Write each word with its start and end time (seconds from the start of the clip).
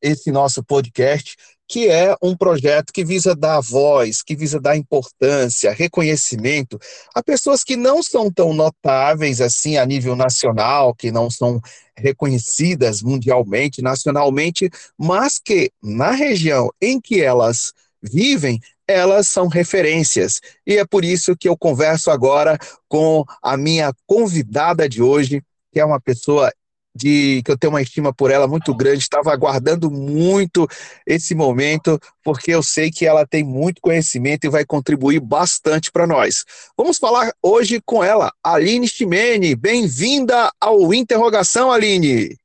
esse 0.00 0.30
nosso 0.30 0.62
podcast, 0.62 1.36
que 1.66 1.88
é 1.88 2.14
um 2.22 2.34
projeto 2.34 2.92
que 2.92 3.04
visa 3.04 3.36
dar 3.36 3.60
voz, 3.60 4.22
que 4.22 4.34
visa 4.34 4.58
dar 4.58 4.76
importância, 4.76 5.72
reconhecimento 5.72 6.78
a 7.14 7.22
pessoas 7.22 7.62
que 7.62 7.76
não 7.76 8.02
são 8.02 8.32
tão 8.32 8.54
notáveis 8.54 9.40
assim 9.40 9.76
a 9.76 9.84
nível 9.84 10.16
nacional, 10.16 10.94
que 10.94 11.12
não 11.12 11.30
são 11.30 11.60
reconhecidas 11.96 13.02
mundialmente, 13.02 13.82
nacionalmente, 13.82 14.70
mas 14.96 15.38
que 15.38 15.70
na 15.82 16.12
região 16.12 16.70
em 16.80 17.00
que 17.00 17.20
elas 17.20 17.72
vivem, 18.00 18.60
elas 18.88 19.28
são 19.28 19.46
referências. 19.46 20.40
E 20.66 20.78
é 20.78 20.86
por 20.86 21.04
isso 21.04 21.36
que 21.36 21.48
eu 21.48 21.56
converso 21.56 22.10
agora 22.10 22.58
com 22.88 23.24
a 23.42 23.56
minha 23.56 23.92
convidada 24.06 24.88
de 24.88 25.02
hoje, 25.02 25.42
que 25.70 25.78
é 25.78 25.84
uma 25.84 26.00
pessoa 26.00 26.50
de 26.94 27.42
que 27.44 27.50
eu 27.50 27.56
tenho 27.56 27.72
uma 27.72 27.82
estima 27.82 28.12
por 28.12 28.30
ela 28.30 28.48
muito 28.48 28.74
grande, 28.74 28.98
estava 28.98 29.32
aguardando 29.32 29.88
muito 29.88 30.66
esse 31.06 31.32
momento, 31.34 32.00
porque 32.24 32.50
eu 32.50 32.62
sei 32.62 32.90
que 32.90 33.06
ela 33.06 33.24
tem 33.24 33.44
muito 33.44 33.80
conhecimento 33.80 34.44
e 34.44 34.50
vai 34.50 34.64
contribuir 34.64 35.20
bastante 35.20 35.92
para 35.92 36.06
nós. 36.06 36.44
Vamos 36.76 36.98
falar 36.98 37.30
hoje 37.40 37.80
com 37.84 38.02
ela, 38.02 38.32
Aline 38.42 38.88
Chimene. 38.88 39.54
Bem-vinda 39.54 40.50
ao 40.60 40.92
Interrogação, 40.92 41.70
Aline. 41.70 42.36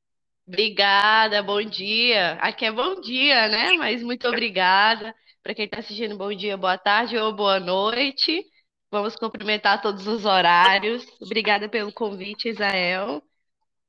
Obrigada, 0.48 1.42
bom 1.42 1.64
dia. 1.64 2.34
Aqui 2.34 2.66
é 2.66 2.72
bom 2.72 3.02
dia, 3.02 3.48
né? 3.48 3.72
Mas 3.78 4.04
muito 4.04 4.28
obrigada. 4.28 5.16
Para 5.44 5.54
quem 5.54 5.66
está 5.66 5.80
assistindo, 5.80 6.18
bom 6.18 6.34
dia, 6.34 6.56
boa 6.56 6.78
tarde 6.78 7.18
ou 7.18 7.36
boa 7.36 7.60
noite. 7.60 8.46
Vamos 8.90 9.14
cumprimentar 9.18 9.82
todos 9.82 10.08
os 10.08 10.24
horários. 10.24 11.06
Obrigada 11.22 11.68
pelo 11.68 11.92
convite, 11.92 12.48
Isael. 12.48 13.22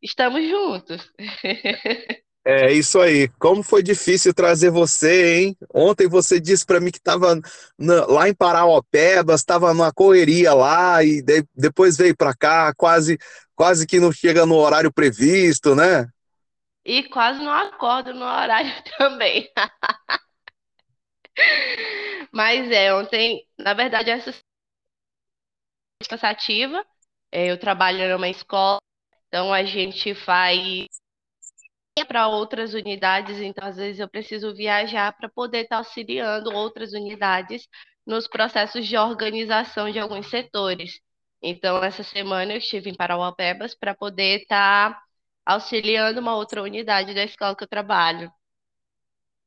Estamos 0.02 0.48
juntos. 0.48 1.12
É 2.46 2.70
isso 2.70 3.00
aí. 3.00 3.28
Como 3.38 3.62
foi 3.62 3.82
difícil 3.82 4.34
trazer 4.34 4.70
você, 4.70 5.38
hein? 5.38 5.56
Ontem 5.72 6.06
você 6.06 6.38
disse 6.38 6.66
para 6.66 6.78
mim 6.78 6.90
que 6.90 6.98
estava 6.98 7.40
lá 7.78 8.28
em 8.28 8.34
Parauapebas, 8.34 9.40
estava 9.40 9.72
numa 9.72 9.90
correria 9.90 10.52
lá 10.52 11.02
e 11.02 11.22
de, 11.22 11.42
depois 11.56 11.96
veio 11.96 12.14
para 12.14 12.34
cá, 12.34 12.74
quase 12.76 13.16
quase 13.54 13.86
que 13.86 13.98
não 13.98 14.12
chega 14.12 14.44
no 14.44 14.56
horário 14.56 14.92
previsto, 14.92 15.74
né? 15.74 16.06
E 16.84 17.04
quase 17.04 17.38
não 17.38 17.50
acordo 17.50 18.12
no 18.12 18.26
horário 18.26 18.70
também. 18.98 19.48
Mas 22.32 22.70
é, 22.70 22.92
ontem, 22.94 23.46
na 23.58 23.74
verdade, 23.74 24.10
essa 24.10 24.32
cansativa. 26.08 26.84
É, 27.32 27.50
eu 27.50 27.58
trabalho 27.58 28.08
numa 28.12 28.28
escola, 28.28 28.78
então 29.26 29.52
a 29.52 29.64
gente 29.64 30.12
vai 30.12 30.86
para 32.06 32.28
outras 32.28 32.74
unidades, 32.74 33.40
então 33.40 33.66
às 33.66 33.76
vezes 33.76 34.00
eu 34.00 34.08
preciso 34.08 34.54
viajar 34.54 35.12
para 35.16 35.28
poder 35.28 35.62
estar 35.62 35.76
tá 35.76 35.78
auxiliando 35.78 36.52
outras 36.52 36.92
unidades 36.92 37.66
nos 38.06 38.28
processos 38.28 38.86
de 38.86 38.96
organização 38.96 39.90
de 39.90 39.98
alguns 39.98 40.28
setores. 40.28 41.00
Então, 41.42 41.82
essa 41.82 42.02
semana 42.02 42.52
eu 42.52 42.58
estive 42.58 42.90
em 42.90 42.94
Parauapebas 42.94 43.74
para 43.74 43.94
poder 43.94 44.42
estar 44.42 44.92
tá 44.94 45.02
auxiliando 45.46 46.20
uma 46.20 46.36
outra 46.36 46.62
unidade 46.62 47.14
da 47.14 47.24
escola 47.24 47.56
que 47.56 47.64
eu 47.64 47.68
trabalho. 47.68 48.32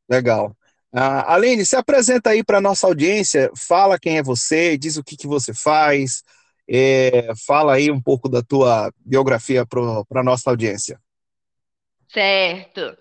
Legal. 0.09 0.56
Ah, 0.94 1.34
Aline, 1.34 1.66
se 1.66 1.75
apresenta 1.75 2.30
aí 2.30 2.44
para 2.44 2.59
a 2.59 2.62
nossa 2.62 2.88
audiência, 2.88 3.52
fala 3.56 4.00
quem 4.00 4.18
é 4.18 4.24
você, 4.24 4.78
diz 4.78 4.98
o 4.98 5.03
que, 5.03 5.18
que 5.18 5.28
você 5.28 5.53
faz, 5.53 6.24
é, 6.68 7.34
fala 7.46 7.75
aí 7.75 7.92
um 7.92 8.02
pouco 8.02 8.30
da 8.30 8.42
tua 8.42 8.92
biografia 9.06 9.66
para 9.66 10.22
a 10.22 10.24
nossa 10.24 10.50
audiência. 10.50 11.00
Certo. 12.09 12.98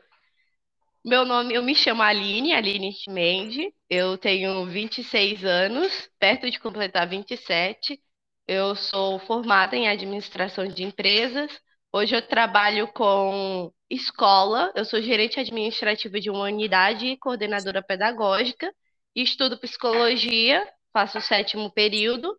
Meu 1.05 1.25
nome, 1.25 1.55
eu 1.55 1.63
me 1.63 1.75
chamo 1.75 2.03
Aline, 2.03 2.53
Aline 2.53 2.93
Schmende, 2.93 3.73
eu 3.89 4.19
tenho 4.19 4.67
26 4.67 5.45
anos, 5.45 6.11
perto 6.19 6.51
de 6.51 6.59
completar 6.59 7.09
27. 7.09 8.01
Eu 8.47 8.75
sou 8.75 9.19
formada 9.21 9.77
em 9.77 9.89
administração 9.89 10.67
de 10.67 10.83
empresas. 10.83 11.51
Hoje 11.97 12.15
eu 12.15 12.21
trabalho 12.21 12.93
com 12.93 13.73
escola, 13.89 14.71
eu 14.77 14.85
sou 14.85 15.01
gerente 15.01 15.41
administrativa 15.41 16.21
de 16.21 16.29
uma 16.29 16.45
unidade 16.45 17.07
e 17.07 17.17
coordenadora 17.17 17.83
pedagógica, 17.83 18.71
estudo 19.15 19.59
psicologia, 19.59 20.63
faço 20.93 21.17
o 21.17 21.23
sétimo 21.23 21.73
período. 21.73 22.37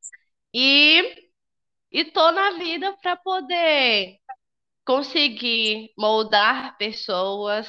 E 0.54 1.32
estou 1.92 2.32
na 2.32 2.52
vida 2.52 2.96
para 3.02 3.16
poder 3.18 4.18
conseguir 4.86 5.90
moldar 5.98 6.78
pessoas, 6.78 7.68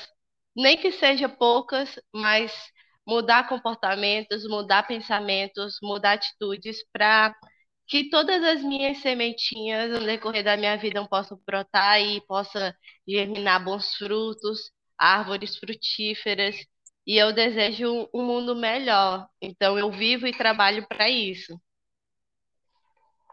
nem 0.54 0.77
que 0.77 0.93
seja 0.93 1.27
poucas, 1.27 1.98
mas 2.15 2.53
mudar 3.06 3.48
comportamentos, 3.48 4.47
mudar 4.47 4.82
pensamentos, 4.87 5.78
mudar 5.82 6.12
atitudes 6.12 6.84
para 6.93 7.34
que 7.88 8.10
todas 8.10 8.44
as 8.44 8.62
minhas 8.62 8.99
sementinhas 8.99 9.91
no 9.91 10.04
decorrer 10.04 10.44
da 10.44 10.56
minha 10.59 10.76
vida 10.76 11.04
possam 11.09 11.41
brotar 11.47 12.00
e 12.00 12.21
possa 12.21 12.76
germinar 13.09 13.65
bons 13.65 13.95
frutos, 13.95 14.71
árvores 14.98 15.57
frutíferas, 15.57 16.54
e 17.07 17.16
eu 17.16 17.33
desejo 17.33 18.07
um 18.13 18.22
mundo 18.22 18.54
melhor. 18.54 19.27
Então 19.41 19.78
eu 19.78 19.91
vivo 19.91 20.27
e 20.27 20.36
trabalho 20.36 20.86
para 20.86 21.09
isso. 21.09 21.59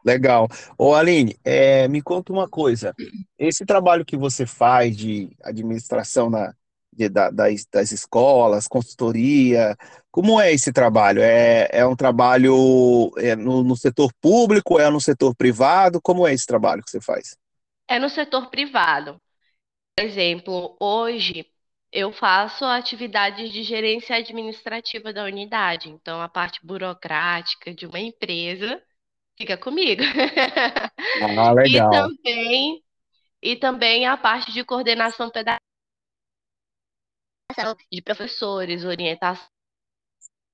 Legal. 0.05 0.47
Ô 0.77 0.93
Aline, 0.93 1.35
é, 1.43 1.87
me 1.89 2.01
conta 2.01 2.31
uma 2.31 2.47
coisa. 2.47 2.93
Esse 3.37 3.65
trabalho 3.65 4.05
que 4.05 4.15
você 4.15 4.45
faz 4.45 4.95
de 4.95 5.35
administração 5.43 6.29
na, 6.29 6.55
de, 6.95 7.09
da, 7.09 7.29
das, 7.29 7.65
das 7.65 7.91
escolas, 7.91 8.67
consultoria. 8.67 9.75
Como 10.11 10.39
é 10.39 10.53
esse 10.53 10.71
trabalho? 10.71 11.21
É, 11.21 11.67
é 11.71 11.85
um 11.85 11.95
trabalho 11.95 13.11
é 13.17 13.35
no, 13.35 13.63
no 13.63 13.75
setor 13.75 14.11
público, 14.21 14.79
é 14.79 14.89
no 14.89 15.01
setor 15.01 15.35
privado? 15.35 16.01
Como 16.01 16.25
é 16.25 16.33
esse 16.33 16.45
trabalho 16.45 16.83
que 16.83 16.89
você 16.89 17.01
faz? 17.01 17.37
É 17.87 17.99
no 17.99 18.09
setor 18.09 18.49
privado. 18.49 19.21
Por 19.95 20.05
exemplo, 20.05 20.75
hoje 20.79 21.45
eu 21.91 22.11
faço 22.11 22.65
atividades 22.65 23.51
de 23.51 23.63
gerência 23.63 24.15
administrativa 24.15 25.13
da 25.13 25.23
unidade. 25.23 25.89
Então, 25.89 26.21
a 26.21 26.27
parte 26.27 26.59
burocrática 26.65 27.73
de 27.73 27.85
uma 27.85 27.99
empresa 27.99 28.81
fica 29.37 29.57
comigo. 29.57 30.01
Ah, 31.37 31.51
legal. 31.51 31.91
E 32.21 32.23
também 32.23 32.85
e 33.41 33.55
também 33.55 34.07
a 34.07 34.17
parte 34.17 34.51
de 34.51 34.63
coordenação 34.63 35.29
pedagógica 35.29 35.64
de 37.91 38.01
professores, 38.01 38.83
orientação 38.83 39.47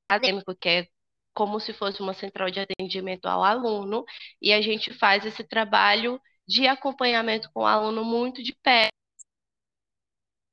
acadêmica, 0.09 0.55
que 0.55 0.69
é 0.69 0.87
como 1.33 1.59
se 1.59 1.73
fosse 1.73 2.01
uma 2.01 2.13
central 2.13 2.49
de 2.49 2.59
atendimento 2.59 3.25
ao 3.25 3.43
aluno, 3.43 4.03
e 4.41 4.51
a 4.51 4.61
gente 4.61 4.93
faz 4.93 5.25
esse 5.25 5.43
trabalho 5.43 6.21
de 6.47 6.67
acompanhamento 6.67 7.49
com 7.53 7.61
o 7.61 7.65
aluno 7.65 8.03
muito 8.03 8.43
de 8.43 8.53
perto. 8.61 8.91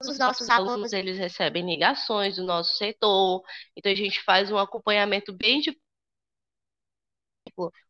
Os 0.00 0.16
nossos 0.16 0.48
alunos, 0.48 0.92
eles 0.92 1.18
recebem 1.18 1.66
ligações 1.66 2.36
do 2.36 2.44
nosso 2.44 2.76
setor, 2.76 3.42
então 3.76 3.90
a 3.90 3.94
gente 3.96 4.22
faz 4.22 4.50
um 4.50 4.58
acompanhamento 4.58 5.32
bem 5.32 5.60
de 5.60 5.76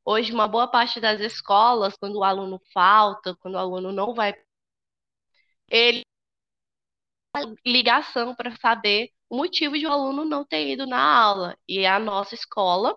Hoje, 0.04 0.32
uma 0.32 0.48
boa 0.48 0.66
parte 0.70 1.00
das 1.00 1.20
escolas, 1.20 1.94
quando 1.96 2.16
o 2.16 2.24
aluno 2.24 2.60
falta, 2.72 3.36
quando 3.36 3.56
o 3.56 3.58
aluno 3.58 3.92
não 3.92 4.14
vai, 4.14 4.34
ele 5.70 6.02
ligação 7.64 8.34
para 8.34 8.54
saber 8.56 9.10
o 9.28 9.36
motivo 9.36 9.78
de 9.78 9.86
o 9.86 9.92
aluno 9.92 10.24
não 10.24 10.44
ter 10.44 10.68
ido 10.68 10.86
na 10.86 11.00
aula. 11.00 11.56
E 11.68 11.86
a 11.86 11.98
nossa 11.98 12.34
escola, 12.34 12.96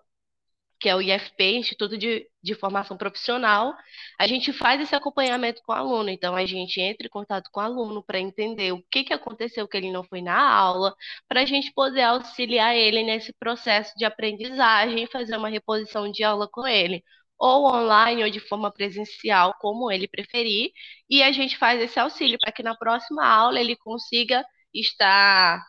que 0.80 0.90
é 0.90 0.96
o 0.96 1.02
IFP, 1.02 1.58
Instituto 1.58 1.98
de, 1.98 2.28
de 2.42 2.56
Formação 2.56 2.98
Profissional, 2.98 3.74
a 4.20 4.28
gente 4.28 4.52
faz 4.52 4.82
esse 4.82 4.96
acompanhamento 4.96 5.62
com 5.64 5.72
o 5.74 5.76
aluno. 5.76 6.10
Então, 6.10 6.36
a 6.36 6.46
gente 6.46 6.82
entra 6.82 7.06
em 7.08 7.10
contato 7.10 7.50
com 7.52 7.60
o 7.60 7.64
aluno 7.64 8.04
para 8.04 8.20
entender 8.20 8.72
o 8.72 8.84
que, 8.90 9.04
que 9.04 9.14
aconteceu 9.14 9.68
que 9.68 9.78
ele 9.78 9.92
não 9.92 10.04
foi 10.04 10.22
na 10.22 10.40
aula, 10.42 10.96
para 11.28 11.42
a 11.42 11.46
gente 11.46 11.72
poder 11.74 12.02
auxiliar 12.04 12.76
ele 12.76 13.04
nesse 13.04 13.34
processo 13.34 13.94
de 13.98 14.06
aprendizagem 14.06 15.04
e 15.04 15.08
fazer 15.08 15.38
uma 15.38 15.50
reposição 15.50 16.12
de 16.12 16.24
aula 16.24 16.48
com 16.52 16.68
ele. 16.68 17.04
Ou 17.42 17.66
online 17.74 18.24
ou 18.24 18.30
de 18.30 18.40
forma 18.40 18.72
presencial, 18.72 19.56
como 19.60 19.92
ele 19.92 20.08
preferir, 20.08 20.72
e 21.10 21.24
a 21.24 21.32
gente 21.32 21.58
faz 21.58 21.82
esse 21.82 22.00
auxílio 22.00 22.38
para 22.40 22.52
que 22.52 22.62
na 22.62 22.76
próxima 22.76 23.26
aula 23.26 23.60
ele 23.60 23.76
consiga 23.76 24.46
estar 24.72 25.60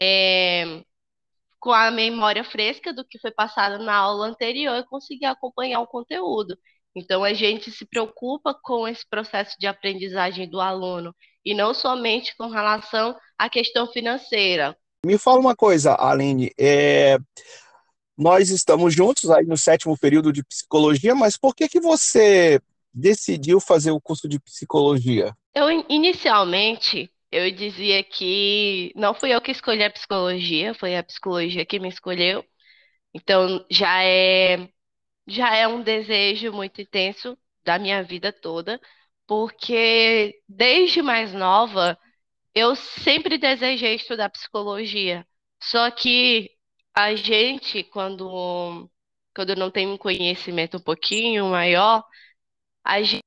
é, 0.00 0.82
com 1.60 1.72
a 1.72 1.90
memória 1.90 2.42
fresca 2.42 2.92
do 2.92 3.04
que 3.04 3.18
foi 3.20 3.30
passado 3.30 3.84
na 3.84 3.94
aula 3.94 4.26
anterior 4.26 4.76
e 4.78 4.86
conseguir 4.86 5.26
acompanhar 5.26 5.80
o 5.80 5.86
conteúdo. 5.86 6.58
Então, 6.96 7.22
a 7.22 7.32
gente 7.32 7.70
se 7.70 7.86
preocupa 7.86 8.52
com 8.52 8.88
esse 8.88 9.08
processo 9.08 9.56
de 9.58 9.66
aprendizagem 9.66 10.50
do 10.50 10.60
aluno 10.60 11.14
e 11.44 11.54
não 11.54 11.72
somente 11.72 12.36
com 12.36 12.48
relação 12.48 13.16
à 13.38 13.48
questão 13.48 13.86
financeira. 13.86 14.76
Me 15.06 15.16
fala 15.16 15.38
uma 15.38 15.54
coisa, 15.54 15.94
Aline. 15.94 16.50
É... 16.58 17.16
Nós 18.20 18.50
estamos 18.50 18.94
juntos 18.94 19.30
aí 19.30 19.46
no 19.46 19.56
sétimo 19.56 19.96
período 19.96 20.30
de 20.30 20.44
psicologia, 20.44 21.14
mas 21.14 21.38
por 21.38 21.54
que, 21.54 21.66
que 21.66 21.80
você 21.80 22.60
decidiu 22.92 23.58
fazer 23.58 23.92
o 23.92 24.00
curso 24.00 24.28
de 24.28 24.38
psicologia? 24.38 25.34
Eu, 25.54 25.70
inicialmente, 25.88 27.10
eu 27.32 27.50
dizia 27.50 28.04
que 28.04 28.92
não 28.94 29.14
fui 29.14 29.34
eu 29.34 29.40
que 29.40 29.50
escolhi 29.50 29.82
a 29.82 29.90
psicologia, 29.90 30.74
foi 30.74 30.98
a 30.98 31.02
psicologia 31.02 31.64
que 31.64 31.78
me 31.78 31.88
escolheu. 31.88 32.44
Então 33.14 33.64
já 33.70 34.04
é 34.04 34.68
já 35.26 35.56
é 35.56 35.66
um 35.66 35.82
desejo 35.82 36.52
muito 36.52 36.82
intenso 36.82 37.38
da 37.64 37.78
minha 37.78 38.02
vida 38.02 38.32
toda, 38.32 38.78
porque 39.26 40.34
desde 40.48 41.02
mais 41.02 41.32
nova 41.32 41.98
eu 42.54 42.76
sempre 42.76 43.38
desejei 43.38 43.94
estudar 43.96 44.30
psicologia. 44.30 45.26
Só 45.62 45.90
que 45.90 46.50
a 46.94 47.14
gente, 47.14 47.84
quando, 47.84 48.90
quando 49.34 49.56
não 49.56 49.70
tem 49.70 49.86
um 49.88 49.98
conhecimento 49.98 50.76
um 50.78 50.80
pouquinho 50.80 51.46
maior, 51.50 52.04
a 52.84 53.02
gente 53.02 53.22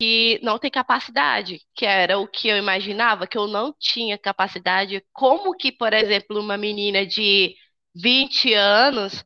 que 0.00 0.38
não 0.42 0.58
tem 0.58 0.70
capacidade, 0.70 1.60
que 1.74 1.86
era 1.86 2.18
o 2.18 2.28
que 2.28 2.48
eu 2.48 2.56
imaginava, 2.58 3.26
que 3.26 3.38
eu 3.38 3.46
não 3.46 3.74
tinha 3.78 4.18
capacidade. 4.18 5.02
Como 5.12 5.54
que, 5.56 5.72
por 5.72 5.92
exemplo, 5.92 6.38
uma 6.40 6.56
menina 6.58 7.06
de 7.06 7.54
20 7.94 8.52
anos 8.54 9.24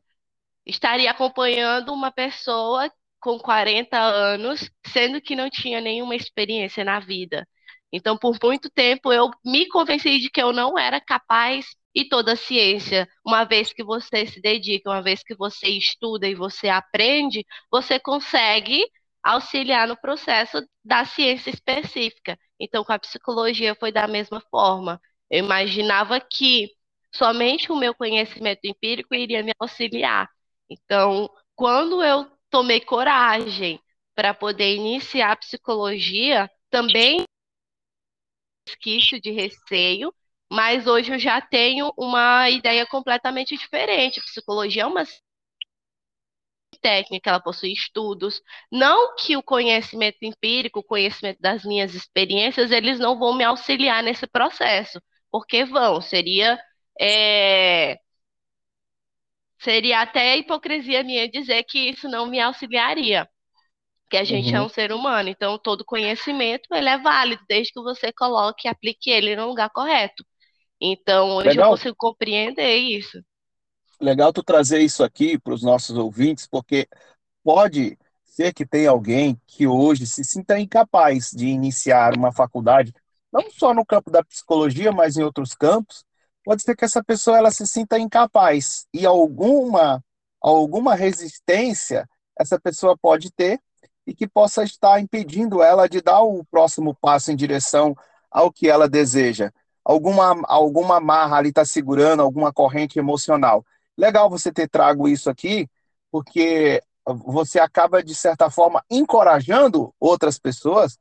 estaria 0.65 1.11
acompanhando 1.11 1.93
uma 1.93 2.11
pessoa 2.11 2.91
com 3.21 3.39
40 3.39 3.99
anos, 3.99 4.69
sendo 4.87 5.21
que 5.21 5.35
não 5.35 5.49
tinha 5.49 5.81
nenhuma 5.81 6.15
experiência 6.15 6.83
na 6.85 6.99
vida? 6.99 7.47
Então, 7.91 8.17
por 8.17 8.37
muito 8.43 8.69
tempo, 8.69 9.11
eu 9.13 9.29
me 9.45 9.67
convenci 9.69 10.19
de 10.19 10.29
que 10.29 10.41
eu 10.41 10.53
não 10.53 10.77
era 10.79 11.01
capaz 11.01 11.67
e 11.93 12.05
toda 12.05 12.35
ciência, 12.35 13.07
uma 13.25 13.43
vez 13.43 13.73
que 13.73 13.83
você 13.83 14.25
se 14.25 14.41
dedica, 14.41 14.89
uma 14.89 15.01
vez 15.01 15.23
que 15.23 15.35
você 15.35 15.67
estuda 15.67 16.27
e 16.27 16.35
você 16.35 16.69
aprende, 16.69 17.45
você 17.69 17.99
consegue 17.99 18.83
auxiliar 19.23 19.87
no 19.87 19.97
processo 19.97 20.65
da 20.83 21.05
ciência 21.05 21.49
específica. 21.49 22.37
Então, 22.59 22.83
com 22.83 22.93
a 22.93 22.99
psicologia 22.99 23.75
foi 23.75 23.91
da 23.91 24.07
mesma 24.07 24.41
forma. 24.49 24.99
Eu 25.29 25.39
imaginava 25.39 26.19
que 26.19 26.69
somente 27.13 27.71
o 27.71 27.75
meu 27.75 27.93
conhecimento 27.93 28.61
empírico 28.65 29.13
iria 29.13 29.43
me 29.43 29.51
auxiliar. 29.59 30.29
Então, 30.69 31.29
quando 31.55 32.03
eu 32.03 32.29
tomei 32.49 32.81
coragem 32.81 33.79
para 34.15 34.33
poder 34.33 34.75
iniciar 34.75 35.33
a 35.33 35.35
psicologia, 35.37 36.49
também 36.69 37.23
resquício 38.67 39.19
de 39.19 39.31
receio, 39.31 40.13
mas 40.51 40.85
hoje 40.85 41.13
eu 41.13 41.19
já 41.19 41.39
tenho 41.39 41.93
uma 41.97 42.49
ideia 42.49 42.85
completamente 42.85 43.55
diferente. 43.57 44.21
psicologia 44.21 44.83
é 44.83 44.85
uma 44.85 45.05
técnica, 46.81 47.29
ela 47.29 47.39
possui 47.39 47.71
estudos. 47.73 48.41
Não 48.71 49.15
que 49.15 49.37
o 49.37 49.43
conhecimento 49.43 50.17
empírico, 50.23 50.79
o 50.79 50.83
conhecimento 50.83 51.39
das 51.41 51.63
minhas 51.63 51.93
experiências, 51.95 52.71
eles 52.71 52.99
não 52.99 53.17
vão 53.17 53.33
me 53.35 53.43
auxiliar 53.43 54.03
nesse 54.03 54.27
processo, 54.27 55.01
porque 55.31 55.63
vão, 55.65 56.01
seria. 56.01 56.59
É... 56.99 57.97
Seria 59.59 60.01
até 60.01 60.35
hipocrisia 60.37 61.03
minha 61.03 61.29
dizer 61.29 61.63
que 61.63 61.79
isso 61.89 62.09
não 62.09 62.25
me 62.25 62.39
auxiliaria, 62.39 63.29
que 64.09 64.17
a 64.17 64.23
gente 64.25 64.53
é 64.55 64.59
uhum. 64.59 64.65
é 64.65 64.67
um 64.67 64.69
ser 64.69 64.91
humano, 64.93 65.29
então 65.29 65.57
todo 65.59 65.85
conhecimento 65.85 66.67
ele 66.73 66.89
é 66.89 66.97
válido, 66.97 67.43
desde 67.47 67.73
que 67.73 67.81
você 67.81 68.11
coloque 68.13 68.67
e 68.67 68.71
aplique 68.71 69.09
ele 69.11 69.35
no 69.35 69.47
lugar 69.47 69.69
correto. 69.71 70.25
Então, 70.81 71.35
hoje 71.35 71.49
Legal. 71.49 71.65
eu 71.65 71.77
consigo 71.77 71.95
compreender 71.97 72.75
isso 72.75 73.21
legal 74.01 74.33
tu 74.33 74.43
trazer 74.43 74.79
isso 74.79 75.03
aqui 75.03 75.37
para 75.37 75.53
os 75.53 75.61
nossos 75.61 75.95
ouvintes, 75.95 76.47
porque 76.47 76.87
pode 77.43 77.97
ser 78.25 78.53
que 78.53 78.65
tenha 78.65 78.89
alguém 78.89 79.39
que 79.45 79.67
hoje 79.67 80.07
se 80.07 80.23
sinta 80.23 80.59
incapaz 80.59 81.31
de 81.31 81.47
iniciar 81.47 82.17
uma 82.17 82.31
faculdade, 82.31 82.93
não 83.31 83.49
só 83.51 83.73
no 83.73 83.85
campo 83.85 84.09
da 84.09 84.23
psicologia, 84.23 84.91
mas 84.91 85.15
em 85.15 85.23
outros 85.23 85.53
campos. 85.53 86.03
Pode 86.43 86.63
ser 86.63 86.75
que 86.75 86.83
essa 86.83 87.03
pessoa 87.03 87.37
ela 87.37 87.51
se 87.51 87.67
sinta 87.67 87.99
incapaz 87.99 88.87
e 88.93 89.05
alguma 89.05 90.03
alguma 90.41 90.95
resistência 90.95 92.09
essa 92.39 92.59
pessoa 92.59 92.97
pode 92.97 93.31
ter 93.31 93.61
e 94.07 94.15
que 94.15 94.27
possa 94.27 94.63
estar 94.63 94.99
impedindo 94.99 95.61
ela 95.61 95.87
de 95.87 96.01
dar 96.01 96.23
o 96.23 96.43
próximo 96.45 96.97
passo 96.99 97.31
em 97.31 97.35
direção 97.35 97.95
ao 98.31 98.51
que 98.51 98.67
ela 98.67 98.89
deseja. 98.89 99.51
Alguma 99.83 100.41
alguma 100.47 100.99
marra 100.99 101.37
ali 101.37 101.49
está 101.49 101.65
segurando, 101.65 102.21
alguma 102.21 102.53
corrente 102.53 102.99
emocional. 102.99 103.65
Legal 103.97 104.29
você 104.29 104.51
ter 104.51 104.67
trago 104.69 105.07
isso 105.07 105.29
aqui, 105.29 105.67
porque 106.11 106.81
você 107.05 107.59
acaba, 107.59 108.03
de 108.03 108.13
certa 108.13 108.49
forma, 108.49 108.83
encorajando 108.89 109.93
outras 109.99 110.37
pessoas 110.37 110.97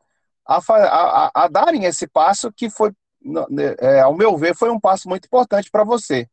a, 0.46 0.58
a, 0.58 1.30
a 1.44 1.48
darem 1.48 1.84
esse 1.84 2.08
passo 2.08 2.52
que 2.52 2.68
foi, 2.68 2.90
né, 3.20 3.74
é, 3.78 4.00
ao 4.00 4.16
meu 4.16 4.36
ver, 4.36 4.56
foi 4.56 4.70
um 4.70 4.80
passo 4.80 5.08
muito 5.08 5.26
importante 5.26 5.70
para 5.70 5.84
você. 5.84 6.28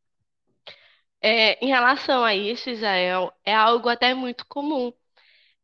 É, 1.22 1.64
em 1.64 1.68
relação 1.68 2.24
a 2.24 2.36
isso, 2.36 2.70
Israel, 2.70 3.32
é 3.44 3.54
algo 3.54 3.90
até 3.90 4.14
muito 4.14 4.46
comum, 4.48 4.94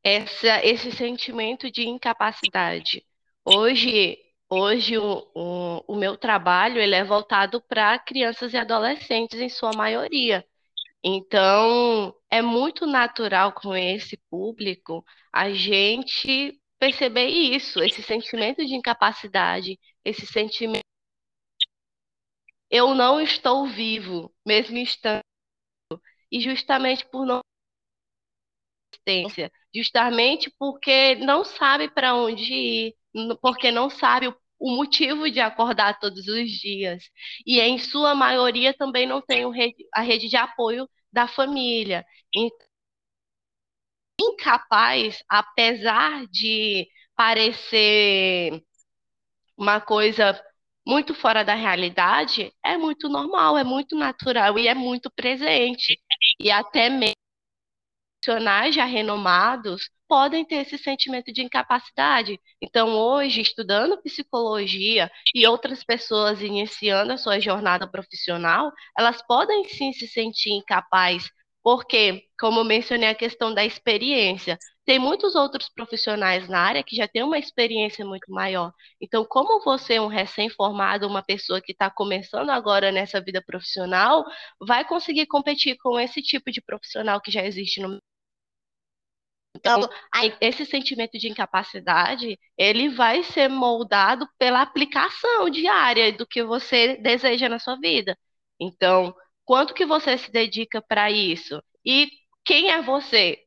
essa, 0.03 0.63
esse 0.65 0.91
sentimento 0.91 1.71
de 1.71 1.87
incapacidade. 1.87 3.05
Hoje, 3.45 4.17
hoje 4.53 4.98
o, 4.98 5.27
o, 5.36 5.83
o 5.93 5.95
meu 5.95 6.17
trabalho 6.17 6.79
ele 6.79 6.95
é 6.95 7.03
voltado 7.03 7.62
para 7.62 7.98
crianças 8.00 8.53
e 8.53 8.57
adolescentes, 8.57 9.39
em 9.39 9.50
sua 9.50 9.72
maioria. 9.74 10.45
Então, 11.03 12.15
é 12.29 12.41
muito 12.41 12.86
natural 12.88 13.53
com 13.53 13.75
esse 13.75 14.17
público 14.29 15.05
a 15.33 15.51
gente 15.51 16.60
perceber 16.79 17.27
isso, 17.27 17.81
esse 17.83 18.03
sentimento 18.03 18.65
de 18.65 18.75
incapacidade, 18.75 19.79
esse 20.05 20.25
sentimento 20.27 20.83
eu 22.69 22.93
não 22.95 23.22
estou 23.22 23.67
vivo, 23.67 24.33
mesmo 24.45 24.77
estando, 24.77 25.24
e 26.31 26.39
justamente 26.41 27.05
por 27.05 27.25
não 27.25 27.41
existência, 28.93 29.51
justamente 29.74 30.50
porque 30.57 31.15
não 31.15 31.43
sabe 31.43 31.89
para 31.89 32.15
onde 32.15 32.53
ir, 32.53 32.95
porque 33.41 33.72
não 33.72 33.89
sabe 33.89 34.27
o 34.27 34.36
o 34.63 34.72
motivo 34.77 35.29
de 35.29 35.41
acordar 35.41 36.00
todos 36.00 36.25
os 36.27 36.50
dias. 36.50 37.03
E 37.46 37.60
em 37.60 37.77
sua 37.77 38.15
maioria 38.15 38.74
também 38.74 39.05
não 39.05 39.22
tem 39.22 39.43
a 39.93 40.01
rede 40.01 40.29
de 40.29 40.38
apoio 40.38 40.89
da 41.12 41.27
família. 41.27 42.05
Incapaz, 44.20 45.24
apesar 45.27 46.25
de 46.27 46.88
parecer 47.15 48.63
uma 49.58 49.82
coisa 49.82 50.39
muito 50.88 51.13
fora 51.13 51.43
da 51.43 51.55
realidade, 51.55 52.53
é 52.63 52.77
muito 52.77 53.10
normal, 53.10 53.58
é 53.58 53.63
muito 53.63 53.96
natural 53.98 54.58
e 54.60 54.67
é 54.67 54.74
muito 54.75 55.12
presente. 55.12 56.00
E 56.39 56.51
até 56.51 56.89
mesmo 56.89 57.15
profissionais 58.22 58.75
já 58.75 58.86
renomados 58.86 59.89
podem 60.13 60.46
ter 60.46 60.58
esse 60.58 60.77
sentimento 60.77 61.34
de 61.34 61.41
incapacidade. 61.41 62.39
Então, 62.62 62.89
hoje, 62.89 63.41
estudando 63.41 64.00
psicologia 64.03 65.10
e 65.34 65.48
outras 65.48 65.84
pessoas 65.84 66.39
iniciando 66.39 67.13
a 67.13 67.17
sua 67.17 67.39
jornada 67.39 67.88
profissional, 67.89 68.72
elas 68.96 69.25
podem 69.25 69.67
sim 69.70 69.91
se 69.91 70.08
sentir 70.08 70.51
incapazes, 70.51 71.32
porque, 71.63 72.25
como 72.39 72.63
mencionei 72.63 73.10
a 73.10 73.15
questão 73.15 73.51
da 73.51 73.65
experiência, 73.65 74.55
tem 74.86 75.00
muitos 75.00 75.34
outros 75.34 75.67
profissionais 75.67 76.48
na 76.48 76.60
área 76.60 76.84
que 76.84 76.96
já 76.96 77.08
têm 77.08 77.24
uma 77.24 77.39
experiência 77.39 78.05
muito 78.05 78.32
maior. 78.32 78.72
Então, 79.01 79.25
como 79.25 79.63
você, 79.63 80.00
um 80.00 80.05
recém-formado, 80.05 81.08
uma 81.08 81.24
pessoa 81.24 81.60
que 81.60 81.72
está 81.72 81.89
começando 81.89 82.51
agora 82.51 82.91
nessa 82.91 83.20
vida 83.20 83.41
profissional, 83.43 84.24
vai 84.62 84.86
conseguir 84.86 85.25
competir 85.25 85.75
com 85.77 86.00
esse 86.00 86.22
tipo 86.22 86.51
de 86.51 86.62
profissional 86.62 87.20
que 87.20 87.32
já 87.32 87.43
existe 87.43 87.82
no 87.82 87.98
então, 89.55 89.88
esse 90.41 90.65
sentimento 90.65 91.17
de 91.17 91.29
incapacidade, 91.29 92.39
ele 92.57 92.89
vai 92.89 93.24
ser 93.24 93.48
moldado 93.48 94.27
pela 94.38 94.62
aplicação 94.62 95.50
diária 95.50 96.12
do 96.12 96.25
que 96.25 96.43
você 96.43 96.98
deseja 96.98 97.48
na 97.48 97.60
sua 97.60 97.75
vida. 97.77 98.17
Então, 98.60 99.15
quanto 99.45 99.74
que 99.74 99.86
você 99.86 100.17
se 100.17 100.31
dedica 100.31 100.81
para 100.81 101.12
isso? 101.12 101.62
E 101.86 102.10
quem 102.43 102.72
é 102.72 102.81
você? 102.81 103.39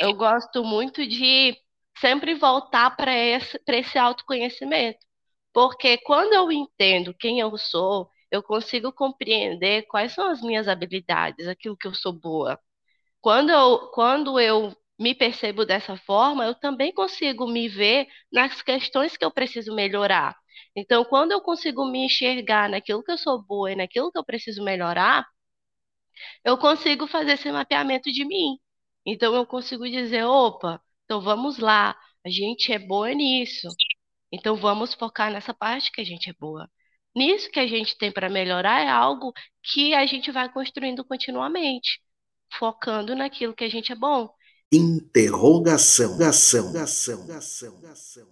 Eu 0.00 0.14
gosto 0.14 0.64
muito 0.64 1.06
de 1.06 1.56
sempre 1.98 2.34
voltar 2.34 2.96
para 2.96 3.14
esse, 3.14 3.60
esse 3.68 3.98
autoconhecimento. 3.98 4.98
Porque 5.52 5.98
quando 5.98 6.32
eu 6.32 6.50
entendo 6.50 7.14
quem 7.14 7.38
eu 7.40 7.56
sou, 7.58 8.10
eu 8.30 8.42
consigo 8.42 8.92
compreender 8.92 9.82
quais 9.86 10.12
são 10.12 10.26
as 10.30 10.40
minhas 10.42 10.66
habilidades, 10.66 11.46
aquilo 11.46 11.76
que 11.76 11.86
eu 11.86 11.94
sou 11.94 12.12
boa. 12.12 12.58
Quando 13.20 13.50
eu, 13.50 13.90
quando 13.92 14.40
eu 14.40 14.74
me 14.98 15.14
percebo 15.14 15.64
dessa 15.66 15.96
forma, 15.96 16.44
eu 16.44 16.54
também 16.54 16.92
consigo 16.92 17.46
me 17.46 17.68
ver 17.68 18.06
nas 18.32 18.62
questões 18.62 19.16
que 19.16 19.24
eu 19.24 19.30
preciso 19.32 19.74
melhorar. 19.74 20.36
Então, 20.76 21.04
quando 21.04 21.32
eu 21.32 21.40
consigo 21.40 21.84
me 21.86 22.06
enxergar 22.06 22.68
naquilo 22.68 23.02
que 23.02 23.12
eu 23.12 23.18
sou 23.18 23.42
boa 23.42 23.72
e 23.72 23.76
naquilo 23.76 24.10
que 24.12 24.18
eu 24.18 24.24
preciso 24.24 24.62
melhorar, 24.64 25.26
eu 26.44 26.58
consigo 26.58 27.06
fazer 27.06 27.32
esse 27.32 27.50
mapeamento 27.52 28.10
de 28.12 28.24
mim. 28.24 28.58
Então, 29.06 29.34
eu 29.34 29.46
consigo 29.46 29.88
dizer: 29.88 30.24
opa, 30.24 30.80
então 31.04 31.20
vamos 31.20 31.58
lá, 31.58 31.96
a 32.24 32.28
gente 32.30 32.72
é 32.72 32.78
boa 32.78 33.12
nisso. 33.14 33.68
Então, 34.32 34.56
vamos 34.56 34.94
focar 34.94 35.32
nessa 35.32 35.54
parte 35.54 35.92
que 35.92 36.00
a 36.00 36.04
gente 36.04 36.30
é 36.30 36.34
boa. 36.34 36.70
Nisso 37.16 37.50
que 37.50 37.60
a 37.60 37.66
gente 37.66 37.96
tem 37.98 38.12
para 38.12 38.28
melhorar 38.30 38.82
é 38.82 38.88
algo 38.90 39.32
que 39.62 39.94
a 39.94 40.06
gente 40.06 40.30
vai 40.32 40.52
construindo 40.52 41.04
continuamente, 41.04 42.00
focando 42.58 43.16
naquilo 43.16 43.54
que 43.54 43.64
a 43.64 43.70
gente 43.70 43.92
é 43.92 43.96
bom. 43.96 44.28
Interrogação. 44.72 46.16
Gação. 46.16 46.72
Gação. 46.72 47.26
Gação. 47.26 47.76
Gação. 47.76 48.26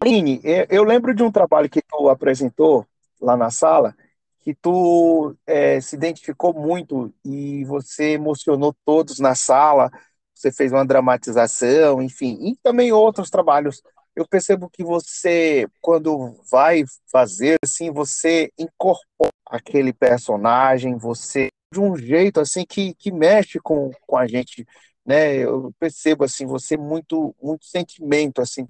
Aline, 0.00 0.40
eu 0.68 0.84
lembro 0.84 1.14
de 1.14 1.22
um 1.22 1.30
trabalho 1.30 1.70
que 1.70 1.80
tu 1.80 2.08
apresentou 2.08 2.86
lá 3.20 3.36
na 3.36 3.50
sala, 3.50 3.96
que 4.40 4.54
tu 4.54 5.34
é, 5.46 5.80
se 5.80 5.96
identificou 5.96 6.52
muito 6.52 7.12
e 7.24 7.64
você 7.64 8.12
emocionou 8.12 8.74
todos 8.84 9.18
na 9.18 9.34
sala, 9.34 9.90
você 10.34 10.52
fez 10.52 10.72
uma 10.72 10.84
dramatização, 10.84 12.02
enfim, 12.02 12.36
e 12.42 12.56
também 12.62 12.92
outros 12.92 13.30
trabalhos. 13.30 13.82
Eu 14.14 14.26
percebo 14.28 14.68
que 14.68 14.84
você, 14.84 15.66
quando 15.80 16.36
vai 16.50 16.84
fazer, 17.10 17.58
assim, 17.64 17.90
você 17.90 18.52
incorpora 18.58 19.32
aquele 19.46 19.92
personagem, 19.92 20.98
você 20.98 21.48
de 21.72 21.80
um 21.80 21.96
jeito 21.96 22.40
assim 22.40 22.64
que, 22.64 22.94
que 22.94 23.10
mexe 23.10 23.58
com, 23.58 23.90
com 24.06 24.16
a 24.16 24.26
gente, 24.26 24.66
né? 25.04 25.36
Eu 25.38 25.72
percebo 25.78 26.24
assim, 26.24 26.46
você 26.46 26.76
muito 26.76 27.34
muito 27.42 27.64
sentimento 27.64 28.40
assim, 28.40 28.68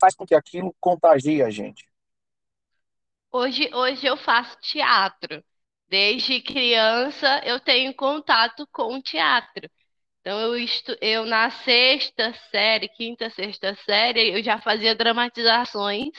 faz 0.00 0.14
com 0.14 0.24
que 0.24 0.34
aquilo 0.34 0.74
contagie 0.80 1.42
a 1.42 1.50
gente. 1.50 1.84
Hoje, 3.32 3.70
hoje 3.74 4.06
eu 4.06 4.16
faço 4.16 4.56
teatro. 4.60 5.42
Desde 5.88 6.40
criança 6.40 7.40
eu 7.44 7.58
tenho 7.60 7.94
contato 7.94 8.66
com 8.72 8.94
o 8.96 9.02
teatro. 9.02 9.68
Então 10.20 10.38
eu, 10.40 10.56
estu... 10.56 10.96
eu 11.00 11.24
na 11.26 11.50
sexta 11.50 12.32
série, 12.50 12.88
quinta, 12.88 13.30
sexta 13.30 13.74
série, 13.84 14.34
eu 14.38 14.42
já 14.42 14.60
fazia 14.60 14.94
dramatizações 14.94 16.10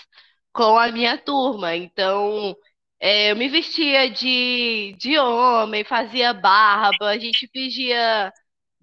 com 0.53 0.77
a 0.77 0.91
minha 0.91 1.17
turma. 1.17 1.75
Então 1.75 2.55
é, 3.01 3.31
eu 3.31 3.35
me 3.35 3.49
vestia 3.49 4.09
de, 4.11 4.95
de 4.99 5.17
homem, 5.19 5.83
fazia 5.83 6.33
barba, 6.33 7.09
a 7.09 7.17
gente 7.17 7.47
pedia 7.47 8.31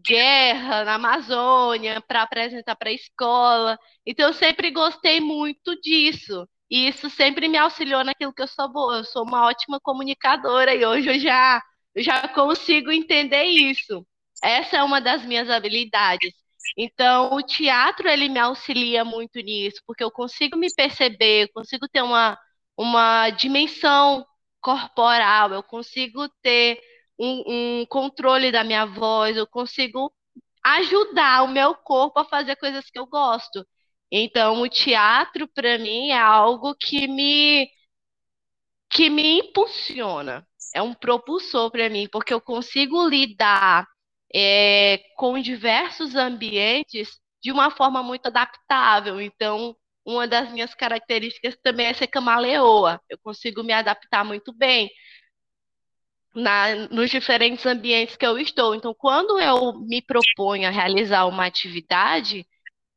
guerra 0.06 0.84
na 0.84 0.94
Amazônia 0.96 2.00
para 2.02 2.22
apresentar 2.22 2.76
para 2.76 2.90
a 2.90 2.92
escola. 2.92 3.78
Então, 4.06 4.28
eu 4.28 4.34
sempre 4.34 4.70
gostei 4.70 5.20
muito 5.20 5.80
disso. 5.80 6.48
E 6.70 6.88
isso 6.88 7.10
sempre 7.10 7.48
me 7.48 7.58
auxiliou 7.58 8.04
naquilo 8.04 8.32
que 8.34 8.42
eu 8.42 8.48
sou 8.48 8.68
boa. 8.72 8.98
Eu 8.98 9.04
sou 9.04 9.25
uma 9.25 9.46
ótima 9.46 9.80
comunicadora 9.80 10.75
e 10.75 10.84
hoje 10.84 11.08
eu 11.10 11.18
já, 11.20 11.62
eu 11.94 12.02
já 12.02 12.28
consigo 12.28 12.90
entender 12.92 13.44
isso. 13.44 14.06
Essa 14.42 14.78
é 14.78 14.82
uma 14.82 15.00
das 15.00 15.25
minhas 15.25 15.50
habilidades. 15.50 16.32
Então, 16.76 17.32
o 17.34 17.42
teatro 17.42 18.08
ele 18.08 18.28
me 18.28 18.38
auxilia 18.38 19.04
muito 19.04 19.40
nisso, 19.40 19.80
porque 19.87 20.04
eu 20.04 20.10
consigo 20.10 20.56
me 20.56 20.68
perceber, 20.75 21.48
consigo 21.52 21.88
ter 21.88 22.02
uma 22.02 22.38
uma 22.78 23.30
dimensão 23.30 24.26
corporal, 24.61 25.52
eu 25.52 25.62
consigo 25.64 26.28
ter 26.42 26.80
um, 27.18 27.80
um 27.82 27.87
controle 27.87 28.52
da 28.52 28.64
minha 28.64 28.87
voz, 28.87 29.37
eu 29.37 29.47
consigo 29.47 30.12
ajudar 30.64 31.44
o 31.44 31.49
meu 31.49 31.75
corpo 31.75 32.20
a 32.20 32.25
fazer 32.25 32.56
coisas 32.56 32.88
que 32.90 32.99
eu 32.99 33.06
gosto. 33.06 33.66
Então, 34.11 34.62
o 34.62 34.68
teatro, 34.68 35.49
para 35.49 35.78
mim, 35.78 36.11
é 36.11 36.18
algo 36.20 36.75
que 36.76 37.08
me, 37.08 37.68
que 38.90 39.11
me 39.11 39.40
impulsiona. 39.40 40.47
É 40.75 40.82
um 40.82 40.94
propulsor 40.94 41.70
para 41.70 41.88
mim, 41.88 42.08
porque 42.11 42.32
eu 42.32 42.40
consigo 42.40 43.08
lidar 43.08 43.87
é, 44.35 44.99
com 45.16 45.38
diversos 45.40 46.14
ambientes 46.14 47.18
de 47.42 47.50
uma 47.52 47.70
forma 47.70 48.02
muito 48.02 48.26
adaptável. 48.26 49.20
Então, 49.20 49.75
uma 50.08 50.26
das 50.26 50.50
minhas 50.50 50.74
características 50.74 51.56
também 51.62 51.86
é 51.86 51.92
ser 51.92 52.06
camaleoa. 52.06 53.00
Eu 53.10 53.18
consigo 53.18 53.62
me 53.62 53.72
adaptar 53.74 54.24
muito 54.24 54.54
bem 54.54 54.90
na, 56.34 56.74
nos 56.90 57.10
diferentes 57.10 57.66
ambientes 57.66 58.16
que 58.16 58.26
eu 58.26 58.38
estou. 58.38 58.74
Então, 58.74 58.94
quando 58.94 59.38
eu 59.38 59.74
me 59.80 60.00
proponho 60.02 60.66
a 60.68 60.70
realizar 60.70 61.26
uma 61.26 61.46
atividade, 61.46 62.46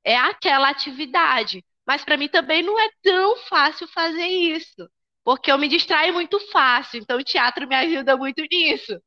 é 0.05 0.17
aquela 0.17 0.69
atividade. 0.69 1.65
Mas 1.85 2.05
para 2.05 2.17
mim 2.17 2.29
também 2.29 2.63
não 2.63 2.79
é 2.79 2.89
tão 3.03 3.37
fácil 3.47 3.87
fazer 3.89 4.27
isso, 4.27 4.89
porque 5.23 5.51
eu 5.51 5.57
me 5.57 5.67
distraio 5.67 6.13
muito 6.13 6.39
fácil. 6.51 6.99
Então, 7.01 7.17
o 7.19 7.23
teatro 7.23 7.67
me 7.67 7.75
ajuda 7.75 8.17
muito 8.17 8.41
nisso. 8.51 9.01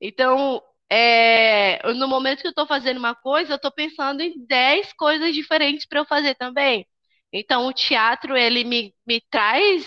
Então, 0.00 0.62
é, 0.90 1.82
no 1.94 2.08
momento 2.08 2.40
que 2.42 2.46
eu 2.48 2.50
estou 2.50 2.66
fazendo 2.66 2.98
uma 2.98 3.14
coisa, 3.14 3.52
eu 3.52 3.56
estou 3.56 3.72
pensando 3.72 4.22
em 4.22 4.34
10 4.46 4.92
coisas 4.94 5.34
diferentes 5.34 5.86
para 5.86 6.00
eu 6.00 6.06
fazer 6.06 6.34
também. 6.36 6.86
Então, 7.32 7.66
o 7.66 7.72
teatro, 7.72 8.36
ele 8.36 8.64
me, 8.64 8.94
me 9.06 9.20
traz 9.30 9.84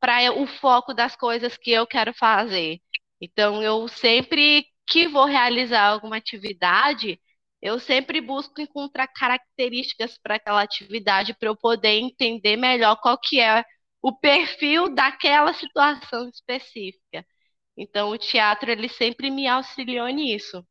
para 0.00 0.32
o 0.32 0.46
foco 0.46 0.92
das 0.94 1.16
coisas 1.16 1.56
que 1.56 1.70
eu 1.70 1.86
quero 1.86 2.12
fazer. 2.14 2.80
Então, 3.20 3.62
eu 3.62 3.88
sempre 3.88 4.66
que 4.86 5.08
vou 5.08 5.24
realizar 5.24 5.86
alguma 5.86 6.16
atividade, 6.16 7.20
eu 7.62 7.80
sempre 7.80 8.20
busco 8.20 8.60
encontrar 8.60 9.08
características 9.08 10.18
para 10.18 10.36
aquela 10.36 10.62
atividade 10.62 11.34
para 11.34 11.48
eu 11.48 11.56
poder 11.56 11.98
entender 11.98 12.56
melhor 12.56 12.96
qual 13.00 13.18
que 13.18 13.40
é 13.40 13.64
o 14.02 14.12
perfil 14.12 14.94
daquela 14.94 15.54
situação 15.54 16.28
específica. 16.28 17.24
Então, 17.76 18.10
o 18.10 18.18
teatro 18.18 18.70
ele 18.70 18.88
sempre 18.88 19.30
me 19.30 19.46
auxiliou 19.48 20.08
nisso. 20.08 20.64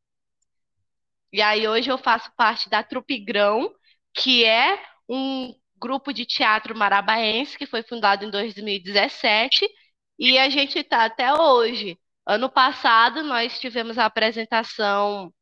E 1.31 1.41
aí 1.41 1.67
hoje 1.67 1.89
eu 1.89 1.97
faço 1.97 2.31
parte 2.37 2.69
da 2.69 2.83
Trupe 2.83 3.17
Grão, 3.19 3.73
que 4.13 4.45
é 4.45 4.79
um 5.09 5.53
grupo 5.83 6.13
de 6.13 6.25
teatro 6.25 6.75
marabaense, 6.77 7.57
que 7.57 7.65
foi 7.65 7.83
fundado 7.83 8.23
em 8.25 8.31
2017, 8.31 9.69
e 10.17 10.37
a 10.37 10.49
gente 10.49 10.79
está 10.79 11.03
até 11.03 11.33
hoje. 11.33 11.99
Ano 12.25 12.49
passado, 12.49 13.21
nós 13.23 13.59
tivemos 13.59 13.97
a 13.97 14.05
apresentação 14.05 15.33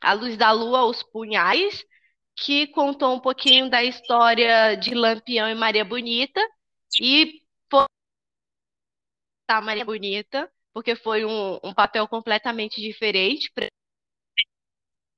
A 0.00 0.14
Luz 0.14 0.38
da 0.38 0.50
Lua, 0.52 0.84
Os 0.86 1.02
Punhais, 1.02 1.84
que 2.36 2.66
contou 2.68 3.14
um 3.14 3.20
pouquinho 3.20 3.68
da 3.68 3.84
história 3.84 4.74
de 4.76 4.94
Lampião 4.94 5.48
e 5.50 5.54
Maria 5.54 5.84
Bonita, 5.84 6.40
e 7.00 7.42
foi 7.70 7.84
a 9.48 9.60
Maria 9.60 9.84
Bonita, 9.84 10.50
porque 10.72 10.96
foi 10.96 11.26
um, 11.26 11.60
um 11.62 11.74
papel 11.74 12.08
completamente 12.08 12.80
diferente 12.80 13.52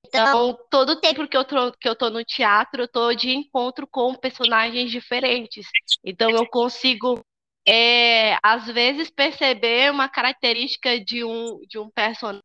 Então, 0.08 0.56
todo 0.70 1.00
tempo 1.00 1.26
que 1.28 1.36
eu, 1.36 1.44
tô, 1.44 1.72
que 1.72 1.88
eu 1.88 1.96
tô 1.96 2.10
no 2.10 2.24
teatro, 2.24 2.82
eu 2.82 2.88
tô 2.88 3.12
de 3.14 3.30
encontro 3.30 3.86
com 3.86 4.14
personagens 4.14 4.90
diferentes. 4.90 5.66
Então, 6.04 6.30
eu 6.30 6.46
consigo, 6.46 7.20
é, 7.66 8.38
às 8.42 8.66
vezes, 8.66 9.10
perceber 9.10 9.90
uma 9.90 10.08
característica 10.08 10.98
de 11.00 11.24
um, 11.24 11.58
de 11.68 11.78
um 11.78 11.90
personagem. 11.90 12.42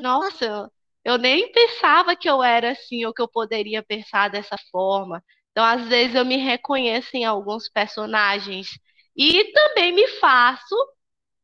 Nossa, 0.00 0.70
eu 1.04 1.18
nem 1.18 1.50
pensava 1.52 2.16
que 2.16 2.28
eu 2.28 2.42
era 2.42 2.72
assim, 2.72 3.04
ou 3.04 3.12
que 3.14 3.22
eu 3.22 3.28
poderia 3.28 3.82
pensar 3.82 4.28
dessa 4.28 4.56
forma. 4.70 5.22
Então, 5.50 5.64
às 5.64 5.86
vezes, 5.88 6.14
eu 6.14 6.24
me 6.24 6.36
reconheço 6.36 7.10
em 7.16 7.24
alguns 7.24 7.68
personagens. 7.68 8.68
E 9.16 9.52
também 9.52 9.92
me 9.92 10.08
faço 10.18 10.74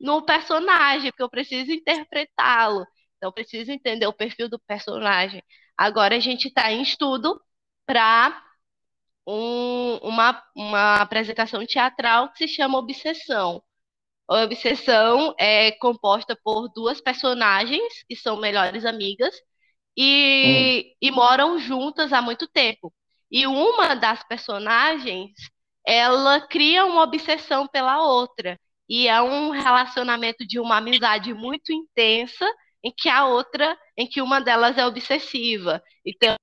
no 0.00 0.22
personagem, 0.24 1.10
porque 1.10 1.22
eu 1.22 1.30
preciso 1.30 1.70
interpretá-lo. 1.72 2.86
Então, 3.18 3.32
preciso 3.32 3.70
entender 3.72 4.06
o 4.06 4.12
perfil 4.12 4.48
do 4.48 4.58
personagem. 4.60 5.42
Agora 5.76 6.16
a 6.16 6.20
gente 6.20 6.48
está 6.48 6.72
em 6.72 6.82
estudo 6.82 7.40
para 7.84 8.42
um, 9.26 9.98
uma, 10.02 10.42
uma 10.56 10.96
apresentação 10.96 11.64
teatral 11.66 12.32
que 12.32 12.38
se 12.38 12.48
chama 12.48 12.78
Obsessão. 12.78 13.62
A 14.28 14.42
Obsessão 14.44 15.34
é 15.38 15.72
composta 15.72 16.38
por 16.44 16.68
duas 16.68 17.00
personagens 17.00 18.04
que 18.08 18.16
são 18.16 18.36
melhores 18.38 18.84
amigas 18.84 19.34
e, 19.96 20.92
hum. 20.92 20.96
e 21.02 21.10
moram 21.10 21.58
juntas 21.58 22.12
há 22.12 22.22
muito 22.22 22.46
tempo. 22.48 22.92
E 23.30 23.46
uma 23.46 23.94
das 23.94 24.22
personagens, 24.24 25.32
ela 25.86 26.40
cria 26.40 26.86
uma 26.86 27.02
obsessão 27.02 27.66
pela 27.66 28.02
outra. 28.02 28.58
E 28.88 29.08
é 29.08 29.20
um 29.20 29.50
relacionamento 29.50 30.46
de 30.46 30.58
uma 30.60 30.78
amizade 30.78 31.34
muito 31.34 31.72
intensa 31.72 32.46
em 32.82 32.92
que 32.92 33.08
a 33.08 33.26
outra, 33.26 33.78
em 33.96 34.06
que 34.06 34.22
uma 34.22 34.40
delas 34.40 34.78
é 34.78 34.86
obsessiva. 34.86 35.82
E 36.04 36.14
tenho 36.14 36.36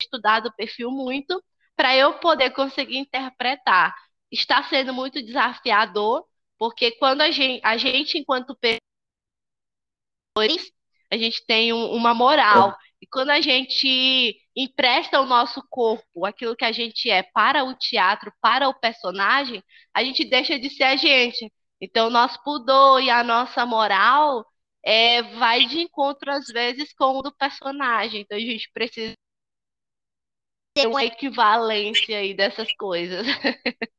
estudado 0.00 0.46
o 0.46 0.52
perfil 0.54 0.90
muito 0.90 1.42
para 1.74 1.94
eu 1.96 2.18
poder 2.18 2.50
conseguir 2.50 2.98
interpretar. 2.98 3.94
Está 4.30 4.62
sendo 4.64 4.92
muito 4.92 5.22
desafiador, 5.22 6.24
porque 6.58 6.92
quando 6.92 7.20
a 7.22 7.30
gente, 7.30 7.60
a 7.64 7.76
gente 7.76 8.18
enquanto 8.18 8.56
pessoas, 8.56 8.80
a 11.10 11.16
gente 11.16 11.44
tem 11.46 11.72
um, 11.72 11.92
uma 11.92 12.14
moral. 12.14 12.76
E 13.00 13.06
quando 13.06 13.30
a 13.30 13.40
gente 13.40 14.36
empresta 14.56 15.20
o 15.20 15.26
nosso 15.26 15.62
corpo, 15.68 16.24
aquilo 16.24 16.56
que 16.56 16.64
a 16.64 16.72
gente 16.72 17.10
é, 17.10 17.22
para 17.22 17.64
o 17.64 17.74
teatro, 17.74 18.32
para 18.40 18.68
o 18.68 18.74
personagem, 18.74 19.62
a 19.94 20.02
gente 20.02 20.24
deixa 20.24 20.58
de 20.58 20.70
ser 20.70 20.84
a 20.84 20.96
gente. 20.96 21.52
Então, 21.80 22.06
o 22.08 22.10
nosso 22.10 22.42
pudor 22.42 23.02
e 23.02 23.10
a 23.10 23.22
nossa 23.22 23.66
moral 23.66 24.46
é, 24.86 25.20
vai 25.36 25.66
de 25.66 25.80
encontro, 25.80 26.30
às 26.30 26.46
vezes, 26.46 26.92
com 26.92 27.18
o 27.18 27.22
do 27.22 27.34
personagem. 27.34 28.20
Então 28.20 28.38
a 28.38 28.40
gente 28.40 28.70
precisa 28.72 29.14
ter 30.72 30.86
uma 30.86 31.04
equivalência 31.04 32.16
aí 32.16 32.32
dessas 32.32 32.72
coisas. 32.76 33.26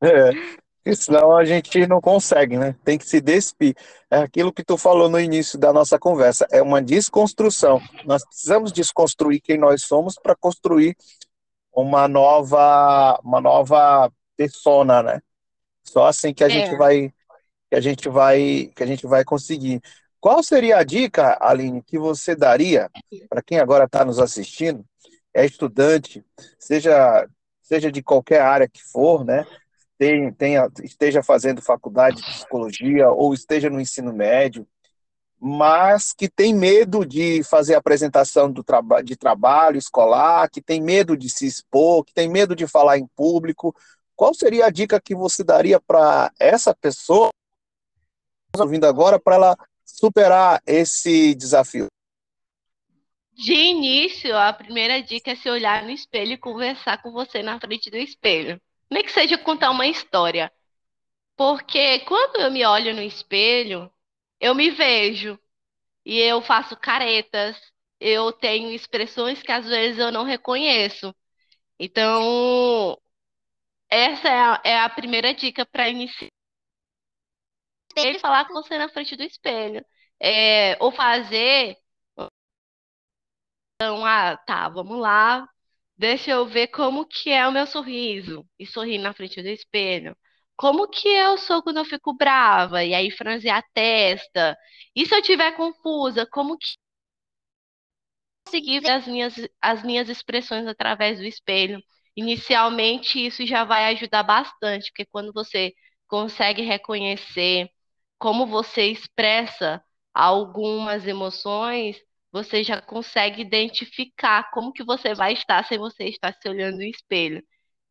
É, 0.00 0.94
senão 0.94 1.36
a 1.36 1.44
gente 1.44 1.84
não 1.88 2.00
consegue, 2.00 2.56
né? 2.56 2.72
Tem 2.84 2.96
que 2.96 3.04
se 3.04 3.20
despir. 3.20 3.74
É 4.08 4.18
aquilo 4.18 4.52
que 4.52 4.62
tu 4.62 4.78
falou 4.78 5.08
no 5.08 5.18
início 5.18 5.58
da 5.58 5.72
nossa 5.72 5.98
conversa, 5.98 6.46
é 6.52 6.62
uma 6.62 6.80
desconstrução. 6.80 7.80
Nós 8.04 8.24
precisamos 8.24 8.70
desconstruir 8.70 9.40
quem 9.40 9.58
nós 9.58 9.82
somos 9.82 10.14
para 10.14 10.36
construir 10.36 10.96
uma 11.72 12.06
nova, 12.06 13.18
uma 13.24 13.40
nova 13.40 14.08
persona, 14.36 15.02
né? 15.02 15.20
Só 15.82 16.06
assim 16.06 16.32
que 16.32 16.44
a 16.44 16.46
é. 16.46 16.50
gente 16.50 16.76
vai 16.76 17.12
que 17.68 17.74
a 17.76 17.80
gente 17.80 18.08
vai 18.08 18.70
que 18.74 18.82
a 18.84 18.86
gente 18.86 19.04
vai 19.04 19.24
conseguir. 19.24 19.80
Qual 20.20 20.42
seria 20.42 20.78
a 20.78 20.84
dica, 20.84 21.38
Aline, 21.40 21.82
que 21.82 21.98
você 21.98 22.34
daria 22.34 22.90
para 23.28 23.42
quem 23.42 23.58
agora 23.58 23.84
está 23.84 24.04
nos 24.04 24.18
assistindo, 24.18 24.84
é 25.32 25.44
estudante, 25.44 26.24
seja, 26.58 27.28
seja 27.62 27.92
de 27.92 28.02
qualquer 28.02 28.40
área 28.40 28.68
que 28.68 28.82
for, 28.82 29.24
né? 29.24 29.46
Tenha, 29.96 30.68
esteja 30.82 31.22
fazendo 31.22 31.62
faculdade 31.62 32.16
de 32.16 32.22
psicologia 32.22 33.10
ou 33.10 33.34
esteja 33.34 33.68
no 33.68 33.80
ensino 33.80 34.12
médio, 34.12 34.66
mas 35.40 36.12
que 36.12 36.28
tem 36.28 36.54
medo 36.54 37.06
de 37.06 37.42
fazer 37.44 37.74
apresentação 37.74 38.50
do 38.50 38.64
traba 38.64 39.02
de 39.02 39.16
trabalho 39.16 39.78
escolar, 39.78 40.48
que 40.50 40.60
tem 40.60 40.80
medo 40.80 41.16
de 41.16 41.28
se 41.28 41.46
expor, 41.46 42.04
que 42.04 42.12
tem 42.12 42.28
medo 42.28 42.56
de 42.56 42.66
falar 42.66 42.98
em 42.98 43.06
público. 43.14 43.74
Qual 44.16 44.34
seria 44.34 44.66
a 44.66 44.70
dica 44.70 45.00
que 45.00 45.14
você 45.14 45.44
daria 45.44 45.80
para 45.80 46.32
essa 46.40 46.74
pessoa 46.74 47.30
ouvindo 48.56 48.86
agora 48.86 49.20
para 49.20 49.36
ela 49.36 49.56
superar 49.88 50.62
esse 50.66 51.34
desafio? 51.34 51.86
De 53.32 53.54
início, 53.54 54.36
a 54.36 54.52
primeira 54.52 55.00
dica 55.00 55.30
é 55.30 55.36
se 55.36 55.48
olhar 55.48 55.84
no 55.84 55.90
espelho 55.90 56.32
e 56.32 56.38
conversar 56.38 57.00
com 57.00 57.12
você 57.12 57.42
na 57.42 57.58
frente 57.58 57.90
do 57.90 57.96
espelho. 57.96 58.60
Nem 58.90 59.02
que 59.02 59.12
seja 59.12 59.38
contar 59.38 59.70
uma 59.70 59.86
história. 59.86 60.52
Porque 61.36 62.00
quando 62.00 62.40
eu 62.40 62.50
me 62.50 62.64
olho 62.66 62.94
no 62.94 63.02
espelho, 63.02 63.90
eu 64.40 64.54
me 64.54 64.70
vejo 64.70 65.38
e 66.04 66.18
eu 66.18 66.42
faço 66.42 66.76
caretas, 66.76 67.56
eu 68.00 68.32
tenho 68.32 68.72
expressões 68.72 69.42
que 69.42 69.52
às 69.52 69.66
vezes 69.66 69.98
eu 69.98 70.10
não 70.10 70.24
reconheço. 70.24 71.14
Então, 71.78 72.98
essa 73.88 74.28
é 74.28 74.40
a, 74.40 74.60
é 74.64 74.78
a 74.80 74.88
primeira 74.88 75.32
dica 75.32 75.64
para 75.64 75.88
iniciar 75.88 76.28
ele 78.06 78.18
falar 78.18 78.46
com 78.46 78.54
você 78.54 78.78
na 78.78 78.88
frente 78.88 79.16
do 79.16 79.22
espelho. 79.22 79.84
É, 80.20 80.76
ou 80.82 80.90
fazer. 80.92 81.76
Então, 83.76 84.04
ah, 84.04 84.36
tá, 84.36 84.68
vamos 84.68 84.98
lá. 84.98 85.48
Deixa 85.96 86.30
eu 86.32 86.46
ver 86.46 86.68
como 86.68 87.06
que 87.06 87.30
é 87.30 87.46
o 87.46 87.52
meu 87.52 87.66
sorriso. 87.66 88.46
E 88.58 88.66
sorrir 88.66 88.98
na 88.98 89.12
frente 89.14 89.42
do 89.42 89.48
espelho. 89.48 90.16
Como 90.56 90.88
que 90.88 91.08
eu 91.08 91.38
sou 91.38 91.62
quando 91.62 91.78
eu 91.78 91.84
fico 91.84 92.12
brava? 92.14 92.84
E 92.84 92.94
aí 92.94 93.10
franzir 93.10 93.52
a 93.52 93.62
testa. 93.62 94.56
E 94.94 95.06
se 95.06 95.14
eu 95.14 95.20
estiver 95.20 95.52
confusa, 95.56 96.26
como 96.26 96.58
que 96.58 96.68
conseguir 98.44 98.80
ver 98.80 98.90
as 98.90 99.06
minhas, 99.06 99.34
as 99.60 99.82
minhas 99.84 100.08
expressões 100.08 100.66
através 100.66 101.18
do 101.18 101.24
espelho? 101.24 101.80
Inicialmente, 102.16 103.24
isso 103.24 103.46
já 103.46 103.64
vai 103.64 103.92
ajudar 103.94 104.22
bastante, 104.24 104.90
porque 104.90 105.06
quando 105.06 105.32
você 105.32 105.72
consegue 106.08 106.62
reconhecer 106.62 107.68
como 108.18 108.46
você 108.46 108.86
expressa 108.86 109.82
algumas 110.12 111.06
emoções, 111.06 111.96
você 112.32 112.62
já 112.64 112.80
consegue 112.82 113.42
identificar 113.42 114.50
como 114.52 114.72
que 114.72 114.84
você 114.84 115.14
vai 115.14 115.32
estar 115.34 115.64
se 115.64 115.78
você 115.78 116.04
está 116.04 116.32
se 116.32 116.48
olhando 116.48 116.78
no 116.78 116.84
espelho. 116.84 117.42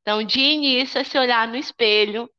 Então, 0.01 0.23
de 0.23 0.39
início, 0.39 0.99
é 0.99 1.03
se 1.03 1.17
olhar 1.17 1.47
no 1.47 1.55
espelho 1.57 2.29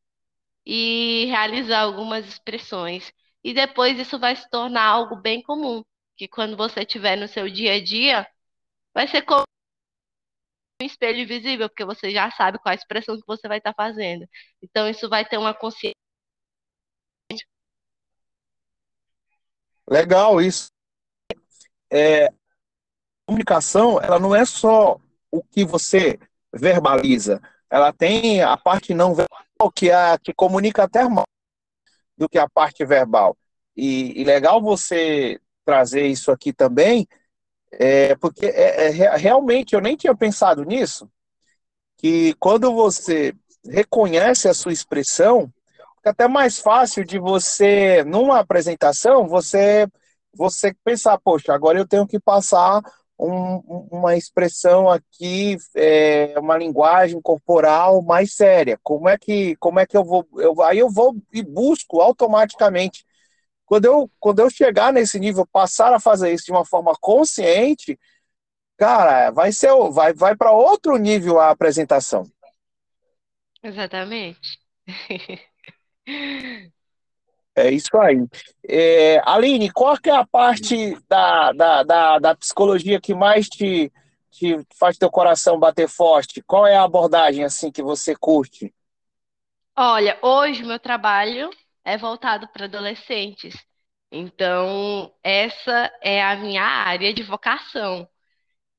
e 0.67 1.27
realizar 1.27 1.81
algumas 1.83 2.27
expressões. 2.27 3.13
E 3.45 3.55
depois 3.55 3.99
isso 3.99 4.19
vai 4.19 4.37
se 4.37 4.49
tornar 4.51 4.85
algo 4.85 5.17
bem 5.17 5.43
comum, 5.43 5.83
que 6.17 6.29
quando 6.29 6.57
você 6.57 6.81
estiver 6.83 7.17
no 7.17 7.29
seu 7.29 7.49
dia 7.51 7.75
a 7.75 7.85
dia, 7.85 8.27
vai 8.95 9.09
ser 9.09 9.23
como 9.23 9.43
um 10.83 10.87
espelho 10.87 11.27
visível, 11.27 11.69
porque 11.69 11.85
você 11.85 12.11
já 12.11 12.31
sabe 12.31 12.59
qual 12.59 12.73
a 12.73 12.75
expressão 12.75 13.17
que 13.17 13.27
você 13.27 13.49
vai 13.49 13.59
estar 13.59 13.75
fazendo. 13.75 14.27
Então, 14.63 14.89
isso 14.89 15.09
vai 15.09 15.25
ter 15.25 15.39
uma 15.39 15.55
consciência 15.55 15.95
Legal 19.89 20.41
isso. 20.41 20.71
É, 21.91 22.29
comunicação, 23.27 24.01
ela 24.01 24.19
não 24.19 24.35
é 24.35 24.45
só 24.45 25.01
o 25.31 25.43
que 25.43 25.65
você 25.65 26.19
verbaliza, 26.53 27.41
ela 27.71 27.93
tem 27.93 28.43
a 28.43 28.57
parte 28.57 28.95
não 28.95 29.15
verbal 29.15 29.73
que 29.75 29.91
é 29.91 29.95
a 29.95 30.19
que 30.19 30.33
comunica 30.33 30.85
até 30.85 31.07
mais 31.09 31.27
do 32.17 32.29
que 32.29 32.39
a 32.39 32.49
parte 32.49 32.85
verbal. 32.85 33.37
E, 33.77 34.21
e 34.21 34.25
legal 34.25 34.61
você 34.61 35.41
trazer 35.65 36.07
isso 36.07 36.31
aqui 36.31 36.53
também, 36.53 37.07
é, 37.73 38.15
porque 38.17 38.47
é, 38.47 38.87
é, 38.87 39.17
realmente 39.17 39.75
eu 39.75 39.81
nem 39.81 39.97
tinha 39.97 40.15
pensado 40.15 40.65
nisso, 40.65 41.11
que 41.97 42.35
quando 42.35 42.73
você 42.73 43.35
reconhece 43.65 44.49
a 44.49 44.55
sua 44.55 44.73
expressão, 44.73 45.53
fica 45.99 46.11
até 46.11 46.29
mais 46.29 46.59
fácil 46.59 47.05
de 47.05 47.19
você, 47.19 48.03
numa 48.05 48.41
apresentação, 48.41 49.29
você, 49.29 49.87
você 50.35 50.75
pensar, 50.85 51.19
poxa, 51.19 51.53
agora 51.53 51.79
eu 51.79 51.87
tenho 51.87 52.07
que 52.07 52.19
passar 52.21 52.81
um, 53.19 53.89
uma 53.91 54.17
expressão 54.17 54.89
aqui, 54.89 55.57
é, 55.75 56.35
uma 56.39 56.57
linguagem 56.57 57.21
corporal 57.21 58.01
mais 58.03 58.35
séria. 58.35 58.79
Como 58.83 59.09
é 59.09 59.19
que, 59.19 59.57
como 59.57 59.81
é 59.81 59.87
que 59.87 59.97
eu 59.97 60.05
vou? 60.05 60.27
Eu, 60.37 60.63
aí 60.63 60.79
eu 60.79 60.89
vou 60.91 61.17
e 61.33 61.43
busco 61.43 62.01
automaticamente. 62.01 63.05
Quando 63.67 63.85
eu, 63.87 64.11
quando 64.21 64.41
eu 64.41 64.51
chegar 64.51 64.93
nesse 64.93 65.19
nível, 65.21 65.47
passar 65.53 65.93
a 65.93 66.01
fazer 66.01 66.33
isso 66.33 66.47
de 66.47 66.53
uma 66.53 66.65
forma 66.65 66.93
consciente, 67.01 67.99
cara, 68.77 69.31
vai 69.31 69.53
ser, 69.53 69.73
vai, 69.91 70.15
vai 70.15 70.37
para 70.37 70.53
outro 70.53 70.97
nível 70.97 71.41
a 71.41 71.51
apresentação. 71.51 72.25
Exatamente. 73.63 74.59
É 77.59 77.71
isso 77.73 77.97
aí. 77.99 78.25
É, 78.69 79.21
Aline, 79.25 79.71
qual 79.73 79.97
que 79.99 80.09
é 80.09 80.15
a 80.15 80.25
parte 80.25 80.97
da, 81.09 81.51
da, 81.53 81.83
da, 81.83 82.19
da 82.21 82.37
psicologia 82.37 83.01
que 83.01 83.15
mais 83.15 83.49
te, 83.49 83.93
te 84.31 84.65
faz 84.79 84.97
teu 84.97 85.11
coração 85.11 85.59
bater 85.59 85.89
forte? 85.89 86.41
Qual 86.43 86.65
é 86.65 86.77
a 86.77 86.85
abordagem 86.85 87.45
assim 87.45 87.73
que 87.73 87.83
você 87.83 88.15
curte? 88.15 88.73
Olha, 89.77 90.17
hoje 90.23 90.63
meu 90.63 90.79
trabalho 90.79 91.51
é 91.85 91.97
voltado 91.97 92.47
para 92.49 92.67
adolescentes. 92.67 93.57
Então, 94.11 95.13
essa 95.23 95.93
é 96.01 96.23
a 96.23 96.37
minha 96.37 96.63
área 96.63 97.13
de 97.13 97.23
vocação, 97.23 98.09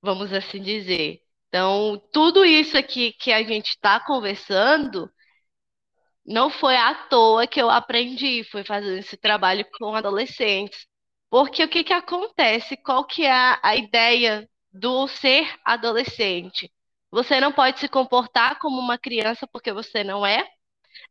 vamos 0.01 0.33
assim 0.33 0.61
dizer. 0.61 1.21
Então, 1.49 2.01
tudo 2.11 2.45
isso 2.45 2.77
aqui 2.77 3.11
que 3.13 3.31
a 3.31 3.43
gente 3.43 3.69
está 3.69 3.99
conversando 3.99 5.11
não 6.25 6.49
foi 6.49 6.75
à 6.77 6.93
toa 6.95 7.47
que 7.47 7.61
eu 7.61 7.69
aprendi, 7.69 8.43
foi 8.45 8.63
fazendo 8.63 8.97
esse 8.99 9.17
trabalho 9.17 9.65
com 9.77 9.95
adolescentes. 9.95 10.87
Porque 11.29 11.63
o 11.63 11.69
que 11.69 11.83
que 11.83 11.93
acontece? 11.93 12.77
Qual 12.77 13.05
que 13.05 13.25
é 13.25 13.31
a, 13.31 13.59
a 13.63 13.75
ideia 13.75 14.49
do 14.71 15.07
ser 15.07 15.47
adolescente? 15.65 16.71
Você 17.11 17.39
não 17.39 17.51
pode 17.51 17.79
se 17.79 17.87
comportar 17.89 18.59
como 18.59 18.79
uma 18.79 18.97
criança 18.97 19.47
porque 19.51 19.73
você 19.73 20.03
não 20.03 20.25
é, 20.25 20.47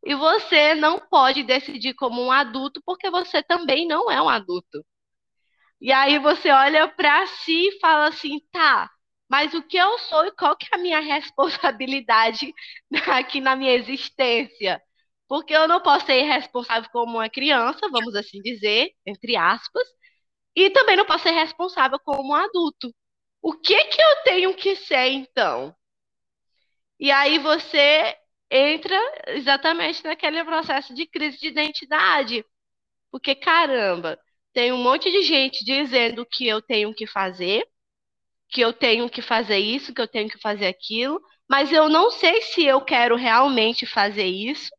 e 0.05 0.15
você 0.15 0.75
não 0.75 0.99
pode 0.99 1.43
decidir 1.43 1.93
como 1.95 2.21
um 2.23 2.31
adulto 2.31 2.81
porque 2.85 3.09
você 3.11 3.43
também 3.43 3.87
não 3.87 4.11
é 4.11 4.21
um 4.21 4.29
adulto. 4.29 4.83
E 5.81 5.91
aí 5.91 6.19
você 6.19 6.49
olha 6.51 6.87
para 6.87 7.25
si 7.27 7.67
e 7.69 7.79
fala 7.79 8.07
assim, 8.07 8.39
tá, 8.51 8.89
mas 9.29 9.53
o 9.53 9.63
que 9.63 9.77
eu 9.77 9.97
sou 9.99 10.25
e 10.25 10.31
qual 10.31 10.55
que 10.57 10.67
é 10.73 10.75
a 10.77 10.81
minha 10.81 10.99
responsabilidade 11.01 12.53
aqui 13.07 13.39
na 13.41 13.55
minha 13.55 13.73
existência? 13.73 14.81
Porque 15.29 15.53
eu 15.55 15.67
não 15.67 15.81
posso 15.81 16.07
ser 16.07 16.23
responsável 16.23 16.89
como 16.91 17.17
uma 17.19 17.29
criança, 17.29 17.87
vamos 17.91 18.15
assim 18.15 18.41
dizer, 18.41 18.91
entre 19.05 19.37
aspas, 19.37 19.87
e 20.55 20.69
também 20.71 20.97
não 20.97 21.05
posso 21.05 21.23
ser 21.23 21.31
responsável 21.31 21.99
como 21.99 22.31
um 22.31 22.35
adulto. 22.35 22.93
O 23.41 23.53
que 23.53 23.85
que 23.85 24.01
eu 24.01 24.23
tenho 24.25 24.55
que 24.55 24.75
ser 24.75 25.07
então? 25.09 25.75
E 26.99 27.11
aí 27.11 27.39
você 27.39 28.17
entra 28.51 28.97
exatamente 29.27 30.03
naquele 30.03 30.43
processo 30.43 30.93
de 30.93 31.05
crise 31.07 31.39
de 31.39 31.47
identidade. 31.47 32.43
Porque 33.11 33.35
caramba, 33.35 34.19
tem 34.53 34.73
um 34.73 34.83
monte 34.83 35.11
de 35.11 35.23
gente 35.23 35.65
dizendo 35.65 36.25
que 36.25 36.47
eu 36.47 36.61
tenho 36.61 36.93
que 36.93 37.07
fazer, 37.07 37.67
que 38.49 38.61
eu 38.61 38.73
tenho 38.73 39.09
que 39.09 39.21
fazer 39.21 39.59
isso, 39.59 39.93
que 39.93 40.01
eu 40.01 40.07
tenho 40.07 40.29
que 40.29 40.39
fazer 40.39 40.67
aquilo, 40.67 41.21
mas 41.49 41.71
eu 41.71 41.89
não 41.89 42.11
sei 42.11 42.41
se 42.43 42.65
eu 42.65 42.81
quero 42.81 43.15
realmente 43.15 43.85
fazer 43.85 44.25
isso 44.27 44.69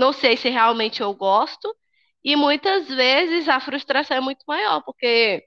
não 0.00 0.12
sei 0.12 0.36
se 0.36 0.48
realmente 0.48 1.02
eu 1.02 1.14
gosto, 1.14 1.76
e 2.24 2.36
muitas 2.36 2.88
vezes 2.88 3.48
a 3.48 3.60
frustração 3.60 4.16
é 4.16 4.20
muito 4.20 4.44
maior, 4.48 4.82
porque 4.84 5.44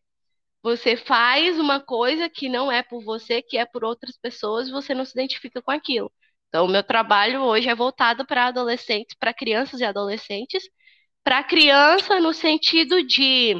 você 0.63 0.97
faz 0.97 1.59
uma 1.59 1.79
coisa 1.81 2.29
que 2.29 2.49
não 2.49 2.71
é 2.71 2.83
por 2.83 3.03
você, 3.03 3.41
que 3.41 3.57
é 3.57 3.65
por 3.65 3.83
outras 3.83 4.17
pessoas, 4.17 4.67
e 4.67 4.71
você 4.71 4.93
não 4.95 5.05
se 5.05 5.13
identifica 5.13 5.61
com 5.61 5.71
aquilo. 5.71 6.11
Então, 6.49 6.65
o 6.65 6.69
meu 6.69 6.83
trabalho 6.83 7.41
hoje 7.41 7.69
é 7.69 7.75
voltado 7.75 8.25
para 8.25 8.47
adolescentes, 8.47 9.15
para 9.19 9.33
crianças 9.33 9.79
e 9.81 9.85
adolescentes, 9.85 10.63
para 11.23 11.43
criança 11.43 12.19
no 12.19 12.33
sentido 12.33 13.03
de 13.05 13.55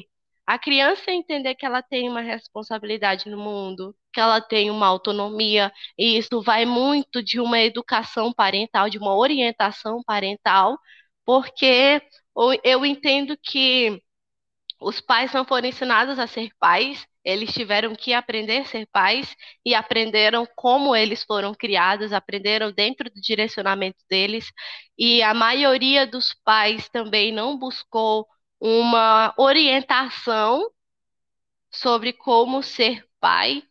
a 0.45 0.60
criança 0.60 1.12
entender 1.12 1.56
que 1.56 1.65
ela 1.65 1.82
tem 1.82 2.10
uma 2.10 2.21
responsabilidade 2.21 3.29
no 3.29 3.38
mundo, 3.38 3.95
que 4.13 4.19
ela 4.19 4.39
tem 4.39 4.69
uma 4.71 4.88
autonomia, 4.88 5.71
e 5.97 6.17
isso 6.17 6.41
vai 6.41 6.65
muito 6.65 7.23
de 7.23 7.39
uma 7.39 7.60
educação 7.60 8.32
parental, 8.32 8.89
de 8.89 8.97
uma 8.97 9.15
orientação 9.15 10.04
parental, 10.04 10.78
porque 11.26 12.02
eu 12.63 12.86
entendo 12.86 13.38
que 13.38 14.02
os 14.80 14.99
pais 15.02 15.32
não 15.34 15.45
foram 15.45 15.67
ensinados 15.67 16.19
a 16.19 16.28
ser 16.28 16.49
pais, 16.60 17.06
eles 17.23 17.54
tiveram 17.54 17.95
que 17.95 18.13
aprender 18.13 18.60
a 18.60 18.65
ser 18.65 18.86
pais 18.91 19.34
e 19.65 19.73
aprenderam 19.73 20.45
como 20.56 20.95
eles 20.95 21.23
foram 21.23 21.54
criados, 21.54 22.12
aprenderam 22.12 22.71
dentro 22.71 23.10
do 23.10 23.21
direcionamento 23.21 23.99
deles, 24.10 24.52
e 24.97 25.23
a 25.23 25.34
maioria 25.34 26.06
dos 26.06 26.34
pais 26.43 26.89
também 26.89 27.32
não 27.32 27.58
buscou 27.58 28.28
uma 28.60 29.34
orientação 29.38 30.69
sobre 31.71 32.13
como 32.13 32.62
ser 32.62 33.06
pai. 33.19 33.63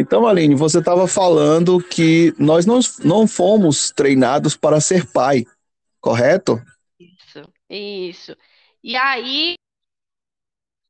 Então, 0.00 0.28
Aline, 0.28 0.54
você 0.54 0.78
estava 0.78 1.08
falando 1.08 1.82
que 1.82 2.32
nós 2.38 2.64
não, 2.64 2.78
não 3.04 3.26
fomos 3.26 3.90
treinados 3.90 4.56
para 4.56 4.80
ser 4.80 5.10
pai, 5.10 5.44
correto? 6.00 6.62
Isso, 7.00 7.52
isso. 7.68 8.36
E 8.80 8.94
aí 8.94 9.56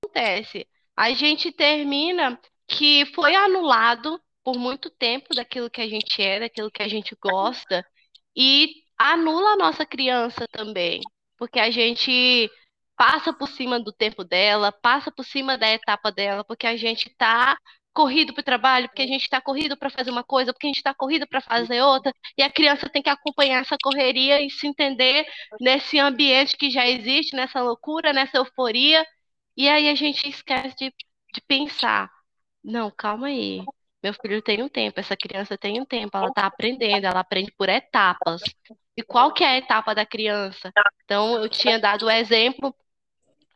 acontece, 0.05 0.69
a 0.95 1.11
gente 1.15 1.51
termina 1.51 2.39
que 2.67 3.07
foi 3.15 3.35
anulado 3.35 4.21
por 4.45 4.59
muito 4.59 4.91
tempo 4.91 5.35
daquilo 5.35 5.71
que 5.71 5.81
a 5.81 5.89
gente 5.89 6.21
é, 6.21 6.41
daquilo 6.41 6.71
que 6.71 6.83
a 6.83 6.89
gente 6.89 7.17
gosta, 7.19 7.83
e 8.37 8.75
anula 8.99 9.53
a 9.53 9.57
nossa 9.57 9.87
criança 9.87 10.47
também, 10.53 11.01
porque 11.39 11.59
a 11.59 11.71
gente 11.71 12.51
passa 12.95 13.33
por 13.33 13.49
cima 13.49 13.81
do 13.81 13.91
tempo 13.91 14.23
dela, 14.23 14.71
passa 14.71 15.11
por 15.11 15.25
cima 15.25 15.57
da 15.57 15.67
etapa 15.73 16.13
dela, 16.13 16.45
porque 16.45 16.67
a 16.67 16.77
gente 16.77 17.09
está 17.09 17.57
corrido 17.99 18.33
para 18.33 18.43
o 18.43 18.45
trabalho, 18.45 18.89
porque 18.89 19.03
a 19.03 19.07
gente 19.09 19.23
está 19.23 19.41
corrido 19.41 19.77
para 19.77 19.91
fazer 19.91 20.09
uma 20.13 20.23
coisa, 20.23 20.53
porque 20.53 20.69
a 20.69 20.71
gente 20.71 20.77
está 20.77 20.95
corrido 20.95 21.27
para 21.27 21.41
fazer 21.41 21.83
outra, 21.83 22.13
e 22.37 22.45
a 22.45 22.49
criança 22.49 22.89
tem 22.89 23.03
que 23.03 23.11
acompanhar 23.11 23.61
essa 23.61 23.77
correria 23.83 24.41
e 24.41 24.49
se 24.49 24.69
entender 24.69 25.27
nesse 25.61 25.99
ambiente 25.99 26.57
que 26.57 26.71
já 26.71 26.87
existe, 26.87 27.35
nessa 27.35 27.61
loucura, 27.61 28.13
nessa 28.13 28.37
euforia, 28.37 29.05
e 29.57 29.69
aí 29.69 29.89
a 29.89 29.97
gente 29.97 30.29
esquece 30.29 30.77
de, 30.77 30.95
de 31.35 31.41
pensar, 31.41 32.09
não, 32.63 32.89
calma 32.89 33.27
aí, 33.27 33.65
meu 34.01 34.15
filho 34.15 34.41
tem 34.41 34.63
um 34.63 34.69
tempo, 34.69 35.01
essa 35.01 35.17
criança 35.17 35.59
tem 35.59 35.81
um 35.81 35.85
tempo, 35.85 36.17
ela 36.17 36.29
está 36.29 36.47
aprendendo, 36.47 37.05
ela 37.05 37.19
aprende 37.19 37.51
por 37.59 37.69
etapas. 37.69 38.41
E 38.97 39.03
qual 39.03 39.33
que 39.35 39.43
é 39.43 39.49
a 39.49 39.59
etapa 39.59 39.93
da 39.93 40.07
criança? 40.07 40.73
Então, 41.05 41.43
eu 41.43 41.49
tinha 41.49 41.81
dado 41.81 42.07
o 42.07 42.11
exemplo 42.11 42.73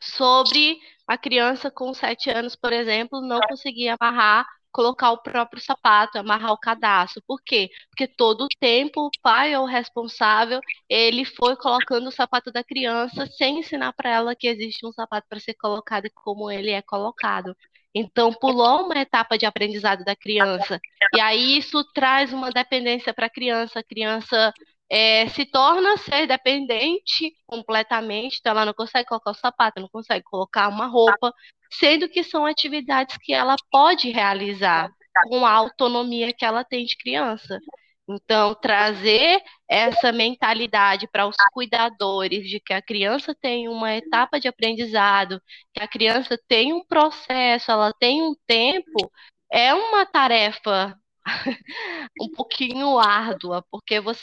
sobre 0.00 0.80
a 1.06 1.18
criança 1.18 1.70
com 1.70 1.92
sete 1.94 2.30
anos, 2.30 2.56
por 2.56 2.72
exemplo, 2.72 3.20
não 3.20 3.40
conseguia 3.40 3.96
amarrar, 3.98 4.46
colocar 4.72 5.12
o 5.12 5.18
próprio 5.22 5.62
sapato, 5.62 6.18
amarrar 6.18 6.52
o 6.52 6.58
cadastro. 6.58 7.22
Por 7.26 7.40
quê? 7.44 7.70
Porque 7.90 8.08
todo 8.08 8.44
o 8.44 8.48
tempo 8.58 9.06
o 9.06 9.10
pai 9.22 9.54
ou 9.56 9.64
o 9.64 9.66
responsável, 9.66 10.60
ele 10.88 11.24
foi 11.24 11.56
colocando 11.56 12.08
o 12.08 12.12
sapato 12.12 12.50
da 12.50 12.64
criança 12.64 13.26
sem 13.26 13.58
ensinar 13.58 13.92
para 13.92 14.10
ela 14.10 14.34
que 14.34 14.48
existe 14.48 14.86
um 14.86 14.92
sapato 14.92 15.26
para 15.28 15.40
ser 15.40 15.54
colocado 15.54 16.06
e 16.06 16.10
como 16.10 16.50
ele 16.50 16.70
é 16.70 16.80
colocado. 16.82 17.54
Então, 17.94 18.32
pulou 18.32 18.86
uma 18.86 18.98
etapa 18.98 19.36
de 19.36 19.44
aprendizado 19.44 20.02
da 20.04 20.16
criança. 20.16 20.80
E 21.14 21.20
aí 21.20 21.58
isso 21.58 21.84
traz 21.92 22.32
uma 22.32 22.50
dependência 22.50 23.12
para 23.12 23.26
a 23.26 23.30
criança. 23.30 23.80
A 23.80 23.84
criança 23.84 24.52
é, 24.92 25.26
se 25.28 25.46
torna 25.46 25.96
ser 25.96 26.26
dependente 26.26 27.34
completamente, 27.46 28.36
então 28.38 28.52
ela 28.52 28.66
não 28.66 28.74
consegue 28.74 29.08
colocar 29.08 29.30
o 29.30 29.34
sapato, 29.34 29.80
não 29.80 29.88
consegue 29.88 30.22
colocar 30.22 30.68
uma 30.68 30.86
roupa, 30.86 31.32
sendo 31.72 32.10
que 32.10 32.22
são 32.22 32.44
atividades 32.44 33.16
que 33.16 33.32
ela 33.32 33.56
pode 33.70 34.10
realizar 34.10 34.90
com 35.30 35.46
a 35.46 35.50
autonomia 35.50 36.34
que 36.34 36.44
ela 36.44 36.62
tem 36.62 36.84
de 36.84 36.94
criança. 36.98 37.58
Então, 38.06 38.54
trazer 38.54 39.42
essa 39.66 40.12
mentalidade 40.12 41.08
para 41.10 41.26
os 41.26 41.36
cuidadores 41.54 42.46
de 42.46 42.60
que 42.60 42.74
a 42.74 42.82
criança 42.82 43.34
tem 43.34 43.68
uma 43.68 43.94
etapa 43.96 44.38
de 44.38 44.46
aprendizado, 44.46 45.40
que 45.72 45.82
a 45.82 45.88
criança 45.88 46.38
tem 46.46 46.74
um 46.74 46.84
processo, 46.84 47.70
ela 47.70 47.94
tem 47.98 48.22
um 48.22 48.34
tempo, 48.46 49.10
é 49.50 49.72
uma 49.72 50.04
tarefa 50.04 50.94
um 52.20 52.28
pouquinho 52.30 52.98
árdua, 52.98 53.64
porque 53.70 53.98
você 53.98 54.20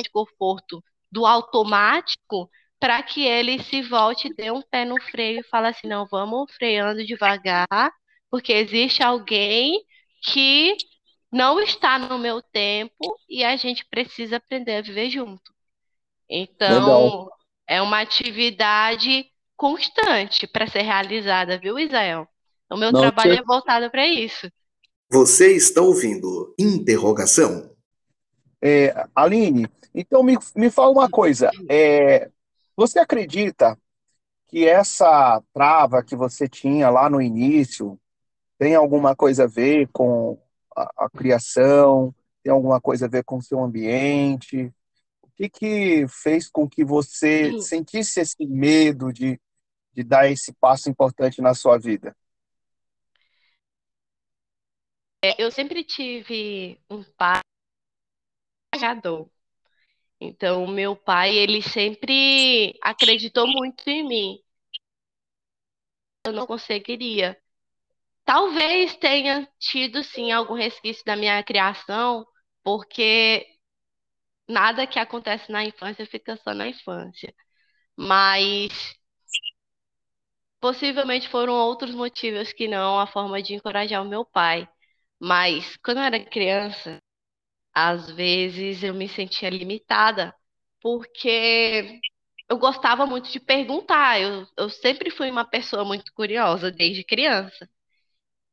de 0.00 0.10
conforto 0.10 0.82
do 1.10 1.26
automático 1.26 2.48
para 2.80 3.02
que 3.02 3.24
ele 3.24 3.62
se 3.62 3.82
volte, 3.82 4.32
dê 4.34 4.50
um 4.50 4.62
pé 4.62 4.84
no 4.84 5.00
freio 5.00 5.40
e 5.40 5.48
fale 5.48 5.68
assim, 5.68 5.86
não, 5.86 6.06
vamos 6.06 6.50
freando 6.54 7.04
devagar, 7.04 7.92
porque 8.30 8.52
existe 8.52 9.02
alguém 9.02 9.84
que 10.24 10.76
não 11.30 11.60
está 11.60 11.98
no 11.98 12.18
meu 12.18 12.42
tempo 12.42 13.16
e 13.28 13.44
a 13.44 13.56
gente 13.56 13.84
precisa 13.86 14.36
aprender 14.36 14.76
a 14.76 14.82
viver 14.82 15.10
junto. 15.10 15.52
Então, 16.28 16.80
Legal. 16.80 17.30
é 17.68 17.82
uma 17.82 18.00
atividade 18.00 19.26
constante 19.56 20.46
para 20.46 20.66
ser 20.66 20.82
realizada, 20.82 21.58
viu, 21.58 21.78
Isael? 21.78 22.26
O 22.70 22.76
meu 22.76 22.90
não, 22.90 23.00
trabalho 23.00 23.34
é 23.34 23.42
voltado 23.42 23.90
para 23.90 24.06
isso. 24.06 24.50
Você 25.10 25.54
está 25.54 25.82
ouvindo 25.82 26.54
Interrogação. 26.58 27.70
É, 28.62 28.94
Aline, 29.14 29.68
então 29.94 30.22
me, 30.22 30.36
me 30.56 30.70
fala 30.70 30.90
uma 30.90 31.10
coisa. 31.10 31.50
É, 31.68 32.30
você 32.76 32.98
acredita 32.98 33.78
que 34.48 34.66
essa 34.66 35.42
trava 35.52 36.02
que 36.02 36.16
você 36.16 36.48
tinha 36.48 36.90
lá 36.90 37.08
no 37.08 37.20
início 37.20 37.98
tem 38.58 38.74
alguma 38.74 39.16
coisa 39.16 39.44
a 39.44 39.46
ver 39.46 39.88
com 39.92 40.40
a, 40.76 41.04
a 41.04 41.10
criação, 41.10 42.14
Tem 42.42 42.52
alguma 42.52 42.80
coisa 42.80 43.06
a 43.06 43.08
ver 43.08 43.24
com 43.24 43.38
o 43.38 43.42
seu 43.42 43.62
ambiente? 43.62 44.72
O 45.22 45.28
que 45.34 45.48
que 45.48 46.06
fez 46.08 46.48
com 46.50 46.68
que 46.68 46.84
você 46.84 47.58
sentisse 47.60 48.20
esse 48.20 48.46
medo 48.46 49.12
de, 49.12 49.40
de 49.92 50.02
dar 50.02 50.30
esse 50.30 50.52
passo 50.52 50.90
importante 50.90 51.40
na 51.40 51.54
sua 51.54 51.78
vida? 51.78 52.14
É, 55.24 55.42
eu 55.42 55.50
sempre 55.50 55.84
tive 55.84 56.80
um 56.90 57.02
pai 57.16 57.40
viajador. 58.74 59.31
Então, 60.24 60.68
meu 60.68 60.94
pai, 60.94 61.36
ele 61.36 61.60
sempre 61.60 62.78
acreditou 62.80 63.44
muito 63.46 63.88
em 63.90 64.06
mim. 64.06 64.38
Eu 66.24 66.32
não 66.32 66.46
conseguiria. 66.46 67.36
Talvez 68.24 68.96
tenha 68.96 69.48
tido, 69.58 70.04
sim, 70.04 70.32
algum 70.32 70.54
resquício 70.54 71.04
da 71.04 71.16
minha 71.16 71.42
criação, 71.44 72.26
porque 72.64 73.46
nada 74.48 74.86
que 74.86 74.98
acontece 74.98 75.50
na 75.50 75.64
infância 75.64 76.06
fica 76.06 76.36
só 76.36 76.54
na 76.54 76.68
infância. 76.68 77.34
Mas 77.96 78.70
possivelmente 80.60 81.28
foram 81.28 81.52
outros 81.54 81.94
motivos 81.94 82.52
que 82.54 82.66
não 82.68 82.98
a 82.98 83.06
forma 83.06 83.42
de 83.42 83.54
encorajar 83.54 84.02
o 84.02 84.08
meu 84.08 84.24
pai. 84.24 84.66
Mas 85.20 85.76
quando 85.84 85.98
eu 85.98 86.04
era 86.04 86.24
criança, 86.24 86.98
às 87.74 88.10
vezes 88.10 88.82
eu 88.82 88.94
me 88.94 89.08
sentia 89.08 89.50
limitada, 89.50 90.34
porque 90.80 92.00
eu 92.48 92.58
gostava 92.58 93.06
muito 93.06 93.30
de 93.30 93.40
perguntar. 93.40 94.20
Eu, 94.20 94.46
eu 94.56 94.70
sempre 94.70 95.10
fui 95.10 95.30
uma 95.30 95.44
pessoa 95.44 95.84
muito 95.84 96.12
curiosa 96.14 96.70
desde 96.70 97.04
criança. 97.04 97.68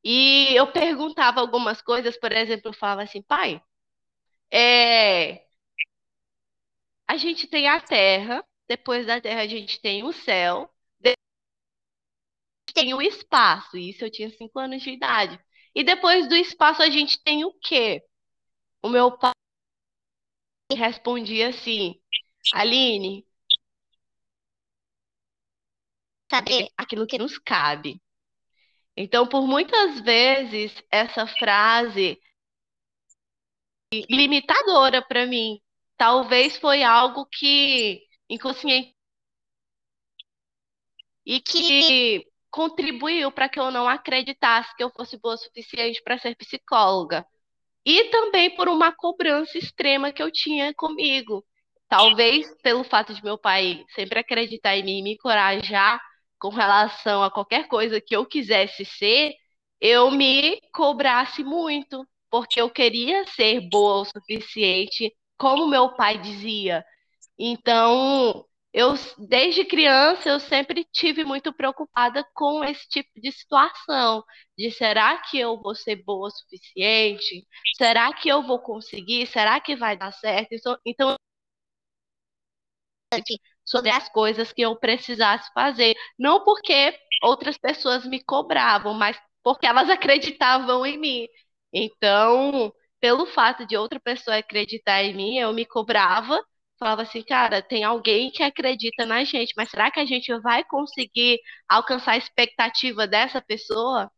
E 0.03 0.55
eu 0.55 0.71
perguntava 0.71 1.41
algumas 1.41 1.82
coisas, 1.82 2.17
por 2.19 2.32
exemplo, 2.32 2.69
eu 2.69 2.73
falava 2.73 3.03
assim, 3.03 3.21
pai, 3.21 3.62
é, 4.51 5.45
a 7.08 7.17
gente 7.17 7.45
tem 7.47 7.67
a 7.67 7.82
terra, 7.82 8.41
depois 8.67 9.05
da 9.05 9.19
terra 9.19 9.41
a 9.41 9.47
gente 9.47 9.82
tem 9.82 10.01
o 10.03 10.13
céu, 10.13 10.69
tem 12.73 12.93
o 12.93 13.01
espaço. 13.01 13.77
Isso 13.77 14.03
eu 14.05 14.12
tinha 14.12 14.29
cinco 14.32 14.60
anos 14.60 14.82
de 14.82 14.91
idade. 14.91 15.39
E 15.75 15.84
depois 15.84 16.27
do 16.27 16.36
espaço 16.36 16.82
a 16.82 16.89
gente 16.89 17.21
tem 17.23 17.43
o 17.45 17.53
quê? 17.62 18.01
O 18.81 18.89
meu 18.89 19.17
pai 19.17 19.33
respondia 20.71 21.49
assim, 21.49 21.99
Aline, 22.53 23.25
saber 26.31 26.69
aquilo 26.77 27.07
que 27.07 27.17
nos 27.17 27.37
cabe. 27.37 28.01
Então, 28.95 29.27
por 29.27 29.47
muitas 29.47 29.99
vezes, 30.01 30.73
essa 30.91 31.25
frase 31.25 32.19
limitadora 34.09 35.01
para 35.01 35.25
mim, 35.25 35.59
talvez 35.97 36.57
foi 36.57 36.83
algo 36.83 37.25
que 37.25 38.05
inconsciente 38.29 38.95
e 41.25 41.39
que 41.39 42.25
contribuiu 42.49 43.31
para 43.31 43.49
que 43.49 43.59
eu 43.59 43.71
não 43.71 43.87
acreditasse 43.87 44.75
que 44.75 44.83
eu 44.83 44.89
fosse 44.91 45.17
boa 45.17 45.35
o 45.35 45.37
suficiente 45.37 46.01
para 46.03 46.17
ser 46.17 46.35
psicóloga. 46.35 47.25
E 47.89 48.04
também 48.12 48.52
por 48.56 48.69
uma 48.69 48.91
cobrança 48.91 49.58
extrema 49.58 50.12
que 50.12 50.21
eu 50.21 50.30
tinha 50.32 50.71
comigo. 50.75 51.43
Talvez 51.88 52.45
pelo 52.62 52.84
fato 52.84 53.15
de 53.15 53.23
meu 53.23 53.36
pai 53.36 53.84
sempre 53.95 54.19
acreditar 54.19 54.78
em 54.78 54.84
mim 54.84 54.99
e 54.99 55.02
me 55.02 55.13
encorajar 55.15 55.99
com 56.38 56.49
relação 56.49 57.23
a 57.23 57.32
qualquer 57.32 57.67
coisa 57.67 57.99
que 57.99 58.15
eu 58.15 58.28
quisesse 58.28 58.86
ser, 58.86 59.34
eu 59.82 60.12
me 60.12 60.62
cobrasse 60.71 61.43
muito, 61.43 62.08
porque 62.30 62.62
eu 62.62 62.69
queria 62.69 63.25
ser 63.30 63.67
boa 63.71 64.02
o 64.02 64.06
suficiente, 64.06 65.12
como 65.36 65.67
meu 65.67 65.95
pai 65.95 66.19
dizia. 66.19 66.86
Então, 67.39 68.45
eu 68.73 68.93
desde 69.17 69.65
criança 69.65 70.29
eu 70.29 70.39
sempre 70.39 70.86
tive 70.93 71.23
muito 71.25 71.51
preocupada 71.53 72.23
com 72.34 72.63
esse 72.63 72.88
tipo 72.89 73.10
de 73.19 73.32
situação, 73.32 74.23
de 74.58 74.71
será 74.71 75.17
que 75.21 75.39
eu 75.39 75.60
vou 75.62 75.75
ser 75.75 75.97
boa 76.03 76.27
o 76.27 76.32
suficiente? 76.32 77.47
Será 77.77 78.13
que 78.13 78.29
eu 78.29 78.43
vou 78.43 78.60
conseguir? 78.62 79.25
Será 79.27 79.60
que 79.60 79.75
vai 79.75 79.97
dar 79.97 80.12
certo? 80.13 80.49
Então, 80.86 81.15
sobre 83.65 83.89
as 83.91 84.10
coisas 84.10 84.51
que 84.51 84.62
eu 84.62 84.75
precisasse 84.77 85.51
fazer, 85.53 85.95
não 86.17 86.43
porque 86.43 86.97
outras 87.23 87.58
pessoas 87.58 88.05
me 88.05 88.23
cobravam, 88.23 88.93
mas 88.93 89.17
porque 89.43 89.65
elas 89.67 89.89
acreditavam 89.89 90.86
em 90.86 90.97
mim. 90.97 91.27
Então, 91.73 92.73
pelo 92.99 93.25
fato 93.27 93.65
de 93.65 93.77
outra 93.77 93.99
pessoa 93.99 94.38
acreditar 94.38 95.03
em 95.03 95.15
mim, 95.15 95.38
eu 95.38 95.53
me 95.53 95.65
cobrava 95.65 96.41
falava 96.79 97.03
assim, 97.03 97.23
cara, 97.23 97.61
tem 97.61 97.83
alguém 97.83 98.31
que 98.31 98.43
acredita 98.43 99.05
na 99.05 99.23
gente, 99.23 99.53
mas 99.57 99.69
será 99.69 99.91
que 99.91 99.99
a 99.99 100.05
gente 100.05 100.33
vai 100.41 100.63
conseguir 100.65 101.39
alcançar 101.69 102.13
a 102.13 102.17
expectativa 102.17 103.07
dessa 103.07 103.41
pessoa? 103.41 104.11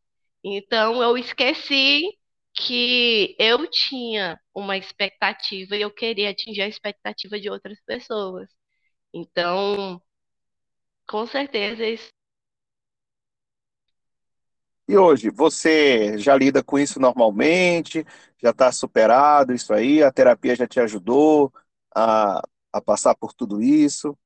Então 0.43 1.02
eu 1.04 1.17
esqueci 1.17 2.04
que 2.56 3.36
eu 3.39 3.67
tinha 3.69 4.39
uma 4.56 4.78
expectativa 4.78 5.76
e 5.78 5.82
eu 5.82 5.91
queria 5.91 6.32
atingir 6.32 6.62
a 6.63 6.67
expectativa 6.67 7.39
de 7.39 7.50
outras 7.50 7.80
pessoas. 7.86 8.50
Então, 9.13 10.02
com 11.08 11.28
certeza 11.28 11.86
isso. 11.86 12.10
E 14.88 14.97
hoje, 14.97 15.30
você 15.30 16.17
já 16.17 16.36
lida 16.36 16.62
com 16.63 16.78
isso 16.78 17.00
normalmente? 17.00 18.06
Já 18.41 18.50
está 18.50 18.71
superado 18.71 19.54
isso 19.54 19.74
aí? 19.74 20.04
A 20.04 20.12
terapia 20.12 20.56
já 20.56 20.67
te 20.67 20.80
ajudou? 20.80 21.54
a, 21.95 22.41
a 22.72 22.82
passar 22.82 23.16
por 23.16 23.34
tudo 23.34 23.62
isso? 23.62 24.18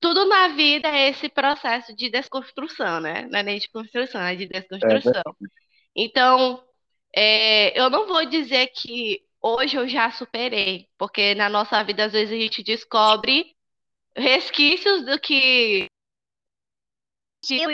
Tudo 0.00 0.24
na 0.26 0.48
vida 0.48 0.88
é 0.88 1.10
esse 1.10 1.28
processo 1.28 1.94
de 1.94 2.10
desconstrução, 2.10 3.00
né? 3.00 3.28
Não 3.30 3.38
é 3.38 3.42
nem 3.42 3.58
de 3.58 3.70
construção, 3.70 4.20
é 4.20 4.34
de 4.34 4.46
desconstrução. 4.46 5.22
É 5.26 5.46
então, 5.94 6.62
é, 7.14 7.78
eu 7.78 7.88
não 7.88 8.06
vou 8.06 8.24
dizer 8.26 8.68
que 8.68 9.22
hoje 9.40 9.76
eu 9.76 9.86
já 9.88 10.10
superei, 10.10 10.88
porque 10.98 11.34
na 11.34 11.48
nossa 11.48 11.82
vida, 11.84 12.06
às 12.06 12.12
vezes, 12.12 12.32
a 12.32 12.40
gente 12.40 12.62
descobre 12.62 13.54
resquícios 14.16 15.04
do 15.04 15.18
que 15.20 15.86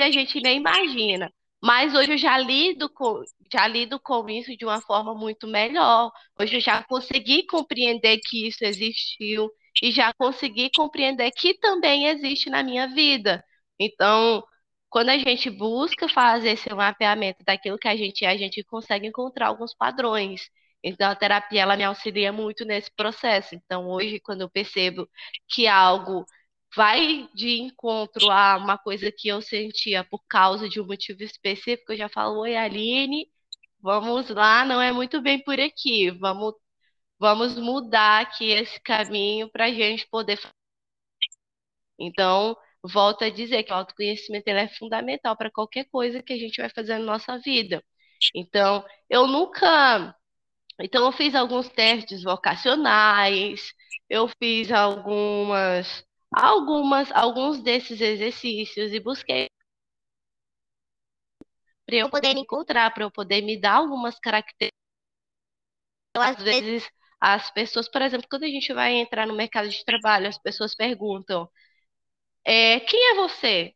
a 0.03 0.11
gente 0.11 0.41
nem 0.41 0.59
imagina. 0.59 1.33
Mas 1.63 1.95
hoje 1.95 2.13
eu 2.13 2.19
já 2.19 2.39
lido 2.39 2.89
com, 2.91 3.23
já 3.53 3.67
lido 3.67 3.99
com 4.01 4.29
isso 4.29 4.57
de 4.57 4.65
uma 4.65 4.81
forma 4.81 5.15
muito 5.15 5.47
melhor. 5.47 6.11
Hoje 6.39 6.57
eu 6.57 6.61
já 6.61 6.83
consegui 6.85 7.45
compreender 7.47 8.19
que 8.25 8.47
isso 8.49 8.65
existiu 8.65 9.51
e 9.83 9.91
já 9.91 10.13
consegui 10.15 10.71
compreender 10.75 11.31
que 11.33 11.55
também 11.59 12.07
existe 12.07 12.49
na 12.51 12.63
minha 12.63 12.87
vida. 12.89 13.45
Então, 13.79 14.43
quando 14.89 15.11
a 15.11 15.19
gente 15.19 15.51
busca 15.51 16.09
fazer 16.09 16.51
esse 16.51 16.73
mapeamento 16.73 17.45
daquilo 17.45 17.79
que 17.79 17.89
a 17.89 17.97
gente 17.97 18.25
é, 18.25 18.29
a 18.31 18.37
gente 18.37 18.63
consegue 18.65 19.07
encontrar 19.07 19.49
alguns 19.49 19.75
padrões. 19.75 20.49
Então, 20.83 21.11
a 21.11 21.15
terapia 21.17 21.63
ela 21.63 21.77
me 21.77 21.85
auxilia 21.85 22.33
muito 22.33 22.65
nesse 22.65 22.91
processo. 22.95 23.55
Então, 23.55 23.89
hoje, 23.89 24.21
quando 24.21 24.43
eu 24.43 24.51
percebo 24.51 25.09
que 25.49 25.67
algo 25.67 26.25
vai 26.75 27.29
de 27.35 27.61
encontro 27.61 28.31
a 28.31 28.57
uma 28.57 28.79
coisa 28.79 29.11
que 29.13 29.29
eu 29.29 29.41
sentia 29.43 30.05
por 30.05 30.21
causa 30.29 30.69
de 30.69 30.81
um 30.81 30.87
motivo 30.87 31.23
específico, 31.23 31.93
eu 31.93 31.97
já 31.99 32.09
falo, 32.09 32.41
oi, 32.41 32.57
Aline, 32.57 33.29
vamos 33.81 34.29
lá, 34.31 34.65
não 34.65 34.81
é 34.81 34.93
muito 34.93 35.21
bem 35.23 35.43
por 35.43 35.59
aqui, 35.61 36.11
vamos, 36.11 36.55
vamos 37.19 37.57
mudar 37.59 38.23
aqui 38.23 38.51
esse 38.51 38.81
caminho 38.83 39.51
para 39.51 39.67
a 39.67 39.73
gente 39.73 40.07
poder. 40.09 40.39
Então, 41.99 42.57
volto 42.83 43.25
a 43.25 43.31
dizer 43.31 43.63
que 43.65 43.73
o 43.73 43.75
autoconhecimento 43.77 44.49
é 44.49 44.69
fundamental 44.69 45.37
para 45.37 45.51
qualquer 45.51 45.85
coisa 45.91 46.23
que 46.23 46.33
a 46.33 46.39
gente 46.39 46.61
vai 46.61 46.71
fazer 46.71 46.99
na 46.99 47.05
nossa 47.05 47.39
vida. 47.39 47.83
Então, 48.35 48.85
eu 49.09 49.27
nunca. 49.27 50.15
Então, 50.81 51.05
eu 51.07 51.13
fiz 51.13 51.35
alguns 51.35 51.69
testes 51.71 52.23
vocacionais, 52.23 53.73
eu 54.09 54.29
fiz 54.39 54.73
algumas, 54.73 56.05
algumas, 56.35 57.13
alguns 57.13 57.63
desses 57.63 58.01
exercícios 58.01 58.93
e 58.95 59.01
busquei 59.01 59.49
para 61.85 61.97
eu 61.97 62.09
poder 62.09 62.37
encontrar, 62.37 62.93
para 62.95 63.03
eu 63.05 63.11
poder 63.11 63.43
me 63.43 63.61
dar 63.61 63.75
algumas 63.79 64.17
características. 64.21 64.79
Então, 66.11 66.23
às 66.23 66.43
vezes, 66.43 66.89
as 67.21 67.51
pessoas, 67.51 67.89
por 67.91 68.03
exemplo, 68.03 68.27
quando 68.31 68.45
a 68.45 68.49
gente 68.49 68.73
vai 68.73 68.95
entrar 68.95 69.27
no 69.27 69.35
mercado 69.37 69.69
de 69.69 69.85
trabalho, 69.85 70.29
as 70.29 70.39
pessoas 70.39 70.75
perguntam: 70.75 71.49
é, 72.45 72.81
quem 72.81 73.13
é 73.13 73.15
você? 73.17 73.75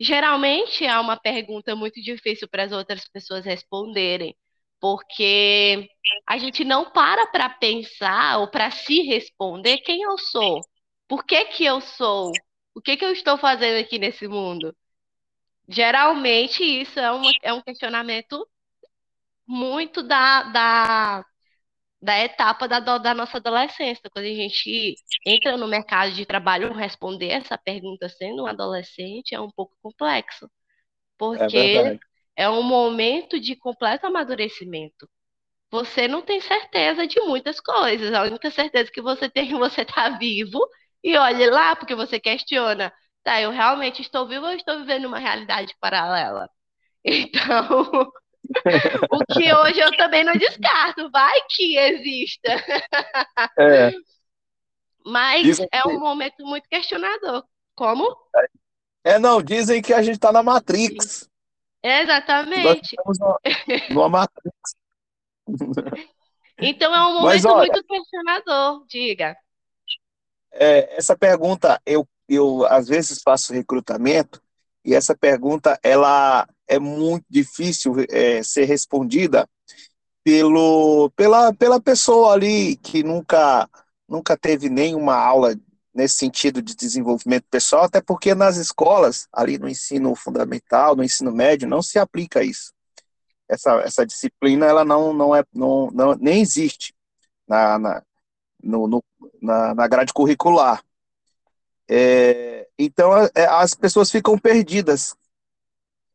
Geralmente 0.00 0.84
é 0.86 0.98
uma 1.00 1.18
pergunta 1.20 1.76
muito 1.76 2.02
difícil 2.02 2.48
para 2.48 2.64
as 2.64 2.72
outras 2.72 3.08
pessoas 3.08 3.44
responderem, 3.46 4.36
porque 4.80 5.88
a 6.28 6.38
gente 6.38 6.64
não 6.64 6.90
para 6.92 7.26
para 7.28 7.50
pensar 7.50 8.40
ou 8.40 8.50
para 8.50 8.70
se 8.72 9.02
responder 9.02 9.78
quem 9.80 10.02
eu 10.02 10.18
sou, 10.18 10.60
por 11.08 11.24
que 11.24 11.44
que 11.46 11.64
eu 11.64 11.80
sou, 11.80 12.32
o 12.74 12.80
que 12.80 12.96
que 12.96 13.04
eu 13.04 13.12
estou 13.12 13.38
fazendo 13.38 13.78
aqui 13.78 13.98
nesse 13.98 14.26
mundo. 14.28 14.74
Geralmente 15.68 16.62
isso 16.62 16.98
é, 17.00 17.10
uma, 17.10 17.30
é 17.42 17.52
um 17.52 17.62
questionamento 17.62 18.46
muito 19.46 20.02
da, 20.02 20.42
da, 20.44 21.24
da 22.00 22.18
etapa 22.20 22.68
da, 22.68 22.80
da 22.80 23.14
nossa 23.14 23.38
adolescência. 23.38 24.10
Quando 24.10 24.26
a 24.26 24.34
gente 24.34 24.94
entra 25.24 25.56
no 25.56 25.66
mercado 25.66 26.12
de 26.12 26.26
trabalho, 26.26 26.72
responder 26.72 27.28
essa 27.28 27.56
pergunta 27.58 28.08
sendo 28.08 28.44
um 28.44 28.46
adolescente 28.46 29.34
é 29.34 29.40
um 29.40 29.50
pouco 29.50 29.76
complexo, 29.82 30.50
porque 31.18 31.56
é, 31.56 32.44
é 32.44 32.50
um 32.50 32.62
momento 32.62 33.40
de 33.40 33.56
completo 33.56 34.06
amadurecimento. 34.06 35.08
Você 35.70 36.06
não 36.06 36.22
tem 36.22 36.40
certeza 36.40 37.06
de 37.06 37.20
muitas 37.20 37.60
coisas. 37.60 38.12
A 38.14 38.22
única 38.22 38.50
certeza 38.50 38.90
que 38.90 39.02
você 39.02 39.28
tem 39.28 39.46
é 39.46 39.48
que 39.48 39.54
você 39.56 39.82
está 39.82 40.10
vivo 40.10 40.60
e 41.02 41.16
olhe 41.16 41.50
lá, 41.50 41.76
porque 41.76 41.94
você 41.94 42.18
questiona, 42.18 42.92
tá, 43.22 43.40
eu 43.40 43.50
realmente 43.50 44.02
estou 44.02 44.26
vivo 44.26 44.46
ou 44.46 44.52
estou 44.52 44.78
vivendo 44.80 45.06
uma 45.06 45.18
realidade 45.18 45.74
paralela? 45.80 46.48
Então, 47.08 48.10
o 49.12 49.18
que 49.32 49.54
hoje 49.54 49.78
eu 49.78 49.96
também 49.96 50.24
não 50.24 50.32
descarto, 50.34 51.08
vai 51.10 51.40
que 51.48 51.76
exista. 51.76 52.50
É. 53.56 53.92
Mas 55.06 55.42
dizem 55.44 55.68
é 55.70 55.86
um 55.86 56.00
momento 56.00 56.44
muito 56.44 56.68
questionador. 56.68 57.44
Como? 57.76 58.16
É, 59.04 59.20
não, 59.20 59.40
dizem 59.40 59.80
que 59.80 59.92
a 59.92 60.02
gente 60.02 60.16
está 60.16 60.32
na 60.32 60.42
Matrix. 60.42 61.30
Exatamente. 61.80 62.96
Nós 63.04 63.18
numa, 63.18 63.38
numa 63.90 64.08
Matrix. 64.08 64.76
Então 66.58 66.92
é 66.92 67.00
um 67.02 67.14
momento 67.14 67.24
Mas, 67.24 67.44
olha, 67.44 67.72
muito 67.72 67.84
questionador, 67.84 68.84
diga. 68.88 69.36
É, 70.58 70.96
essa 70.96 71.16
pergunta, 71.16 71.80
eu, 71.84 72.06
eu 72.28 72.66
às 72.66 72.88
vezes 72.88 73.20
faço 73.22 73.52
recrutamento, 73.52 74.42
e 74.84 74.94
essa 74.94 75.16
pergunta 75.16 75.78
ela 75.82 76.48
é 76.68 76.78
muito 76.78 77.24
difícil 77.28 77.94
é, 78.08 78.42
ser 78.42 78.64
respondida 78.64 79.48
pelo, 80.24 81.10
pela, 81.16 81.52
pela 81.52 81.80
pessoa 81.80 82.32
ali 82.32 82.76
que 82.76 83.02
nunca, 83.02 83.68
nunca 84.08 84.36
teve 84.36 84.68
nenhuma 84.68 85.14
aula 85.14 85.54
nesse 85.94 86.18
sentido 86.18 86.60
de 86.60 86.76
desenvolvimento 86.76 87.46
pessoal, 87.50 87.84
até 87.84 88.00
porque 88.00 88.34
nas 88.34 88.56
escolas, 88.56 89.26
ali 89.32 89.58
no 89.58 89.68
ensino 89.68 90.14
fundamental, 90.14 90.94
no 90.94 91.02
ensino 91.02 91.32
médio, 91.32 91.68
não 91.68 91.80
se 91.80 91.98
aplica 91.98 92.44
isso. 92.44 92.72
Essa, 93.48 93.80
essa 93.80 94.04
disciplina, 94.04 94.66
ela 94.66 94.84
não, 94.84 95.12
não 95.12 95.34
é, 95.34 95.42
não, 95.54 95.90
não, 95.92 96.14
nem 96.16 96.40
existe 96.40 96.94
na, 97.48 97.78
na, 97.78 98.02
no, 98.62 98.86
no, 98.86 99.04
na, 99.40 99.74
na 99.74 99.88
grade 99.88 100.12
curricular. 100.12 100.82
É, 101.88 102.66
então, 102.78 103.12
é, 103.34 103.46
as 103.46 103.74
pessoas 103.74 104.10
ficam 104.10 104.38
perdidas 104.38 105.14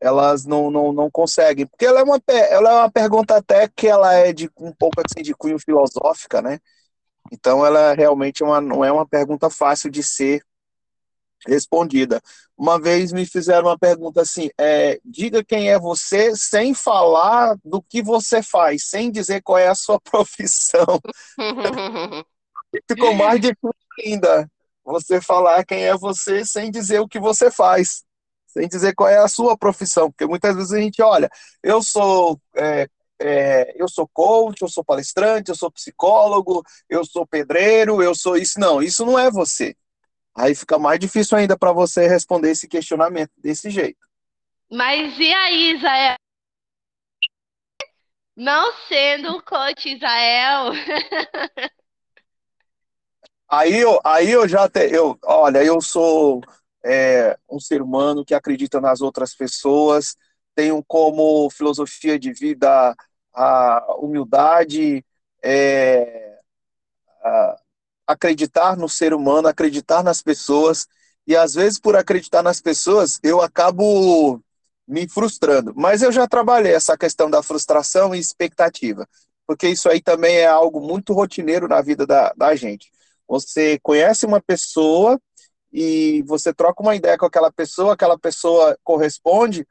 elas 0.01 0.45
não, 0.45 0.71
não, 0.71 0.91
não 0.91 1.11
conseguem. 1.11 1.67
Porque 1.67 1.85
ela 1.85 1.99
é, 1.99 2.03
uma, 2.03 2.19
ela 2.27 2.69
é 2.71 2.73
uma 2.73 2.91
pergunta 2.91 3.37
até 3.37 3.67
que 3.67 3.87
ela 3.87 4.11
é 4.13 4.33
de 4.33 4.49
um 4.57 4.73
pouco 4.73 4.99
assim 4.99 5.21
de 5.21 5.33
cunho 5.35 5.59
filosófica, 5.59 6.41
né? 6.41 6.59
Então 7.31 7.63
ela 7.63 7.93
realmente 7.93 8.41
é 8.41 8.45
uma, 8.45 8.59
não 8.59 8.83
é 8.83 8.91
uma 8.91 9.07
pergunta 9.07 9.49
fácil 9.49 9.91
de 9.91 10.01
ser 10.01 10.43
respondida. 11.47 12.21
Uma 12.57 12.79
vez 12.79 13.11
me 13.11 13.25
fizeram 13.25 13.67
uma 13.67 13.77
pergunta 13.77 14.21
assim: 14.21 14.49
é, 14.59 14.99
diga 15.03 15.43
quem 15.43 15.69
é 15.69 15.79
você 15.79 16.35
sem 16.35 16.73
falar 16.73 17.55
do 17.63 17.81
que 17.81 18.01
você 18.01 18.41
faz, 18.43 18.89
sem 18.89 19.11
dizer 19.11 19.41
qual 19.41 19.57
é 19.57 19.67
a 19.67 19.75
sua 19.75 19.99
profissão. 20.01 20.99
Ficou 22.89 23.13
mais 23.13 23.39
difícil 23.39 23.71
ainda 24.05 24.49
você 24.83 25.21
falar 25.21 25.65
quem 25.65 25.83
é 25.83 25.95
você 25.95 26.45
sem 26.45 26.71
dizer 26.71 26.99
o 26.99 27.07
que 27.07 27.19
você 27.19 27.51
faz 27.51 28.03
sem 28.47 28.67
dizer 28.67 28.93
qual 28.93 29.07
é 29.07 29.17
a 29.17 29.29
sua 29.29 29.57
profissão, 29.57 30.11
porque 30.11 30.25
muitas 30.25 30.53
vezes 30.53 30.73
a 30.73 30.77
gente 30.77 31.01
olha, 31.01 31.29
eu 31.63 31.81
sou 31.81 32.37
é, 32.57 32.85
é, 33.21 33.73
eu 33.81 33.87
sou 33.87 34.07
coach, 34.11 34.61
eu 34.61 34.67
sou 34.67 34.83
palestrante, 34.83 35.49
eu 35.49 35.55
sou 35.55 35.71
psicólogo, 35.71 36.63
eu 36.89 37.05
sou 37.05 37.25
pedreiro, 37.25 38.01
eu 38.01 38.15
sou 38.15 38.35
isso. 38.35 38.59
Não, 38.59 38.81
isso 38.81 39.05
não 39.05 39.17
é 39.17 39.29
você. 39.29 39.75
Aí 40.41 40.55
fica 40.55 40.79
mais 40.79 40.99
difícil 40.99 41.37
ainda 41.37 41.55
para 41.55 41.71
você 41.71 42.07
responder 42.07 42.49
esse 42.49 42.67
questionamento 42.67 43.31
desse 43.37 43.69
jeito. 43.69 43.99
Mas 44.71 45.15
e 45.19 45.31
aí, 45.31 45.75
Israel? 45.75 46.15
Não 48.35 48.73
sendo 48.87 49.43
coach 49.43 49.93
Israel. 49.93 50.71
aí 53.47 53.77
eu, 53.77 53.99
aí 54.03 54.31
eu 54.31 54.47
já 54.47 54.67
te, 54.67 54.79
eu, 54.91 55.15
olha, 55.23 55.63
eu 55.63 55.79
sou 55.79 56.41
é, 56.83 57.37
um 57.47 57.59
ser 57.59 57.79
humano 57.79 58.25
que 58.25 58.33
acredita 58.33 58.81
nas 58.81 58.99
outras 58.99 59.35
pessoas, 59.35 60.15
tenho 60.55 60.83
como 60.83 61.51
filosofia 61.51 62.17
de 62.17 62.33
vida 62.33 62.95
a 63.31 63.95
humildade, 63.99 65.05
é, 65.43 66.39
a 67.23 67.60
acreditar 68.11 68.75
no 68.77 68.89
ser 68.89 69.13
humano, 69.13 69.47
acreditar 69.47 70.03
nas 70.03 70.21
pessoas, 70.21 70.87
e 71.25 71.35
às 71.35 71.53
vezes 71.53 71.79
por 71.79 71.95
acreditar 71.95 72.43
nas 72.43 72.61
pessoas 72.61 73.19
eu 73.23 73.41
acabo 73.41 74.41
me 74.87 75.07
frustrando. 75.07 75.73
Mas 75.75 76.01
eu 76.01 76.11
já 76.11 76.27
trabalhei 76.27 76.73
essa 76.73 76.97
questão 76.97 77.29
da 77.29 77.41
frustração 77.41 78.13
e 78.13 78.19
expectativa, 78.19 79.07
porque 79.47 79.67
isso 79.67 79.89
aí 79.89 80.01
também 80.01 80.37
é 80.37 80.47
algo 80.47 80.81
muito 80.81 81.13
rotineiro 81.13 81.67
na 81.67 81.81
vida 81.81 82.05
da, 82.05 82.33
da 82.35 82.55
gente. 82.55 82.91
Você 83.27 83.79
conhece 83.81 84.25
uma 84.25 84.41
pessoa 84.41 85.19
e 85.71 86.21
você 86.23 86.53
troca 86.53 86.83
uma 86.83 86.95
ideia 86.95 87.17
com 87.17 87.25
aquela 87.25 87.51
pessoa, 87.51 87.93
aquela 87.93 88.19
pessoa 88.19 88.77
corresponde, 88.83 89.65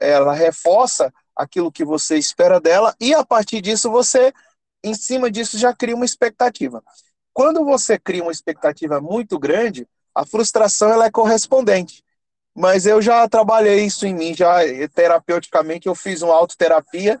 ela 0.00 0.32
reforça 0.32 1.12
aquilo 1.36 1.70
que 1.70 1.84
você 1.84 2.16
espera 2.18 2.60
dela 2.60 2.94
e 3.00 3.14
a 3.14 3.24
partir 3.24 3.60
disso 3.60 3.90
você, 3.90 4.32
em 4.82 4.94
cima 4.94 5.30
disso, 5.30 5.56
já 5.56 5.72
cria 5.72 5.94
uma 5.94 6.04
expectativa. 6.04 6.82
Quando 7.36 7.66
você 7.66 7.98
cria 7.98 8.22
uma 8.22 8.32
expectativa 8.32 8.98
muito 8.98 9.38
grande, 9.38 9.86
a 10.14 10.24
frustração 10.24 10.88
ela 10.88 11.04
é 11.04 11.10
correspondente. 11.10 12.02
Mas 12.54 12.86
eu 12.86 13.02
já 13.02 13.28
trabalhei 13.28 13.84
isso 13.84 14.06
em 14.06 14.14
mim, 14.14 14.32
já 14.32 14.60
terapeuticamente 14.94 15.86
eu 15.86 15.94
fiz 15.94 16.22
uma 16.22 16.32
autoterapia, 16.32 17.20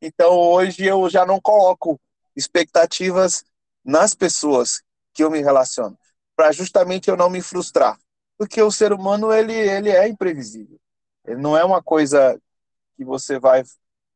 então 0.00 0.32
hoje 0.32 0.84
eu 0.84 1.08
já 1.08 1.24
não 1.24 1.40
coloco 1.40 1.96
expectativas 2.34 3.44
nas 3.84 4.14
pessoas 4.14 4.82
que 5.14 5.22
eu 5.22 5.30
me 5.30 5.40
relaciono 5.40 5.96
para 6.34 6.50
justamente 6.50 7.08
eu 7.08 7.16
não 7.16 7.30
me 7.30 7.40
frustrar. 7.40 7.96
Porque 8.36 8.60
o 8.60 8.72
ser 8.72 8.92
humano 8.92 9.32
ele, 9.32 9.54
ele 9.54 9.90
é 9.90 10.08
imprevisível. 10.08 10.76
Ele 11.24 11.40
não 11.40 11.56
é 11.56 11.64
uma 11.64 11.80
coisa 11.80 12.36
que 12.96 13.04
você 13.04 13.38
vai 13.38 13.62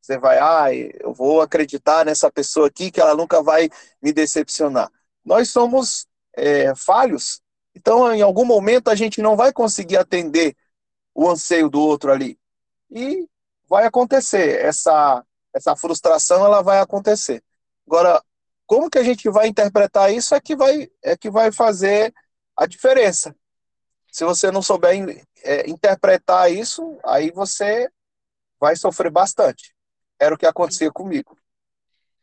você 0.03 0.19
vai, 0.19 0.39
ah, 0.41 0.75
eu 0.75 1.13
vou 1.13 1.41
acreditar 1.41 2.05
nessa 2.05 2.33
pessoa 2.33 2.67
aqui 2.67 2.91
que 2.91 3.01
ela 3.01 3.15
nunca 3.15 3.41
vai 3.45 3.71
me 4.03 4.13
decepcionar. 4.13 4.91
Nós 5.27 5.51
somos 5.51 6.07
é, 6.35 6.73
falhos, 6.77 7.43
então 7.75 8.15
em 8.15 8.23
algum 8.23 8.45
momento 8.45 8.89
a 8.89 8.95
gente 8.95 9.21
não 9.21 9.37
vai 9.37 9.53
conseguir 9.53 9.97
atender 9.97 10.57
o 11.13 11.29
anseio 11.29 11.69
do 11.69 11.81
outro 11.81 12.13
ali. 12.13 12.39
E 12.91 13.29
vai 13.69 13.85
acontecer, 13.85 14.65
essa, 14.65 15.25
essa 15.53 15.75
frustração 15.75 16.45
ela 16.45 16.63
vai 16.63 16.79
acontecer. 16.79 17.43
Agora, 17.87 18.23
como 18.67 18.89
que 18.89 18.99
a 18.99 19.03
gente 19.03 19.29
vai 19.29 19.49
interpretar 19.49 20.13
isso 20.13 20.35
é 20.35 20.41
que 20.41 20.55
vai, 20.55 20.89
é 21.03 21.17
que 21.17 21.29
vai 21.29 21.51
fazer 21.51 22.15
a 22.57 22.65
diferença. 22.67 23.35
Se 24.13 24.25
você 24.25 24.51
não 24.51 24.63
souber 24.63 25.27
é, 25.43 25.69
interpretar 25.69 26.51
isso, 26.53 26.99
aí 27.05 27.31
você 27.31 27.89
vai 28.59 28.77
sofrer 28.77 29.11
bastante. 29.11 29.75
Era 30.19 30.35
o 30.35 30.39
que 30.39 30.47
acontecia 30.47 30.91
comigo. 30.91 31.37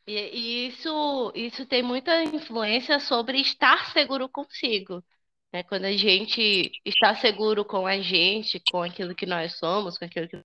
E, 0.06 0.68
isso, 0.68 1.32
isso 1.36 1.66
tem 1.66 1.82
muita 1.82 2.24
influência 2.24 3.00
sobre 3.00 3.40
estar 3.40 3.92
seguro 3.94 4.28
consigo. 4.30 5.04
Né? 5.52 5.64
Quando 5.64 5.86
a 5.86 5.94
gente 5.94 6.72
está 6.86 7.16
seguro 7.16 7.64
com 7.64 7.88
a 7.88 8.00
gente, 8.00 8.62
com 8.72 8.82
aquilo 8.82 9.16
que 9.16 9.26
nós 9.26 9.58
somos, 9.58 9.98
com 9.98 10.06
aquilo 10.06 10.28
que. 10.28 10.42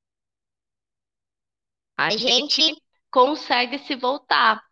A 1.97 2.11
gente 2.11 2.81
consegue 3.11 3.79
se 3.81 3.97
voltar 3.97 4.62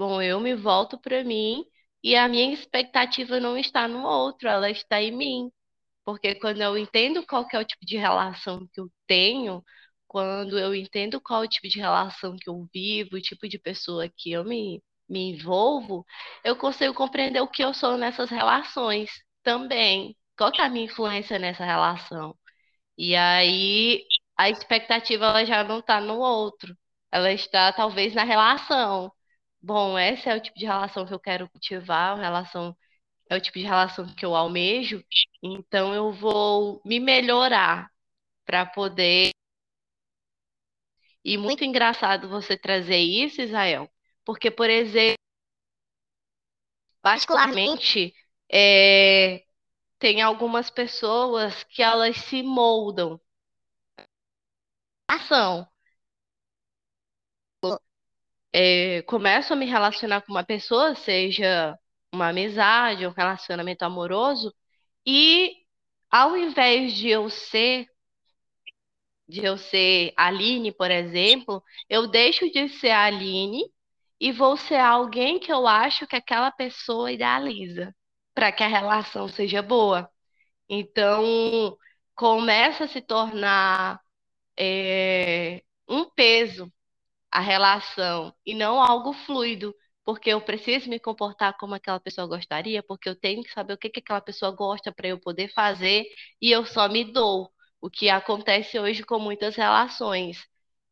Bom, 0.00 0.22
eu 0.22 0.40
me 0.40 0.54
volto 0.54 0.98
para 0.98 1.22
mim 1.22 1.62
e 2.02 2.16
a 2.16 2.26
minha 2.26 2.54
expectativa 2.54 3.38
não 3.38 3.58
está 3.58 3.86
no 3.86 4.02
outro, 4.02 4.48
ela 4.48 4.70
está 4.70 5.02
em 5.02 5.14
mim. 5.14 5.52
Porque 6.04 6.34
quando 6.36 6.62
eu 6.62 6.78
entendo 6.78 7.22
qual 7.26 7.46
é 7.52 7.58
o 7.58 7.64
tipo 7.66 7.84
de 7.84 7.98
relação 7.98 8.66
que 8.72 8.80
eu 8.80 8.90
tenho, 9.06 9.62
quando 10.10 10.58
eu 10.58 10.74
entendo 10.74 11.20
qual 11.20 11.42
o 11.42 11.48
tipo 11.48 11.68
de 11.68 11.78
relação 11.78 12.36
que 12.36 12.50
eu 12.50 12.68
vivo, 12.74 13.16
o 13.16 13.22
tipo 13.22 13.48
de 13.48 13.60
pessoa 13.60 14.08
que 14.08 14.32
eu 14.32 14.44
me, 14.44 14.82
me 15.08 15.30
envolvo, 15.32 16.04
eu 16.44 16.56
consigo 16.56 16.92
compreender 16.94 17.40
o 17.40 17.46
que 17.48 17.62
eu 17.64 17.72
sou 17.72 17.96
nessas 17.96 18.28
relações 18.28 19.10
também. 19.44 20.16
Qual 20.36 20.50
que 20.50 20.60
é 20.60 20.64
a 20.64 20.68
minha 20.68 20.86
influência 20.86 21.38
nessa 21.38 21.64
relação? 21.64 22.36
E 22.98 23.16
aí 23.16 24.04
a 24.36 24.50
expectativa 24.50 25.26
ela 25.26 25.44
já 25.46 25.64
não 25.64 25.80
está 25.80 26.00
no 26.00 26.18
outro, 26.18 26.76
ela 27.12 27.32
está 27.32 27.72
talvez 27.72 28.14
na 28.14 28.24
relação. 28.24 29.12
Bom, 29.62 29.98
esse 29.98 30.28
é 30.28 30.36
o 30.36 30.40
tipo 30.42 30.58
de 30.58 30.66
relação 30.66 31.06
que 31.06 31.14
eu 31.14 31.20
quero 31.20 31.48
cultivar, 31.50 32.18
relação 32.18 32.76
é 33.30 33.36
o 33.36 33.40
tipo 33.40 33.58
de 33.58 33.64
relação 33.64 34.06
que 34.14 34.24
eu 34.26 34.34
almejo, 34.36 35.04
então 35.42 35.94
eu 35.94 36.12
vou 36.12 36.82
me 36.84 37.00
melhorar 37.00 37.88
para 38.46 38.66
poder. 38.66 39.30
E 41.24 41.36
muito 41.36 41.64
engraçado 41.64 42.28
você 42.28 42.56
trazer 42.56 42.98
isso, 42.98 43.40
Israel, 43.40 43.90
porque, 44.24 44.50
por 44.50 44.70
exemplo, 44.70 45.16
particularmente, 47.02 48.14
é, 48.50 49.44
tem 49.98 50.22
algumas 50.22 50.70
pessoas 50.70 51.64
que 51.64 51.82
elas 51.82 52.16
se 52.18 52.42
moldam. 52.42 53.20
Ação. 55.08 55.68
É, 58.52 59.02
começo 59.02 59.52
a 59.52 59.56
me 59.56 59.66
relacionar 59.66 60.22
com 60.22 60.32
uma 60.32 60.44
pessoa, 60.44 60.94
seja 60.96 61.78
uma 62.12 62.28
amizade, 62.28 63.06
um 63.06 63.10
relacionamento 63.12 63.84
amoroso, 63.84 64.52
e 65.06 65.56
ao 66.10 66.36
invés 66.36 66.92
de 66.94 67.08
eu 67.08 67.30
ser 67.30 67.86
de 69.30 69.44
eu 69.44 69.56
ser 69.58 70.12
Aline, 70.16 70.72
por 70.72 70.90
exemplo, 70.90 71.62
eu 71.88 72.08
deixo 72.08 72.50
de 72.52 72.68
ser 72.70 72.90
Aline 72.90 73.64
e 74.20 74.32
vou 74.32 74.56
ser 74.56 74.78
alguém 74.78 75.38
que 75.40 75.52
eu 75.52 75.66
acho 75.66 76.06
que 76.06 76.16
aquela 76.16 76.50
pessoa 76.52 77.12
idealiza 77.12 77.94
para 78.34 78.52
que 78.52 78.62
a 78.64 78.68
relação 78.68 79.28
seja 79.28 79.62
boa. 79.62 80.10
Então, 80.68 81.76
começa 82.14 82.84
a 82.84 82.88
se 82.88 83.00
tornar 83.02 84.00
é, 84.58 85.62
um 85.88 86.04
peso 86.10 86.72
a 87.30 87.40
relação 87.40 88.34
e 88.46 88.54
não 88.54 88.80
algo 88.82 89.12
fluido, 89.12 89.74
porque 90.04 90.30
eu 90.30 90.40
preciso 90.40 90.88
me 90.90 90.98
comportar 91.00 91.56
como 91.58 91.74
aquela 91.74 92.00
pessoa 92.00 92.26
gostaria, 92.26 92.82
porque 92.82 93.08
eu 93.08 93.16
tenho 93.16 93.42
que 93.42 93.52
saber 93.52 93.74
o 93.74 93.78
que, 93.78 93.90
que 93.90 94.00
aquela 94.00 94.20
pessoa 94.20 94.50
gosta 94.52 94.92
para 94.92 95.08
eu 95.08 95.20
poder 95.20 95.48
fazer 95.52 96.04
e 96.40 96.50
eu 96.50 96.64
só 96.66 96.88
me 96.88 97.04
dou, 97.12 97.50
o 97.80 97.90
que 97.90 98.08
acontece 98.08 98.78
hoje 98.78 99.04
com 99.04 99.18
muitas 99.18 99.56
relações. 99.56 100.46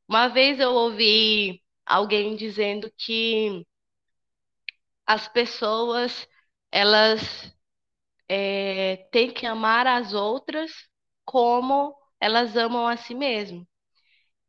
Uma 0.08 0.28
vez 0.28 0.60
eu 0.60 0.72
ouvi 0.72 1.62
alguém 1.86 2.36
dizendo 2.36 2.92
que 2.98 3.66
as 5.06 5.28
pessoas 5.28 6.28
elas 6.70 7.20
é, 8.28 9.08
têm 9.12 9.32
que 9.32 9.46
amar 9.46 9.86
as 9.86 10.14
outras 10.14 10.72
como 11.24 11.96
elas 12.20 12.56
amam 12.56 12.86
a 12.86 12.96
si 12.96 13.14
mesmas 13.14 13.66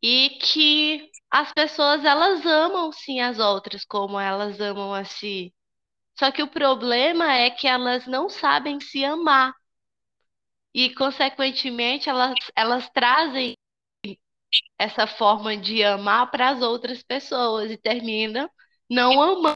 e 0.03 0.31
que 0.41 1.09
as 1.31 1.53
pessoas 1.53 2.05
elas 2.05 2.45
amam 2.45 2.91
sim 2.91 3.21
as 3.21 3.39
outras 3.39 3.85
como 3.85 4.19
elas 4.19 4.59
amam 4.61 4.93
a 4.93 5.03
si. 5.05 5.53
Só 6.19 6.31
que 6.31 6.43
o 6.43 6.49
problema 6.51 7.33
é 7.33 7.51
que 7.51 7.67
elas 7.67 8.07
não 8.07 8.29
sabem 8.29 8.79
se 8.81 9.05
amar. 9.05 9.53
E, 10.73 10.93
consequentemente, 10.95 12.09
elas, 12.09 12.33
elas 12.55 12.89
trazem 12.89 13.55
essa 14.79 15.05
forma 15.07 15.55
de 15.55 15.83
amar 15.83 16.29
para 16.31 16.49
as 16.49 16.61
outras 16.61 17.03
pessoas 17.03 17.69
e 17.71 17.77
termina 17.77 18.49
não 18.89 19.21
amando 19.21 19.55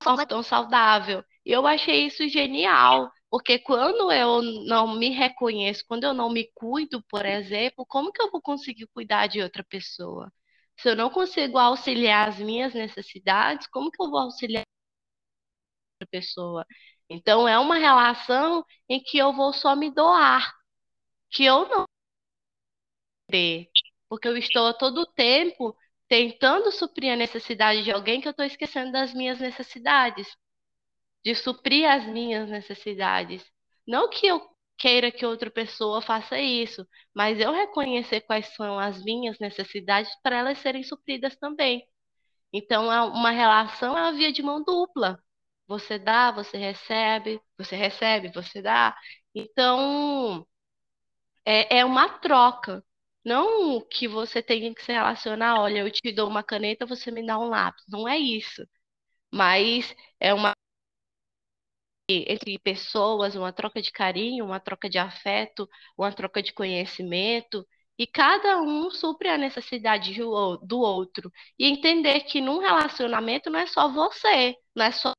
de 0.00 0.04
forma 0.04 0.26
tão 0.26 0.42
saudável. 0.42 1.24
E 1.44 1.50
eu 1.52 1.66
achei 1.66 2.06
isso 2.06 2.28
genial, 2.28 3.10
porque 3.30 3.58
quando 3.58 4.10
eu 4.12 4.42
não 4.66 4.96
me 4.96 5.10
reconheço, 5.10 5.84
quando 5.86 6.04
eu 6.04 6.14
não 6.14 6.30
me 6.30 6.50
cuido, 6.54 7.02
por 7.08 7.24
exemplo, 7.26 7.84
como 7.86 8.12
que 8.12 8.22
eu 8.22 8.30
vou 8.30 8.40
conseguir 8.40 8.86
cuidar 8.88 9.26
de 9.26 9.42
outra 9.42 9.64
pessoa? 9.64 10.32
Se 10.78 10.88
eu 10.90 10.96
não 10.96 11.10
consigo 11.10 11.58
auxiliar 11.58 12.28
as 12.28 12.38
minhas 12.38 12.74
necessidades, 12.74 13.66
como 13.68 13.90
que 13.90 14.02
eu 14.02 14.10
vou 14.10 14.18
auxiliar 14.20 14.64
outra 16.00 16.06
pessoa? 16.10 16.66
Então, 17.08 17.46
é 17.48 17.58
uma 17.58 17.76
relação 17.76 18.64
em 18.88 19.00
que 19.02 19.18
eu 19.18 19.32
vou 19.32 19.52
só 19.52 19.76
me 19.76 19.90
doar, 19.90 20.54
que 21.30 21.44
eu 21.44 21.68
não 21.68 21.84
porque 24.08 24.28
eu 24.28 24.36
estou 24.36 24.66
a 24.68 24.74
todo 24.74 25.06
tempo 25.06 25.76
tentando 26.08 26.70
suprir 26.70 27.12
a 27.12 27.16
necessidade 27.16 27.82
de 27.82 27.90
alguém 27.90 28.20
que 28.20 28.28
eu 28.28 28.30
estou 28.30 28.44
esquecendo 28.46 28.92
das 28.92 29.12
minhas 29.14 29.40
necessidades, 29.40 30.28
de 31.24 31.34
suprir 31.34 31.90
as 31.90 32.06
minhas 32.06 32.48
necessidades. 32.48 33.44
Não 33.86 34.08
que 34.10 34.26
eu 34.26 34.40
queira 34.78 35.10
que 35.10 35.26
outra 35.26 35.50
pessoa 35.50 36.02
faça 36.02 36.38
isso, 36.40 36.86
mas 37.14 37.40
eu 37.40 37.52
reconhecer 37.52 38.20
quais 38.22 38.54
são 38.54 38.78
as 38.78 39.02
minhas 39.04 39.38
necessidades 39.38 40.12
para 40.22 40.38
elas 40.38 40.58
serem 40.58 40.82
supridas 40.84 41.36
também. 41.36 41.86
Então, 42.52 42.92
é 42.92 43.02
uma 43.02 43.30
relação 43.32 43.96
é 43.98 44.02
uma 44.02 44.12
via 44.12 44.32
de 44.32 44.42
mão 44.42 44.62
dupla. 44.64 45.23
Você 45.66 45.98
dá, 45.98 46.30
você 46.30 46.56
recebe, 46.58 47.40
você 47.58 47.76
recebe, 47.76 48.30
você 48.32 48.60
dá. 48.62 48.96
Então, 49.34 50.46
é, 51.44 51.78
é 51.78 51.84
uma 51.84 52.08
troca. 52.18 52.84
Não 53.24 53.80
que 53.88 54.06
você 54.08 54.42
tenha 54.42 54.74
que 54.74 54.82
se 54.84 54.92
relacionar, 54.92 55.60
olha, 55.60 55.80
eu 55.80 55.90
te 55.90 56.12
dou 56.12 56.28
uma 56.28 56.42
caneta, 56.42 56.86
você 56.86 57.10
me 57.10 57.24
dá 57.26 57.38
um 57.38 57.48
lápis. 57.48 57.84
Não 57.88 58.06
é 58.08 58.18
isso. 58.18 58.66
Mas 59.32 59.94
é 60.20 60.34
uma 60.34 60.54
entre 62.08 62.58
pessoas, 62.58 63.34
uma 63.34 63.52
troca 63.52 63.80
de 63.80 63.90
carinho, 63.92 64.44
uma 64.44 64.60
troca 64.60 64.88
de 64.90 64.98
afeto, 64.98 65.68
uma 65.96 66.12
troca 66.12 66.42
de 66.42 66.52
conhecimento, 66.52 67.66
e 67.98 68.06
cada 68.06 68.60
um 68.60 68.90
supre 68.90 69.28
a 69.28 69.38
necessidade 69.38 70.14
do 70.14 70.78
outro. 70.80 71.30
E 71.58 71.66
entender 71.66 72.20
que 72.22 72.40
num 72.40 72.58
relacionamento 72.58 73.48
não 73.50 73.60
é 73.60 73.66
só 73.66 73.88
você, 73.88 74.56
não 74.74 74.84
é 74.84 74.92
só 74.92 75.12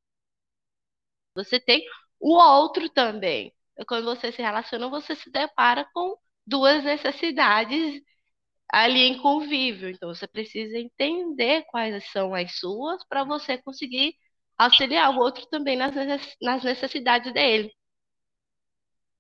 você 1.36 1.60
tem 1.60 1.84
o 2.20 2.34
outro 2.36 2.90
também. 2.90 3.54
Quando 3.88 4.06
você 4.06 4.32
se 4.32 4.42
relaciona, 4.42 4.90
você 4.90 5.16
se 5.16 5.30
depara 5.30 5.86
com 5.94 6.18
duas 6.48 6.84
necessidades 6.84 8.02
ali 8.70 9.02
em 9.02 9.22
convívio. 9.22 9.90
Então, 9.90 10.14
você 10.14 10.28
precisa 10.28 10.78
entender 10.78 11.64
quais 11.68 12.10
são 12.12 12.34
as 12.34 12.58
suas 12.58 13.06
para 13.08 13.24
você 13.24 13.58
conseguir 13.58 14.16
auxiliar 14.58 15.12
o 15.12 15.20
outro 15.20 15.46
também 15.48 15.78
nas 15.78 16.64
necessidades 16.64 17.34
dele. 17.34 17.72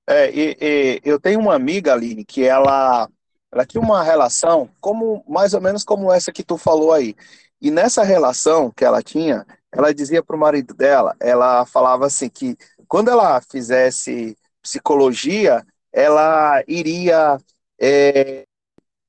É, 0.07 0.31
e, 0.31 0.57
e, 0.61 1.01
eu 1.03 1.19
tenho 1.19 1.39
uma 1.39 1.55
amiga, 1.55 1.93
Aline, 1.93 2.23
que 2.23 2.43
ela, 2.43 3.09
ela 3.51 3.65
tinha 3.65 3.81
uma 3.81 4.03
relação 4.03 4.69
como 4.79 5.23
mais 5.27 5.53
ou 5.53 5.61
menos 5.61 5.83
como 5.83 6.11
essa 6.11 6.31
que 6.31 6.43
tu 6.43 6.57
falou 6.57 6.93
aí. 6.93 7.15
E 7.59 7.71
nessa 7.71 8.03
relação 8.03 8.71
que 8.71 8.85
ela 8.85 9.01
tinha, 9.01 9.45
ela 9.75 9.93
dizia 9.93 10.23
para 10.23 10.35
o 10.35 10.39
marido 10.39 10.73
dela, 10.73 11.15
ela 11.19 11.65
falava 11.65 12.05
assim 12.05 12.29
que 12.29 12.57
quando 12.87 13.09
ela 13.09 13.41
fizesse 13.41 14.37
psicologia, 14.61 15.65
ela 15.91 16.63
iria 16.67 17.37
é, 17.79 18.45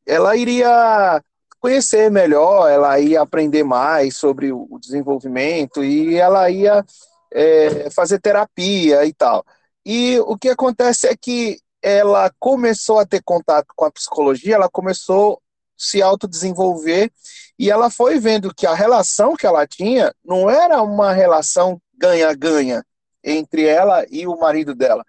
ela 0.06 0.36
iria 0.36 1.22
conhecer 1.60 2.10
melhor, 2.10 2.70
ela 2.70 2.98
ia 2.98 3.22
aprender 3.22 3.64
mais 3.64 4.16
sobre 4.16 4.52
o 4.52 4.78
desenvolvimento 4.80 5.82
e 5.84 6.16
ela 6.16 6.50
ia 6.50 6.84
é, 7.32 7.90
fazer 7.90 8.20
terapia 8.20 9.04
e 9.04 9.12
tal. 9.12 9.44
E 9.84 10.18
o 10.20 10.36
que 10.36 10.48
acontece 10.48 11.06
é 11.06 11.16
que 11.16 11.58
ela 11.82 12.30
começou 12.40 12.98
a 12.98 13.06
ter 13.06 13.22
contato 13.24 13.66
com 13.76 13.84
a 13.84 13.90
psicologia, 13.90 14.56
ela 14.56 14.68
começou 14.68 15.40
se 15.76 16.02
autodesenvolver 16.02 17.10
e 17.58 17.70
ela 17.70 17.90
foi 17.90 18.18
vendo 18.18 18.54
que 18.54 18.66
a 18.66 18.74
relação 18.74 19.34
que 19.34 19.46
ela 19.46 19.66
tinha 19.66 20.14
não 20.24 20.50
era 20.50 20.82
uma 20.82 21.12
relação 21.12 21.80
ganha-ganha 21.94 22.84
entre 23.24 23.66
ela 23.66 24.04
e 24.10 24.26
o 24.26 24.38
marido 24.38 24.74
dela. 24.74 25.04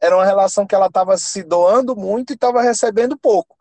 Era 0.00 0.16
uma 0.16 0.24
relação 0.24 0.66
que 0.66 0.74
ela 0.74 0.86
estava 0.86 1.16
se 1.18 1.42
doando 1.42 1.94
muito 1.94 2.30
e 2.32 2.34
estava 2.34 2.62
recebendo 2.62 3.18
pouco. 3.18 3.56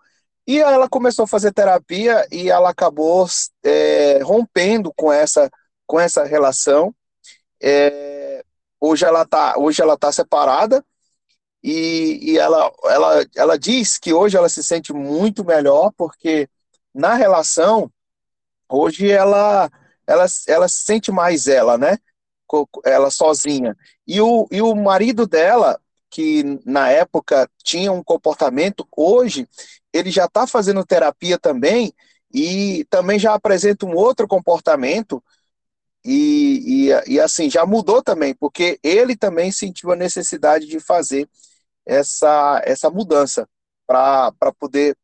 E 0.48 0.60
ela 0.60 0.90
começou 0.90 1.26
a 1.26 1.28
fazer 1.28 1.54
terapia 1.54 2.26
e 2.32 2.50
ela 2.50 2.70
acabou 2.70 3.28
é, 3.64 4.20
rompendo 4.24 4.92
com 4.96 5.12
essa, 5.12 5.50
com 5.86 6.00
essa 6.00 6.24
relação. 6.24 6.96
É, 7.62 8.44
hoje 8.80 9.06
ela 9.06 9.24
está 9.24 9.54
tá 10.00 10.12
separada 10.12 10.84
e, 11.64 12.32
e 12.32 12.38
ela, 12.38 12.72
ela, 12.86 13.26
ela 13.36 13.60
diz 13.60 13.98
que 13.98 14.14
hoje 14.14 14.38
ela 14.38 14.50
se 14.50 14.64
sente 14.64 14.94
muito 14.94 15.44
melhor 15.44 15.92
porque 15.98 16.50
na 16.94 17.16
relação 17.16 17.92
hoje 18.70 19.10
ela 19.12 19.70
ela, 20.10 20.26
ela 20.48 20.68
se 20.68 20.84
sente 20.84 21.12
mais 21.12 21.48
ela, 21.48 21.78
né? 21.78 21.98
Ela 22.84 23.12
sozinha. 23.12 23.78
E 24.08 24.20
o, 24.20 24.48
e 24.52 24.60
o 24.60 24.74
marido 24.74 25.28
dela, 25.28 25.80
que 26.10 26.44
na 26.66 26.90
época 26.90 27.48
tinha 27.64 27.92
um 27.92 28.04
comportamento, 28.04 28.88
hoje 28.96 29.48
ele 29.94 30.10
já 30.10 30.26
está 30.26 30.48
fazendo 30.48 30.84
terapia 30.84 31.38
também 31.38 31.94
e 32.34 32.86
também 32.90 33.20
já 33.20 33.36
apresenta 33.36 33.86
um 33.86 33.96
outro 33.96 34.28
comportamento 34.28 35.24
e, 36.04 36.90
e, 36.90 37.14
e, 37.14 37.20
assim, 37.20 37.50
já 37.50 37.66
mudou 37.66 38.02
também, 38.02 38.34
porque 38.34 38.80
ele 38.82 39.16
também 39.16 39.52
sentiu 39.52 39.92
a 39.92 39.96
necessidade 39.96 40.66
de 40.66 40.80
fazer 40.80 41.30
essa, 41.90 42.62
essa 42.66 42.90
mudança 42.90 43.48
para 43.88 44.32
poder 44.60 44.96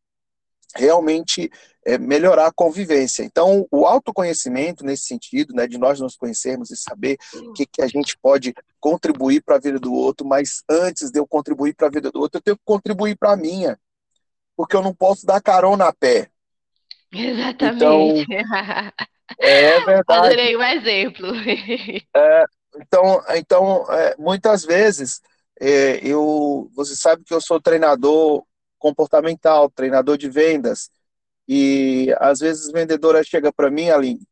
realmente 0.76 1.50
é, 1.86 1.98
melhorar 1.98 2.48
a 2.48 2.54
convivência. 2.54 3.24
Então, 3.24 3.66
o 3.72 3.86
autoconhecimento 3.86 4.84
nesse 4.84 5.06
sentido, 5.06 5.54
né, 5.54 5.68
de 5.68 5.78
nós 5.78 6.00
nos 6.00 6.16
conhecermos 6.16 6.70
e 6.70 6.76
saber 6.76 7.18
o 7.34 7.54
que, 7.54 7.66
que 7.66 7.82
a 7.82 7.88
gente 7.88 8.18
pode 8.22 8.54
contribuir 8.80 9.42
para 9.42 9.56
a 9.56 9.60
vida 9.60 9.80
do 9.80 9.94
outro, 9.94 10.28
mas 10.28 10.64
antes 10.70 11.12
de 11.12 11.20
eu 11.20 11.26
contribuir 11.26 11.74
para 11.76 11.88
a 11.88 11.92
vida 11.92 12.12
do 12.12 12.20
outro, 12.20 12.38
eu 12.38 12.44
tenho 12.44 12.58
que 12.58 12.64
contribuir 12.66 13.18
para 13.18 13.32
a 13.32 13.38
minha 13.38 13.80
porque 14.56 14.76
eu 14.76 14.82
não 14.82 14.94
posso 14.94 15.26
dar 15.26 15.42
carona 15.42 15.88
a 15.88 15.94
pé. 15.94 16.30
Exatamente. 17.12 17.76
Então, 17.76 19.06
é 19.40 19.80
verdade. 19.86 20.28
Adorei 20.28 20.58
um 20.58 20.64
exemplo. 20.64 21.28
É, 22.16 22.46
Então, 22.78 23.24
então 23.36 23.92
é, 23.92 24.16
muitas 24.18 24.64
vezes, 24.64 25.22
é, 25.60 26.06
eu, 26.06 26.70
você 26.76 26.95
sabe 26.95 27.24
que 27.24 27.34
eu 27.34 27.41
sou 27.41 27.62
treinador 27.62 28.43
comportamental, 28.80 29.70
treinador 29.70 30.18
de 30.18 30.30
vendas, 30.30 30.89
e 31.47 32.14
às 32.20 32.39
vezes 32.39 32.72
vendedoras 32.72 33.28
chegam 33.28 33.51
para 33.53 33.72
mim, 33.72 33.89
Aline, 33.89 34.28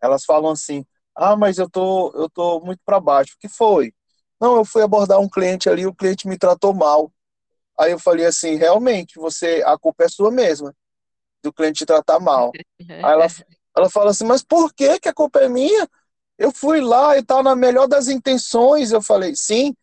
elas 0.00 0.24
falam 0.24 0.52
assim, 0.52 0.84
ah, 1.14 1.36
mas 1.36 1.58
eu 1.58 1.68
tô, 1.68 2.12
eu 2.14 2.28
tô 2.30 2.60
muito 2.60 2.80
para 2.84 3.00
baixo. 3.00 3.34
O 3.36 3.38
que 3.40 3.48
foi? 3.48 3.92
Não, 4.40 4.56
eu 4.56 4.64
fui 4.64 4.82
abordar 4.82 5.18
um 5.20 5.28
cliente 5.28 5.68
ali, 5.68 5.86
o 5.86 5.94
cliente 5.94 6.28
me 6.28 6.38
tratou 6.38 6.72
mal. 6.74 7.12
Aí 7.78 7.92
eu 7.92 7.98
falei 7.98 8.26
assim, 8.26 8.56
realmente, 8.56 9.18
você, 9.18 9.62
a 9.66 9.78
culpa 9.78 10.04
é 10.04 10.08
sua 10.08 10.30
mesma, 10.30 10.74
do 11.42 11.52
cliente 11.52 11.78
te 11.78 11.86
tratar 11.86 12.20
mal. 12.20 12.56
Aí 13.02 13.12
ela, 13.12 13.26
ela 13.76 13.90
fala 13.90 14.10
assim, 14.10 14.24
mas 14.24 14.42
por 14.42 14.72
que 14.74 14.98
que 15.00 15.08
a 15.08 15.14
culpa 15.14 15.40
é 15.40 15.48
minha? 15.48 15.88
Eu 16.38 16.52
fui 16.52 16.80
lá 16.80 17.16
e 17.18 17.22
tal, 17.22 17.42
na 17.42 17.56
melhor 17.56 17.86
das 17.88 18.08
intenções. 18.08 18.92
Eu 18.92 19.02
falei, 19.02 19.34
sim, 19.36 19.74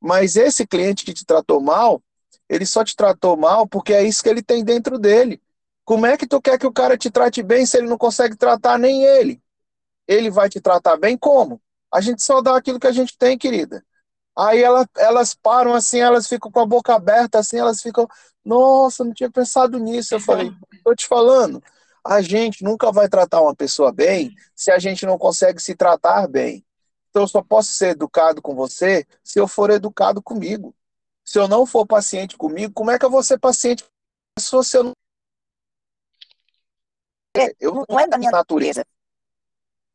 mas 0.00 0.36
esse 0.36 0.66
cliente 0.66 1.04
que 1.04 1.14
te 1.14 1.24
tratou 1.24 1.60
mal, 1.60 2.02
ele 2.48 2.66
só 2.66 2.84
te 2.84 2.94
tratou 2.94 3.36
mal 3.36 3.66
porque 3.66 3.92
é 3.92 4.02
isso 4.02 4.22
que 4.22 4.28
ele 4.28 4.42
tem 4.42 4.64
dentro 4.64 4.98
dele. 4.98 5.40
Como 5.84 6.04
é 6.04 6.16
que 6.16 6.26
tu 6.26 6.40
quer 6.40 6.58
que 6.58 6.66
o 6.66 6.72
cara 6.72 6.98
te 6.98 7.10
trate 7.10 7.42
bem 7.42 7.64
se 7.64 7.78
ele 7.78 7.88
não 7.88 7.96
consegue 7.96 8.36
tratar 8.36 8.78
nem 8.78 9.04
ele? 9.04 9.40
Ele 10.06 10.30
vai 10.30 10.48
te 10.48 10.60
tratar 10.60 10.96
bem 10.96 11.16
como? 11.16 11.60
A 11.92 12.00
gente 12.00 12.22
só 12.22 12.40
dá 12.42 12.56
aquilo 12.56 12.80
que 12.80 12.86
a 12.88 12.92
gente 12.92 13.16
tem, 13.16 13.38
querida. 13.38 13.84
Aí 14.36 14.62
ela, 14.62 14.86
elas 14.98 15.34
param 15.34 15.72
assim, 15.72 16.00
elas 16.00 16.28
ficam 16.28 16.50
com 16.50 16.60
a 16.60 16.66
boca 16.66 16.94
aberta 16.94 17.38
assim, 17.38 17.58
elas 17.58 17.80
ficam, 17.80 18.06
nossa, 18.44 19.04
não 19.04 19.14
tinha 19.14 19.30
pensado 19.30 19.78
nisso. 19.78 20.14
Eu 20.14 20.20
falei, 20.20 20.50
tô 20.84 20.94
te 20.94 21.06
falando, 21.06 21.62
a 22.04 22.20
gente 22.20 22.62
nunca 22.64 22.92
vai 22.92 23.08
tratar 23.08 23.40
uma 23.40 23.54
pessoa 23.54 23.92
bem 23.92 24.34
se 24.54 24.70
a 24.70 24.78
gente 24.78 25.06
não 25.06 25.16
consegue 25.16 25.62
se 25.62 25.74
tratar 25.74 26.28
bem. 26.28 26.65
Então 27.16 27.24
eu 27.24 27.28
só 27.28 27.42
posso 27.42 27.72
ser 27.72 27.92
educado 27.92 28.42
com 28.42 28.54
você 28.54 29.06
se 29.24 29.40
eu 29.40 29.48
for 29.48 29.70
educado 29.70 30.22
comigo. 30.22 30.74
Se 31.24 31.38
eu 31.38 31.48
não 31.48 31.64
for 31.64 31.86
paciente 31.86 32.36
comigo, 32.36 32.74
como 32.74 32.90
é 32.90 32.98
que 32.98 33.06
eu 33.06 33.10
vou 33.10 33.22
ser 33.22 33.38
paciente 33.38 33.82
com 33.82 33.88
a 33.88 34.38
pessoa 34.38 34.62
se 34.62 34.76
eu 34.76 34.84
não. 34.84 34.92
É, 37.34 37.54
eu 37.58 37.86
não 37.88 37.98
é 37.98 38.06
da 38.06 38.18
minha 38.18 38.30
natureza. 38.30 38.84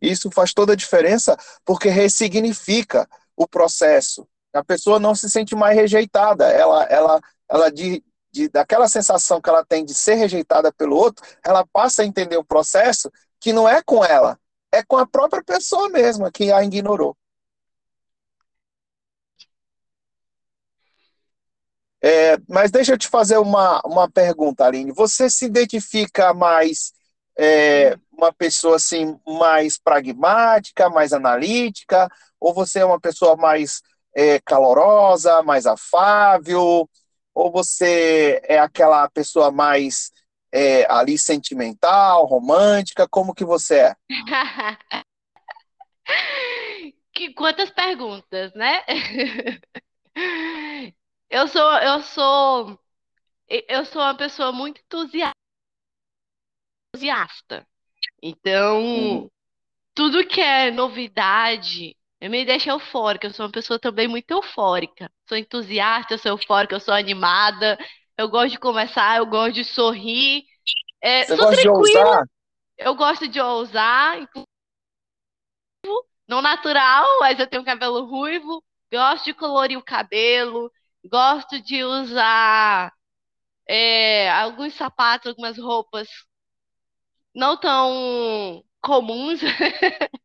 Isso 0.01 0.32
faz 0.32 0.51
toda 0.51 0.74
a 0.74 0.76
diferença 0.76 1.38
porque 1.63 1.89
ressignifica 1.89 3.07
o 3.36 3.47
processo. 3.47 4.28
A 4.51 4.63
pessoa 4.63 4.99
não 4.99 5.13
se 5.13 5.30
sente 5.30 5.53
mais 5.53 5.76
rejeitada. 5.76 6.47
Ela, 6.47 6.86
ela, 6.86 7.22
ela 7.47 7.72
de, 7.72 8.03
de, 8.32 8.49
daquela 8.49 8.88
sensação 8.88 9.39
que 9.39 9.47
ela 9.47 9.63
tem 9.63 9.86
de 9.86 9.93
ser 9.93 10.15
rejeitada 10.15 10.74
pelo 10.74 10.95
outro, 10.95 11.24
ela 11.45 11.63
passa 11.72 12.01
a 12.01 12.05
entender 12.05 12.38
o 12.38 12.43
processo 12.43 13.11
que 13.39 13.53
não 13.53 13.69
é 13.69 13.84
com 13.84 14.03
ela, 14.03 14.39
é 14.72 14.84
com 14.84 14.97
a 14.97 15.05
própria 15.07 15.43
pessoa 15.43 15.89
mesma 15.89 16.32
que 16.32 16.51
a 16.51 16.63
ignorou. 16.63 17.15
É, 22.03 22.38
mas 22.49 22.72
deixa 22.72 22.93
eu 22.93 22.97
te 22.97 23.07
fazer 23.07 23.38
uma, 23.38 23.80
uma 23.86 24.09
pergunta, 24.09 24.65
Aline. 24.65 24.91
Você 24.91 25.30
se 25.30 25.45
identifica 25.45 26.34
mais 26.34 26.93
é, 27.38 27.95
uma 28.11 28.34
pessoa 28.34 28.78
assim 28.78 29.19
mais 29.26 29.78
pragmática, 29.78 30.89
mais 30.89 31.13
analítica, 31.13 32.09
ou 32.39 32.53
você 32.53 32.80
é 32.80 32.86
uma 32.86 32.99
pessoa 32.99 33.36
mais 33.36 33.82
é, 34.15 34.39
calorosa, 34.39 35.43
mais 35.43 35.65
afável? 35.67 36.89
Ou 37.36 37.51
você 37.51 38.41
é 38.45 38.59
aquela 38.59 39.07
pessoa 39.09 39.51
mais 39.51 40.11
é, 40.52 40.86
ali 40.91 41.18
sentimental, 41.18 42.26
romântica? 42.26 43.08
Como 43.08 43.34
que 43.34 43.45
você 43.45 43.80
é? 43.80 43.95
que 47.14 47.34
quantas 47.34 47.72
perguntas, 47.72 48.54
né? 48.54 48.84
eu 51.30 51.47
sou, 51.47 51.72
eu 51.78 52.02
sou, 52.02 52.80
eu 53.47 53.86
sou 53.86 54.02
uma 54.02 54.16
pessoa 54.16 54.52
muito 54.52 54.82
entusiasta. 56.93 57.66
Então, 58.22 58.84
uhum. 58.84 59.30
tudo 59.95 60.28
que 60.28 60.41
é 60.41 60.72
novidade 60.72 61.95
eu 62.22 62.30
me 62.30 62.45
deixa 62.45 62.70
eufórica, 62.70 63.26
eu 63.26 63.34
sou 63.34 63.47
uma 63.47 63.52
pessoa 63.52 63.80
também 63.80 64.08
muito 64.08 64.30
eufórica. 64.30 65.12
Sou 65.28 65.36
entusiasta, 65.36 66.14
eu 66.14 66.20
sou 66.20 66.32
eufórica, 66.34 66.76
eu 66.76 66.80
sou 66.80 66.93
animada, 66.93 67.80
eu 68.18 68.30
gosto 68.30 68.51
de 68.51 68.59
conversar, 68.59 69.18
eu 69.18 69.26
gosto 69.26 69.53
de 69.53 69.64
sorrir. 69.64 70.43
É, 71.01 71.24
Você 71.24 71.36
gosta 71.36 71.55
tranquila, 71.55 71.74
de 71.74 71.97
ousar? 71.97 72.24
Eu 72.78 72.95
gosto 72.95 73.28
de 73.28 73.39
ousar, 73.39 74.18
não 76.28 76.41
natural, 76.41 77.05
mas 77.20 77.39
eu 77.39 77.47
tenho 77.47 77.64
cabelo 77.66 78.05
ruivo. 78.05 78.64
Gosto 78.91 79.26
de 79.26 79.34
colorir 79.34 79.78
o 79.78 79.84
cabelo, 79.84 80.72
gosto 81.05 81.62
de 81.62 81.84
usar 81.84 82.91
é, 83.68 84.30
alguns 84.32 84.74
sapatos, 84.76 85.28
algumas 85.30 85.57
roupas 85.57 86.07
não 87.34 87.57
tão 87.57 88.64
comuns. 88.82 89.41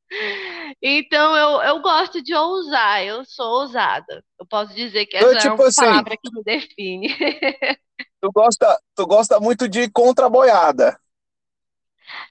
Então 0.83 1.37
eu, 1.37 1.63
eu 1.63 1.83
gosto 1.83 2.23
de 2.23 2.35
ousar, 2.35 3.05
eu 3.05 3.25
sou 3.25 3.61
ousada. 3.63 4.25
Eu 4.39 4.47
posso 4.47 4.75
dizer 4.75 5.07
que 5.07 5.17
essa 5.17 5.33
eu, 5.33 5.39
tipo 5.39 5.63
é 5.63 5.65
uma 5.65 5.65
assim, 5.69 5.85
palavra 5.85 6.17
que 6.17 6.31
me 6.33 6.43
define. 6.43 7.09
Tu 8.21 8.31
gosta, 8.31 8.79
tu 8.95 9.07
gosta 9.07 9.41
muito 9.41 9.67
de 9.69 9.91
contraboiada. 9.91 10.99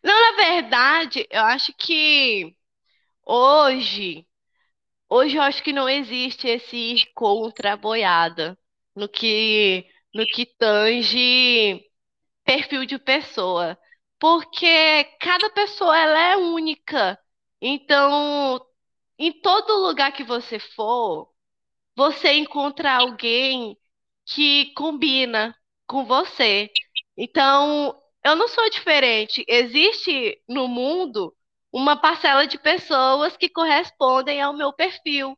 Não, 0.04 0.14
na 0.38 0.38
verdade, 0.44 1.28
eu 1.30 1.42
acho 1.44 1.74
que 1.78 2.56
hoje, 3.26 4.28
hoje 5.10 5.38
eu 5.38 5.44
acho 5.44 5.64
que 5.64 5.74
não 5.74 5.90
existe 5.90 6.48
esse 6.48 6.76
ir 6.78 7.08
contra 7.16 7.78
boiada 7.78 8.58
no 8.96 9.10
que 9.10 9.86
no 10.14 10.26
que 10.28 10.46
tange 10.46 11.82
perfil 12.46 12.86
de 12.86 13.00
pessoa, 13.00 13.78
porque 14.20 15.06
cada 15.22 15.50
pessoa 15.52 15.98
ela 15.98 16.20
é 16.34 16.38
única. 16.38 17.20
Então, 17.62 18.60
em 19.18 19.32
todo 19.32 19.88
lugar 19.88 20.12
que 20.12 20.24
você 20.24 20.60
for, 20.60 21.30
você 21.96 22.34
encontra 22.34 22.94
alguém 22.94 23.78
que 24.26 24.74
combina 24.74 25.56
com 25.88 26.06
você. 26.06 26.70
Então, 27.18 27.98
eu 28.24 28.36
não 28.36 28.48
sou 28.48 28.70
diferente. 28.70 29.46
Existe 29.48 30.42
no 30.48 30.68
mundo 30.68 31.34
uma 31.72 31.96
parcela 31.96 32.48
de 32.48 32.58
pessoas 32.58 33.38
que 33.38 33.50
correspondem 33.50 34.42
ao 34.42 34.54
meu 34.54 34.74
perfil. 34.74 35.38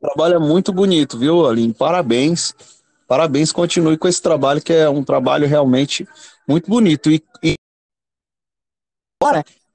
Trabalho 0.00 0.34
é 0.34 0.38
muito 0.38 0.72
bonito, 0.72 1.18
viu, 1.18 1.46
Aline? 1.46 1.72
Parabéns. 1.72 2.54
Parabéns, 3.06 3.52
continue 3.52 3.98
com 3.98 4.08
esse 4.08 4.20
trabalho, 4.20 4.62
que 4.62 4.72
é 4.72 4.88
um 4.88 5.04
trabalho 5.04 5.46
realmente 5.46 6.08
muito 6.48 6.70
bonito. 6.70 7.10
E, 7.10 7.22
e 7.42 7.54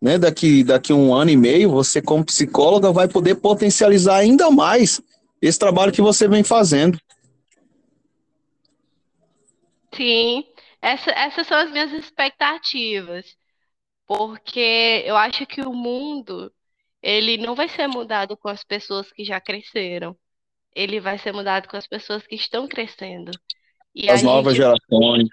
né, 0.01 0.17
daqui, 0.17 0.63
daqui 0.63 0.93
um 0.93 1.13
ano 1.13 1.32
e 1.32 1.38
meio, 1.38 1.69
você 1.69 2.01
como 2.01 2.25
psicóloga 2.25 2.91
vai 2.91 3.07
poder 3.07 3.36
potencializar 3.36 4.17
ainda 4.17 4.49
mais 4.49 5.01
esse 5.41 5.59
trabalho 5.59 5.91
que 5.91 6.01
você 6.01 6.27
vem 6.27 6.43
fazendo. 6.43 6.99
Sim, 9.93 10.45
essa, 10.82 11.11
essas 11.11 11.47
são 11.47 11.57
as 11.57 11.71
minhas 11.71 11.91
expectativas, 11.91 13.25
porque 14.07 15.03
eu 15.05 15.15
acho 15.15 15.45
que 15.45 15.61
o 15.61 15.73
mundo 15.73 16.51
ele 17.01 17.38
não 17.38 17.55
vai 17.55 17.69
ser 17.69 17.88
mudado 17.88 18.36
com 18.38 18.49
as 18.49 18.63
pessoas 18.63 19.11
que 19.11 19.23
já 19.23 19.39
cresceram, 19.39 20.15
ele 20.76 20.99
vai 20.99 21.17
ser 21.17 21.34
mudado 21.34 21.67
com 21.67 21.78
as 21.78 21.88
pessoas 21.88 22.26
que 22.26 22.36
estão 22.36 22.67
crescendo. 22.67 23.32
E 23.93 24.09
as 24.09 24.22
novas 24.22 24.55
gente... 24.55 24.63
gerações 24.63 25.30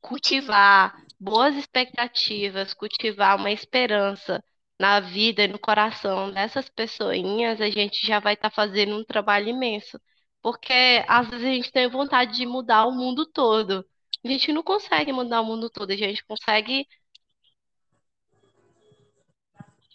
cultivar 0.00 0.94
boas 1.20 1.54
expectativas, 1.56 2.72
cultivar 2.72 3.36
uma 3.36 3.50
esperança 3.50 4.42
na 4.80 5.00
vida 5.00 5.44
e 5.44 5.48
no 5.48 5.58
coração 5.58 6.30
dessas 6.32 6.68
pessoinhas, 6.70 7.60
a 7.60 7.68
gente 7.68 8.06
já 8.06 8.20
vai 8.20 8.34
estar 8.34 8.50
tá 8.50 8.54
fazendo 8.54 8.96
um 8.96 9.04
trabalho 9.04 9.48
imenso. 9.48 10.00
Porque 10.40 11.04
às 11.08 11.28
vezes 11.28 11.46
a 11.46 11.50
gente 11.50 11.72
tem 11.72 11.88
vontade 11.88 12.36
de 12.36 12.46
mudar 12.46 12.86
o 12.86 12.92
mundo 12.92 13.26
todo. 13.26 13.84
A 14.24 14.28
gente 14.28 14.52
não 14.52 14.62
consegue 14.62 15.12
mudar 15.12 15.40
o 15.42 15.44
mundo 15.44 15.68
todo, 15.68 15.90
a 15.90 15.96
gente 15.96 16.24
consegue 16.24 16.86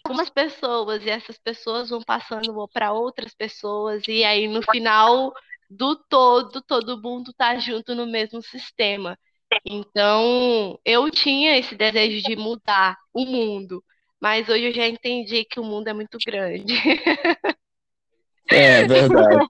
algumas 0.04 0.28
pessoas 0.28 1.04
e 1.04 1.08
essas 1.08 1.38
pessoas 1.38 1.88
vão 1.88 2.02
passando 2.02 2.68
para 2.68 2.92
outras 2.92 3.34
pessoas 3.34 4.02
e 4.06 4.22
aí 4.22 4.46
no 4.46 4.62
final 4.62 5.32
do 5.70 5.96
todo, 5.96 6.60
todo 6.60 7.00
mundo 7.00 7.32
tá 7.32 7.56
junto 7.56 7.94
no 7.94 8.06
mesmo 8.06 8.42
sistema. 8.42 9.18
Então, 9.64 10.78
eu 10.84 11.10
tinha 11.10 11.56
esse 11.56 11.74
desejo 11.74 12.22
de 12.22 12.36
mudar 12.36 12.96
o 13.14 13.24
mundo, 13.24 13.82
mas 14.20 14.48
hoje 14.48 14.66
eu 14.66 14.74
já 14.74 14.86
entendi 14.86 15.44
que 15.44 15.58
o 15.58 15.64
mundo 15.64 15.88
é 15.88 15.94
muito 15.94 16.18
grande. 16.24 16.74
É 18.50 18.86
verdade. 18.86 19.46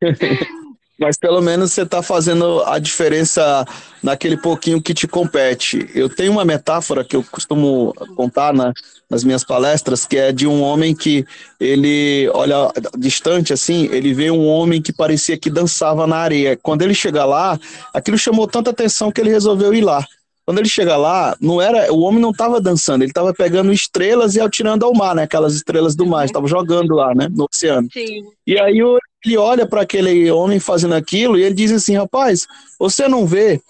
Mas 0.98 1.16
pelo 1.16 1.40
menos 1.40 1.72
você 1.72 1.82
está 1.82 2.02
fazendo 2.02 2.62
a 2.64 2.78
diferença 2.78 3.64
naquele 4.02 4.36
pouquinho 4.36 4.82
que 4.82 4.92
te 4.92 5.06
compete. 5.06 5.88
Eu 5.94 6.08
tenho 6.08 6.32
uma 6.32 6.44
metáfora 6.44 7.04
que 7.04 7.14
eu 7.14 7.22
costumo 7.22 7.94
contar 8.16 8.52
na, 8.52 8.72
nas 9.08 9.22
minhas 9.22 9.44
palestras, 9.44 10.04
que 10.04 10.16
é 10.16 10.32
de 10.32 10.46
um 10.46 10.60
homem 10.60 10.94
que 10.94 11.24
ele 11.60 12.28
olha 12.34 12.72
distante 12.96 13.52
assim, 13.52 13.88
ele 13.92 14.12
vê 14.12 14.30
um 14.30 14.46
homem 14.46 14.82
que 14.82 14.92
parecia 14.92 15.38
que 15.38 15.48
dançava 15.48 16.06
na 16.06 16.16
areia. 16.16 16.58
Quando 16.60 16.82
ele 16.82 16.94
chega 16.94 17.24
lá, 17.24 17.58
aquilo 17.94 18.18
chamou 18.18 18.48
tanta 18.48 18.70
atenção 18.70 19.12
que 19.12 19.20
ele 19.20 19.30
resolveu 19.30 19.72
ir 19.72 19.82
lá. 19.82 20.04
Quando 20.44 20.60
ele 20.60 20.68
chega 20.68 20.96
lá, 20.96 21.36
não 21.40 21.60
era, 21.60 21.92
o 21.92 22.00
homem 22.00 22.22
não 22.22 22.30
estava 22.30 22.58
dançando, 22.58 23.02
ele 23.02 23.10
estava 23.10 23.34
pegando 23.34 23.70
estrelas 23.70 24.34
e 24.34 24.40
atirando 24.40 24.82
ao 24.82 24.94
mar, 24.94 25.14
né? 25.14 25.24
Aquelas 25.24 25.54
estrelas 25.54 25.94
do 25.94 26.06
mar, 26.06 26.24
estava 26.24 26.48
jogando 26.48 26.94
lá, 26.94 27.14
né? 27.14 27.28
No 27.30 27.46
oceano. 27.52 27.86
Sim. 27.92 28.24
E 28.46 28.58
aí 28.58 28.82
ele 29.24 29.36
olha 29.36 29.66
para 29.66 29.82
aquele 29.82 30.30
homem 30.30 30.60
fazendo 30.60 30.94
aquilo 30.94 31.38
e 31.38 31.42
ele 31.42 31.54
diz 31.54 31.72
assim, 31.72 31.96
rapaz, 31.96 32.46
você 32.78 33.08
não 33.08 33.26
vê 33.26 33.60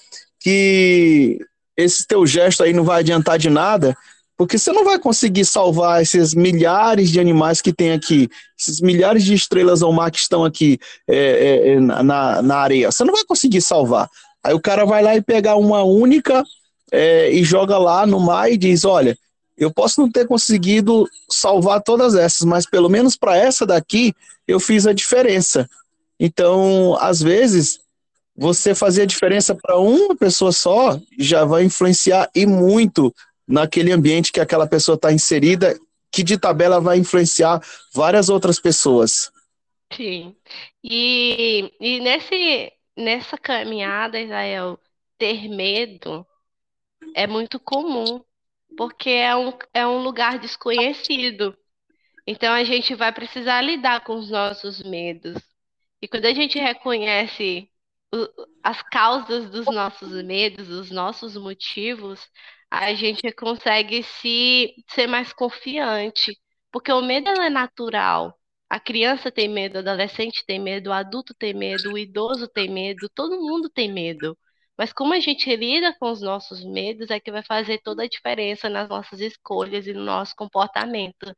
que 0.40 1.38
esse 1.76 2.06
teu 2.06 2.26
gesto 2.26 2.62
aí 2.62 2.72
não 2.72 2.84
vai 2.84 3.00
adiantar 3.00 3.38
de 3.38 3.48
nada? 3.48 3.96
Porque 4.36 4.56
você 4.56 4.70
não 4.70 4.84
vai 4.84 4.98
conseguir 4.98 5.44
salvar 5.44 6.00
esses 6.00 6.32
milhares 6.32 7.10
de 7.10 7.18
animais 7.18 7.60
que 7.60 7.72
tem 7.72 7.92
aqui, 7.92 8.30
esses 8.58 8.80
milhares 8.80 9.24
de 9.24 9.34
estrelas 9.34 9.82
ao 9.82 9.92
mar 9.92 10.12
que 10.12 10.18
estão 10.18 10.44
aqui 10.44 10.78
é, 11.08 11.72
é, 11.72 11.80
na, 11.80 12.40
na 12.40 12.56
areia. 12.56 12.92
Você 12.92 13.02
não 13.02 13.14
vai 13.14 13.24
conseguir 13.24 13.60
salvar. 13.60 14.08
Aí 14.44 14.54
o 14.54 14.60
cara 14.60 14.84
vai 14.84 15.02
lá 15.02 15.16
e 15.16 15.22
pegar 15.22 15.56
uma 15.56 15.82
única 15.82 16.44
é, 16.92 17.32
e 17.32 17.42
joga 17.42 17.78
lá 17.78 18.06
no 18.06 18.20
mar 18.20 18.50
e 18.50 18.56
diz: 18.56 18.84
Olha, 18.84 19.18
eu 19.56 19.72
posso 19.72 20.00
não 20.00 20.08
ter 20.08 20.26
conseguido 20.26 21.08
salvar 21.28 21.82
todas 21.82 22.14
essas, 22.14 22.46
mas 22.46 22.64
pelo 22.64 22.88
menos 22.88 23.16
para 23.16 23.36
essa 23.36 23.66
daqui 23.66 24.14
eu 24.48 24.58
fiz 24.58 24.86
a 24.86 24.94
diferença. 24.94 25.68
Então, 26.18 26.96
às 26.98 27.22
vezes, 27.22 27.78
você 28.34 28.74
fazer 28.74 29.02
a 29.02 29.06
diferença 29.06 29.54
para 29.54 29.78
uma 29.78 30.16
pessoa 30.16 30.50
só 30.50 30.98
já 31.18 31.44
vai 31.44 31.64
influenciar 31.64 32.30
e 32.34 32.46
muito 32.46 33.14
naquele 33.46 33.92
ambiente 33.92 34.32
que 34.32 34.40
aquela 34.40 34.66
pessoa 34.66 34.96
está 34.96 35.12
inserida, 35.12 35.78
que 36.10 36.22
de 36.22 36.38
tabela 36.38 36.80
vai 36.80 36.98
influenciar 36.98 37.60
várias 37.94 38.28
outras 38.28 38.58
pessoas. 38.58 39.30
Sim. 39.92 40.34
E, 40.82 41.72
e 41.80 42.00
nesse, 42.00 42.72
nessa 42.96 43.36
caminhada, 43.36 44.20
Israel, 44.20 44.78
ter 45.18 45.48
medo 45.48 46.26
é 47.14 47.26
muito 47.26 47.58
comum, 47.58 48.22
porque 48.76 49.10
é 49.10 49.34
um, 49.34 49.52
é 49.74 49.86
um 49.86 50.02
lugar 50.02 50.38
desconhecido. 50.38 51.56
Então 52.30 52.52
a 52.52 52.62
gente 52.62 52.94
vai 52.94 53.10
precisar 53.10 53.62
lidar 53.62 54.04
com 54.04 54.14
os 54.16 54.30
nossos 54.30 54.82
medos. 54.82 55.34
E 56.02 56.06
quando 56.06 56.26
a 56.26 56.34
gente 56.34 56.58
reconhece 56.58 57.70
o, 58.14 58.28
as 58.62 58.82
causas 58.82 59.48
dos 59.50 59.64
nossos 59.66 60.12
medos, 60.24 60.68
os 60.68 60.90
nossos 60.90 61.36
motivos, 61.38 62.20
a 62.70 62.92
gente 62.94 63.32
consegue 63.32 64.02
se 64.02 64.74
ser 64.90 65.06
mais 65.06 65.32
confiante, 65.32 66.38
porque 66.70 66.92
o 66.92 67.00
medo 67.00 67.30
é 67.30 67.48
natural. 67.48 68.38
A 68.68 68.78
criança 68.78 69.32
tem 69.32 69.48
medo, 69.48 69.76
o 69.76 69.78
adolescente 69.78 70.44
tem 70.46 70.60
medo, 70.60 70.90
o 70.90 70.92
adulto 70.92 71.34
tem 71.34 71.54
medo, 71.54 71.94
o 71.94 71.98
idoso 71.98 72.46
tem 72.46 72.68
medo, 72.68 73.08
todo 73.14 73.40
mundo 73.40 73.70
tem 73.70 73.90
medo. 73.90 74.36
Mas 74.78 74.92
como 74.92 75.12
a 75.14 75.20
gente 75.20 75.54
lida 75.56 75.94
com 75.98 76.10
os 76.10 76.22
nossos 76.22 76.64
medos 76.64 77.10
é 77.10 77.20
que 77.20 77.32
vai 77.32 77.42
fazer 77.42 77.80
toda 77.82 78.04
a 78.04 78.08
diferença 78.08 78.68
nas 78.70 78.88
nossas 78.88 79.20
escolhas 79.20 79.86
e 79.86 79.92
no 79.92 80.04
nosso 80.04 80.34
comportamento. 80.36 81.34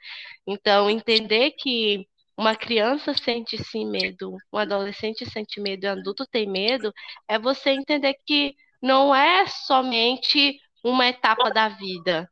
Então, 0.47 0.91
entender 0.91 1.53
que 1.53 2.07
uma 2.37 2.55
criança 2.57 3.15
sente 3.15 3.63
sim 3.65 3.87
medo, 3.91 4.37
um 4.53 4.59
adolescente 4.59 5.29
sente 5.31 5.61
medo, 5.61 5.87
um 5.87 5.91
adulto 5.91 6.27
tem 6.27 6.49
medo, 6.49 6.93
é 7.29 7.39
você 7.39 7.71
entender 7.71 8.15
que 8.27 8.55
não 8.83 9.15
é 9.15 9.47
somente 9.47 10.59
uma 10.83 11.07
etapa 11.09 11.51
da 11.51 11.69
vida, 11.69 12.31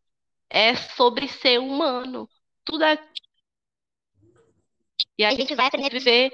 é 0.50 0.74
sobre 0.76 1.28
ser 1.28 1.58
humano. 1.60 2.28
Tudo 2.64 2.84
é. 2.84 2.98
E 5.18 5.24
a 5.24 5.30
gente 5.32 5.54
vai 5.54 5.66
aprender 5.66 5.86
a 5.86 5.90
viver 5.90 6.32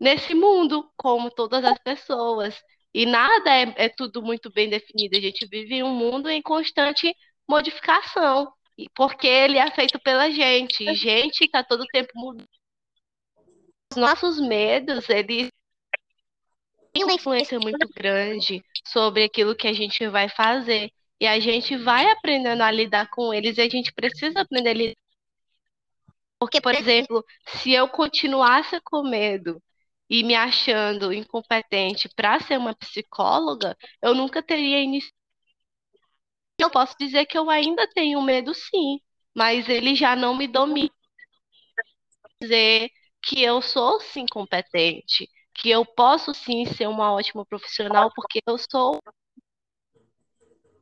nesse 0.00 0.34
mundo 0.34 0.90
como 0.96 1.30
todas 1.30 1.64
as 1.64 1.78
pessoas. 1.78 2.54
E 2.96 3.04
nada 3.04 3.54
é, 3.54 3.74
é 3.76 3.88
tudo 3.90 4.22
muito 4.22 4.50
bem 4.50 4.70
definido. 4.70 5.18
A 5.18 5.20
gente 5.20 5.46
vive 5.46 5.82
um 5.82 5.94
mundo 5.94 6.30
em 6.30 6.40
constante 6.40 7.14
modificação, 7.46 8.50
porque 8.94 9.26
ele 9.26 9.58
é 9.58 9.70
feito 9.70 10.00
pela 10.00 10.30
gente. 10.30 10.82
E 10.82 10.94
gente 10.94 11.44
está 11.44 11.62
todo 11.62 11.84
tempo 11.92 12.10
mudando. 12.14 12.48
Os 13.92 13.98
nossos 13.98 14.40
medos, 14.40 15.10
eles 15.10 15.50
têm 16.94 17.04
uma 17.04 17.12
influência 17.12 17.58
muito 17.60 17.86
grande 17.94 18.64
sobre 18.86 19.24
aquilo 19.24 19.54
que 19.54 19.68
a 19.68 19.74
gente 19.74 20.08
vai 20.08 20.30
fazer. 20.30 20.90
E 21.20 21.26
a 21.26 21.38
gente 21.38 21.76
vai 21.76 22.10
aprendendo 22.10 22.62
a 22.62 22.70
lidar 22.70 23.10
com 23.10 23.32
eles 23.34 23.58
e 23.58 23.60
a 23.60 23.68
gente 23.68 23.92
precisa 23.92 24.40
aprender 24.40 24.70
a 24.70 24.72
lidar. 24.72 24.96
Porque, 26.38 26.62
por 26.62 26.74
exemplo, 26.74 27.22
se 27.58 27.72
eu 27.72 27.88
continuasse 27.88 28.80
com 28.82 29.02
medo 29.02 29.60
e 30.08 30.22
me 30.24 30.34
achando 30.34 31.12
incompetente 31.12 32.08
para 32.14 32.40
ser 32.40 32.58
uma 32.58 32.74
psicóloga, 32.74 33.76
eu 34.02 34.14
nunca 34.14 34.42
teria 34.42 34.80
iniciado. 34.82 35.14
Eu 36.58 36.70
posso 36.70 36.94
dizer 36.98 37.24
que 37.26 37.36
eu 37.38 37.48
ainda 37.50 37.88
tenho 37.88 38.20
medo, 38.22 38.54
sim, 38.54 39.00
mas 39.34 39.68
ele 39.68 39.94
já 39.94 40.14
não 40.16 40.34
me 40.36 40.46
domina. 40.46 40.90
Dizer 42.40 42.90
que 43.22 43.42
eu 43.42 43.60
sou 43.62 44.00
sim 44.00 44.24
competente, 44.30 45.28
que 45.54 45.70
eu 45.70 45.84
posso 45.84 46.32
sim 46.34 46.64
ser 46.66 46.86
uma 46.88 47.12
ótima 47.12 47.44
profissional, 47.44 48.10
porque 48.14 48.40
eu 48.46 48.56
sou 48.58 49.00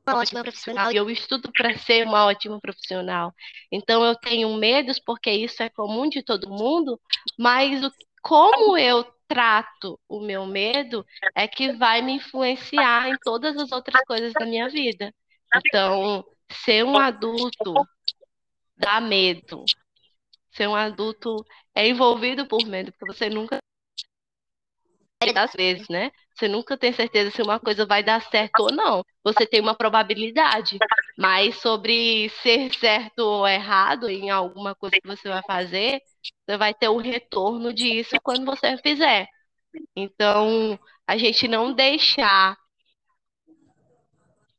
uma 0.07 0.19
ótima 0.19 0.43
profissional 0.43 0.93
e 0.93 0.97
eu 0.97 1.09
estudo 1.11 1.51
para 1.53 1.77
ser 1.79 2.07
uma 2.07 2.27
ótima 2.27 2.61
profissional. 2.61 3.33
Então 3.73 4.05
eu 4.05 4.15
tenho 4.17 4.53
medos 4.57 4.99
porque 4.99 5.31
isso 5.31 5.63
é 5.63 5.71
comum 5.71 6.09
de 6.09 6.23
todo 6.23 6.51
mundo, 6.51 7.01
mas 7.39 7.83
o, 7.83 7.91
como 8.25 8.79
eu 8.79 9.05
trato 9.29 10.01
o 10.09 10.21
meu 10.21 10.47
medo 10.47 11.05
é 11.35 11.47
que 11.47 11.73
vai 11.73 12.01
me 12.01 12.13
influenciar 12.13 13.09
em 13.09 13.17
todas 13.23 13.55
as 13.57 13.71
outras 13.71 14.03
coisas 14.07 14.33
da 14.33 14.47
minha 14.47 14.69
vida. 14.69 15.15
Então, 15.55 16.25
ser 16.51 16.85
um 16.85 16.97
adulto 16.97 17.75
dá 18.77 18.99
medo. 18.99 19.65
Ser 20.53 20.69
um 20.69 20.75
adulto 20.75 21.45
é 21.75 21.87
envolvido 21.87 22.47
por 22.47 22.65
medo, 22.65 22.93
porque 22.93 23.13
você 23.13 23.29
nunca 23.29 23.59
das 25.33 25.53
vezes, 25.53 25.89
né? 25.89 26.11
Você 26.35 26.49
nunca 26.49 26.77
tem 26.77 26.93
certeza 26.93 27.31
se 27.31 27.43
uma 27.43 27.61
coisa 27.61 27.87
vai 27.87 28.03
dar 28.03 28.21
certo 28.23 28.61
ou 28.61 28.73
não. 28.73 29.05
Você 29.23 29.47
tem 29.47 29.61
uma 29.61 29.75
probabilidade, 29.77 30.77
mas 31.19 31.57
sobre 31.61 32.29
ser 32.43 32.73
certo 32.75 33.21
ou 33.21 33.47
errado 33.47 34.09
em 34.09 34.31
alguma 34.31 34.75
coisa 34.75 34.97
que 35.01 35.07
você 35.07 35.29
vai 35.29 35.43
fazer, 35.47 36.01
você 36.47 36.57
vai 36.57 36.75
ter 36.75 36.89
o 36.89 36.99
retorno 36.99 37.73
disso 37.73 38.17
quando 38.23 38.45
você 38.45 38.77
fizer. 38.79 39.27
Então, 39.97 40.79
a 41.07 41.17
gente 41.19 41.49
não 41.49 41.73
deixar 41.75 42.57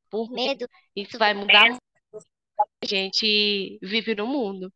por 0.10 0.30
medo, 0.32 0.68
isso 0.96 1.18
vai 1.18 1.34
mudar. 1.34 1.78
A 2.82 2.86
gente 2.86 3.78
vive 3.82 4.16
no 4.16 4.28
mundo. 4.28 4.72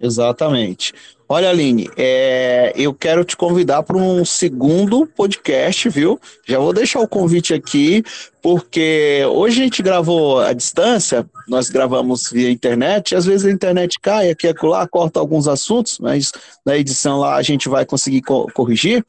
Exatamente. 0.00 0.92
Olha, 1.28 1.50
Aline, 1.50 1.90
é, 1.96 2.72
eu 2.76 2.94
quero 2.94 3.24
te 3.24 3.36
convidar 3.36 3.82
para 3.82 3.96
um 3.96 4.24
segundo 4.24 5.06
podcast, 5.06 5.88
viu? 5.88 6.20
Já 6.46 6.58
vou 6.58 6.72
deixar 6.72 7.00
o 7.00 7.08
convite 7.08 7.52
aqui, 7.52 8.04
porque 8.40 9.24
hoje 9.28 9.60
a 9.60 9.64
gente 9.64 9.82
gravou 9.82 10.38
à 10.38 10.52
distância, 10.52 11.28
nós 11.48 11.68
gravamos 11.68 12.30
via 12.30 12.48
internet, 12.48 13.16
às 13.16 13.24
vezes 13.24 13.44
a 13.44 13.50
internet 13.50 13.98
cai 14.00 14.30
aqui 14.30 14.46
e 14.46 14.50
acolá, 14.50 14.86
corta 14.86 15.18
alguns 15.18 15.48
assuntos, 15.48 15.98
mas 15.98 16.30
na 16.64 16.76
edição 16.76 17.18
lá 17.18 17.34
a 17.34 17.42
gente 17.42 17.68
vai 17.68 17.84
conseguir 17.84 18.22
co 18.22 18.46
corrigir. 18.52 19.04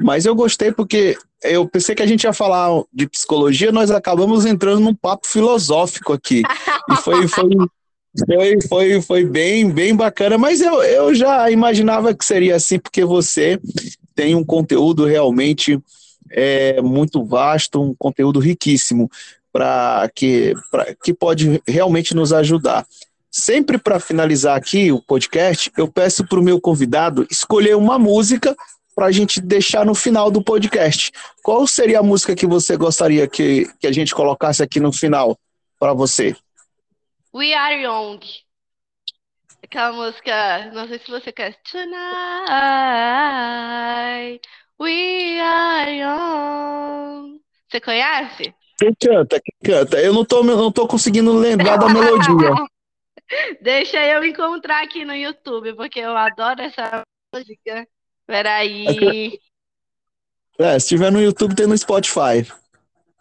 Mas 0.00 0.26
eu 0.26 0.34
gostei 0.34 0.72
porque 0.72 1.16
eu 1.44 1.68
pensei 1.68 1.94
que 1.94 2.02
a 2.02 2.06
gente 2.06 2.24
ia 2.24 2.32
falar 2.32 2.82
de 2.92 3.08
psicologia, 3.08 3.70
nós 3.70 3.90
acabamos 3.90 4.44
entrando 4.44 4.80
num 4.80 4.94
papo 4.94 5.28
filosófico 5.28 6.12
aqui. 6.12 6.42
E 6.90 6.96
foi, 6.96 7.28
foi 7.28 7.50
foi, 8.26 8.60
foi, 8.68 9.02
foi 9.02 9.24
bem, 9.24 9.70
bem 9.70 9.96
bacana, 9.96 10.36
mas 10.36 10.60
eu, 10.60 10.82
eu 10.82 11.14
já 11.14 11.50
imaginava 11.50 12.14
que 12.14 12.24
seria 12.24 12.56
assim, 12.56 12.78
porque 12.78 13.04
você 13.04 13.58
tem 14.14 14.34
um 14.34 14.44
conteúdo 14.44 15.06
realmente 15.06 15.80
é, 16.30 16.80
muito 16.82 17.24
vasto, 17.24 17.80
um 17.80 17.94
conteúdo 17.94 18.38
riquíssimo, 18.38 19.10
para 19.52 20.10
que, 20.14 20.54
que 21.02 21.12
pode 21.12 21.62
realmente 21.66 22.14
nos 22.14 22.32
ajudar. 22.32 22.86
Sempre 23.30 23.78
para 23.78 23.98
finalizar 23.98 24.56
aqui 24.56 24.92
o 24.92 25.00
podcast, 25.00 25.70
eu 25.76 25.88
peço 25.88 26.26
para 26.26 26.38
o 26.38 26.42
meu 26.42 26.60
convidado 26.60 27.26
escolher 27.30 27.76
uma 27.76 27.98
música 27.98 28.54
para 28.94 29.06
a 29.06 29.12
gente 29.12 29.40
deixar 29.40 29.86
no 29.86 29.94
final 29.94 30.30
do 30.30 30.42
podcast. 30.42 31.10
Qual 31.42 31.66
seria 31.66 32.00
a 32.00 32.02
música 32.02 32.34
que 32.34 32.46
você 32.46 32.76
gostaria 32.76 33.26
que, 33.26 33.66
que 33.80 33.86
a 33.86 33.92
gente 33.92 34.14
colocasse 34.14 34.62
aqui 34.62 34.80
no 34.80 34.92
final 34.92 35.38
para 35.78 35.94
você? 35.94 36.36
We 37.34 37.54
Are 37.54 37.82
Young. 37.82 38.20
Aquela 39.62 39.92
música, 39.92 40.70
não 40.72 40.86
sei 40.86 40.98
se 40.98 41.10
você 41.10 41.32
quer. 41.32 41.56
Tonight, 41.62 41.96
we 44.78 45.40
are 45.40 45.90
young. 45.96 47.40
Você 47.70 47.80
conhece? 47.80 48.54
Quem 48.76 48.92
canta? 49.00 49.40
Quem 49.40 49.54
canta? 49.64 49.98
Eu 49.98 50.12
não 50.12 50.26
tô, 50.26 50.42
não 50.42 50.70
tô 50.70 50.86
conseguindo 50.86 51.32
lembrar 51.32 51.78
da 51.78 51.88
melodia. 51.88 52.50
Deixa 53.62 54.04
eu 54.04 54.22
encontrar 54.24 54.82
aqui 54.82 55.04
no 55.04 55.14
YouTube, 55.14 55.74
porque 55.74 56.00
eu 56.00 56.14
adoro 56.14 56.60
essa 56.60 57.02
música. 57.34 57.88
Peraí. 58.26 59.38
É, 60.58 60.74
é 60.74 60.78
se 60.78 60.88
tiver 60.88 61.10
no 61.10 61.22
YouTube, 61.22 61.54
tem 61.54 61.66
no 61.66 61.78
Spotify. 61.78 62.46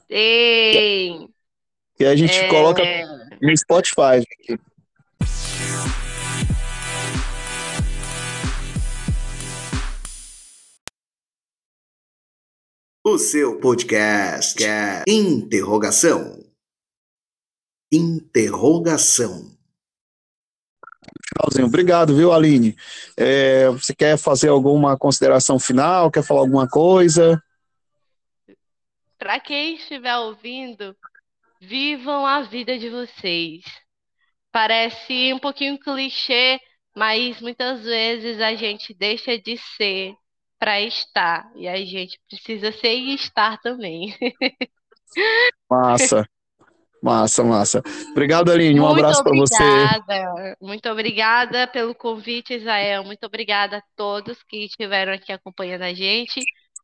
Tem. 0.09 1.30
E 2.01 2.05
a 2.07 2.15
gente 2.15 2.33
É. 2.33 2.47
coloca 2.49 2.81
no 3.39 3.55
Spotify. 3.55 4.25
O 13.03 13.17
seu 13.17 13.59
podcast. 13.59 14.63
é 14.63 15.03
Interrogação. 15.07 16.43
Interrogação. 17.91 19.51
Finalzinho. 21.29 21.67
Obrigado, 21.67 22.15
viu, 22.15 22.31
Aline? 22.31 22.75
É, 23.17 23.69
você 23.69 23.93
quer 23.93 24.17
fazer 24.17 24.49
alguma 24.49 24.97
consideração 24.97 25.59
final? 25.59 26.11
Quer 26.11 26.23
falar 26.23 26.41
alguma 26.41 26.67
coisa? 26.67 27.41
Para 29.17 29.39
quem 29.39 29.75
estiver 29.75 30.15
ouvindo, 30.17 30.95
vivam 31.61 32.25
a 32.25 32.41
vida 32.41 32.77
de 32.77 32.89
vocês. 32.89 33.63
Parece 34.51 35.31
um 35.33 35.39
pouquinho 35.39 35.79
clichê, 35.79 36.59
mas 36.95 37.39
muitas 37.39 37.83
vezes 37.83 38.41
a 38.41 38.55
gente 38.55 38.93
deixa 38.93 39.37
de 39.37 39.57
ser 39.77 40.15
para 40.59 40.81
estar, 40.81 41.51
e 41.55 41.67
a 41.67 41.77
gente 41.77 42.19
precisa 42.27 42.71
ser 42.71 42.95
e 42.95 43.15
estar 43.15 43.59
também. 43.61 44.15
Massa. 45.69 46.27
Massa, 47.01 47.43
massa. 47.43 47.81
Obrigado, 48.11 48.51
Aline. 48.51 48.79
Um 48.79 48.83
Muito 48.83 48.99
abraço 48.99 49.23
para 49.23 49.35
você. 49.35 49.63
obrigada. 49.63 50.57
Muito 50.61 50.87
obrigada 50.87 51.67
pelo 51.67 51.95
convite, 51.95 52.53
Israel. 52.53 53.03
Muito 53.03 53.25
obrigada 53.25 53.77
a 53.77 53.83
todos 53.95 54.43
que 54.43 54.65
estiveram 54.65 55.11
aqui 55.11 55.31
acompanhando 55.31 55.81
a 55.81 55.93
gente 55.95 56.39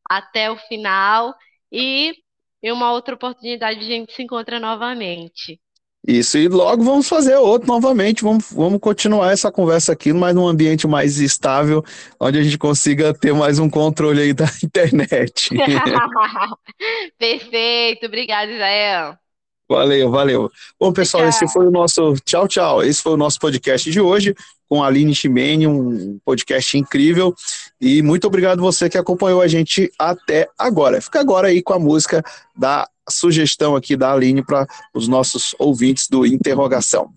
até 0.10 0.50
o 0.50 0.58
final. 0.58 1.36
E 1.72 2.16
em 2.62 2.72
uma 2.72 2.92
outra 2.92 3.16
oportunidade 3.16 3.80
a 3.80 3.84
gente 3.84 4.14
se 4.14 4.24
encontra 4.24 4.60
novamente. 4.60 5.60
Isso, 6.08 6.38
e 6.38 6.48
logo 6.48 6.84
vamos 6.84 7.10
fazer 7.10 7.36
outro 7.36 7.68
novamente. 7.68 8.24
Vamos, 8.24 8.50
vamos 8.54 8.80
continuar 8.80 9.34
essa 9.34 9.52
conversa 9.52 9.92
aqui, 9.92 10.14
mas 10.14 10.34
num 10.34 10.48
ambiente 10.48 10.88
mais 10.88 11.20
estável, 11.20 11.84
onde 12.18 12.40
a 12.40 12.44
gente 12.44 12.58
consiga 12.58 13.14
ter 13.14 13.34
mais 13.34 13.60
um 13.60 13.70
controle 13.70 14.22
aí 14.22 14.34
da 14.34 14.46
internet. 14.64 15.50
Perfeito. 17.20 18.06
Obrigada, 18.06 18.52
Israel. 18.52 19.27
Valeu, 19.70 20.10
valeu. 20.10 20.52
Bom, 20.80 20.94
pessoal, 20.94 21.28
esse 21.28 21.46
foi 21.50 21.68
o 21.68 21.72
nosso. 21.72 22.14
Tchau, 22.24 22.48
tchau. 22.48 22.82
Esse 22.82 23.02
foi 23.02 23.14
o 23.14 23.18
nosso 23.18 23.38
podcast 23.38 23.92
de 23.92 24.00
hoje 24.00 24.34
com 24.70 24.84
a 24.84 24.88
Aline 24.88 25.14
Chimene, 25.14 25.68
um 25.68 26.20
podcast 26.26 26.78
incrível. 26.78 27.34
E 27.80 28.02
muito 28.02 28.28
obrigado 28.28 28.62
você 28.62 28.90
que 28.90 28.98
acompanhou 28.98 29.42
a 29.42 29.48
gente 29.48 29.92
até 30.00 30.50
agora. 30.58 31.02
Fica 31.02 31.20
agora 31.20 31.48
aí 31.48 31.62
com 31.62 31.74
a 31.74 31.80
música 31.80 32.24
da 32.56 32.88
sugestão 33.10 33.76
aqui 33.76 33.96
da 33.96 34.14
Aline 34.14 34.44
para 34.44 34.66
os 34.94 35.08
nossos 35.08 35.56
ouvintes 35.60 36.08
do 36.08 36.26
Interrogação. 36.26 37.12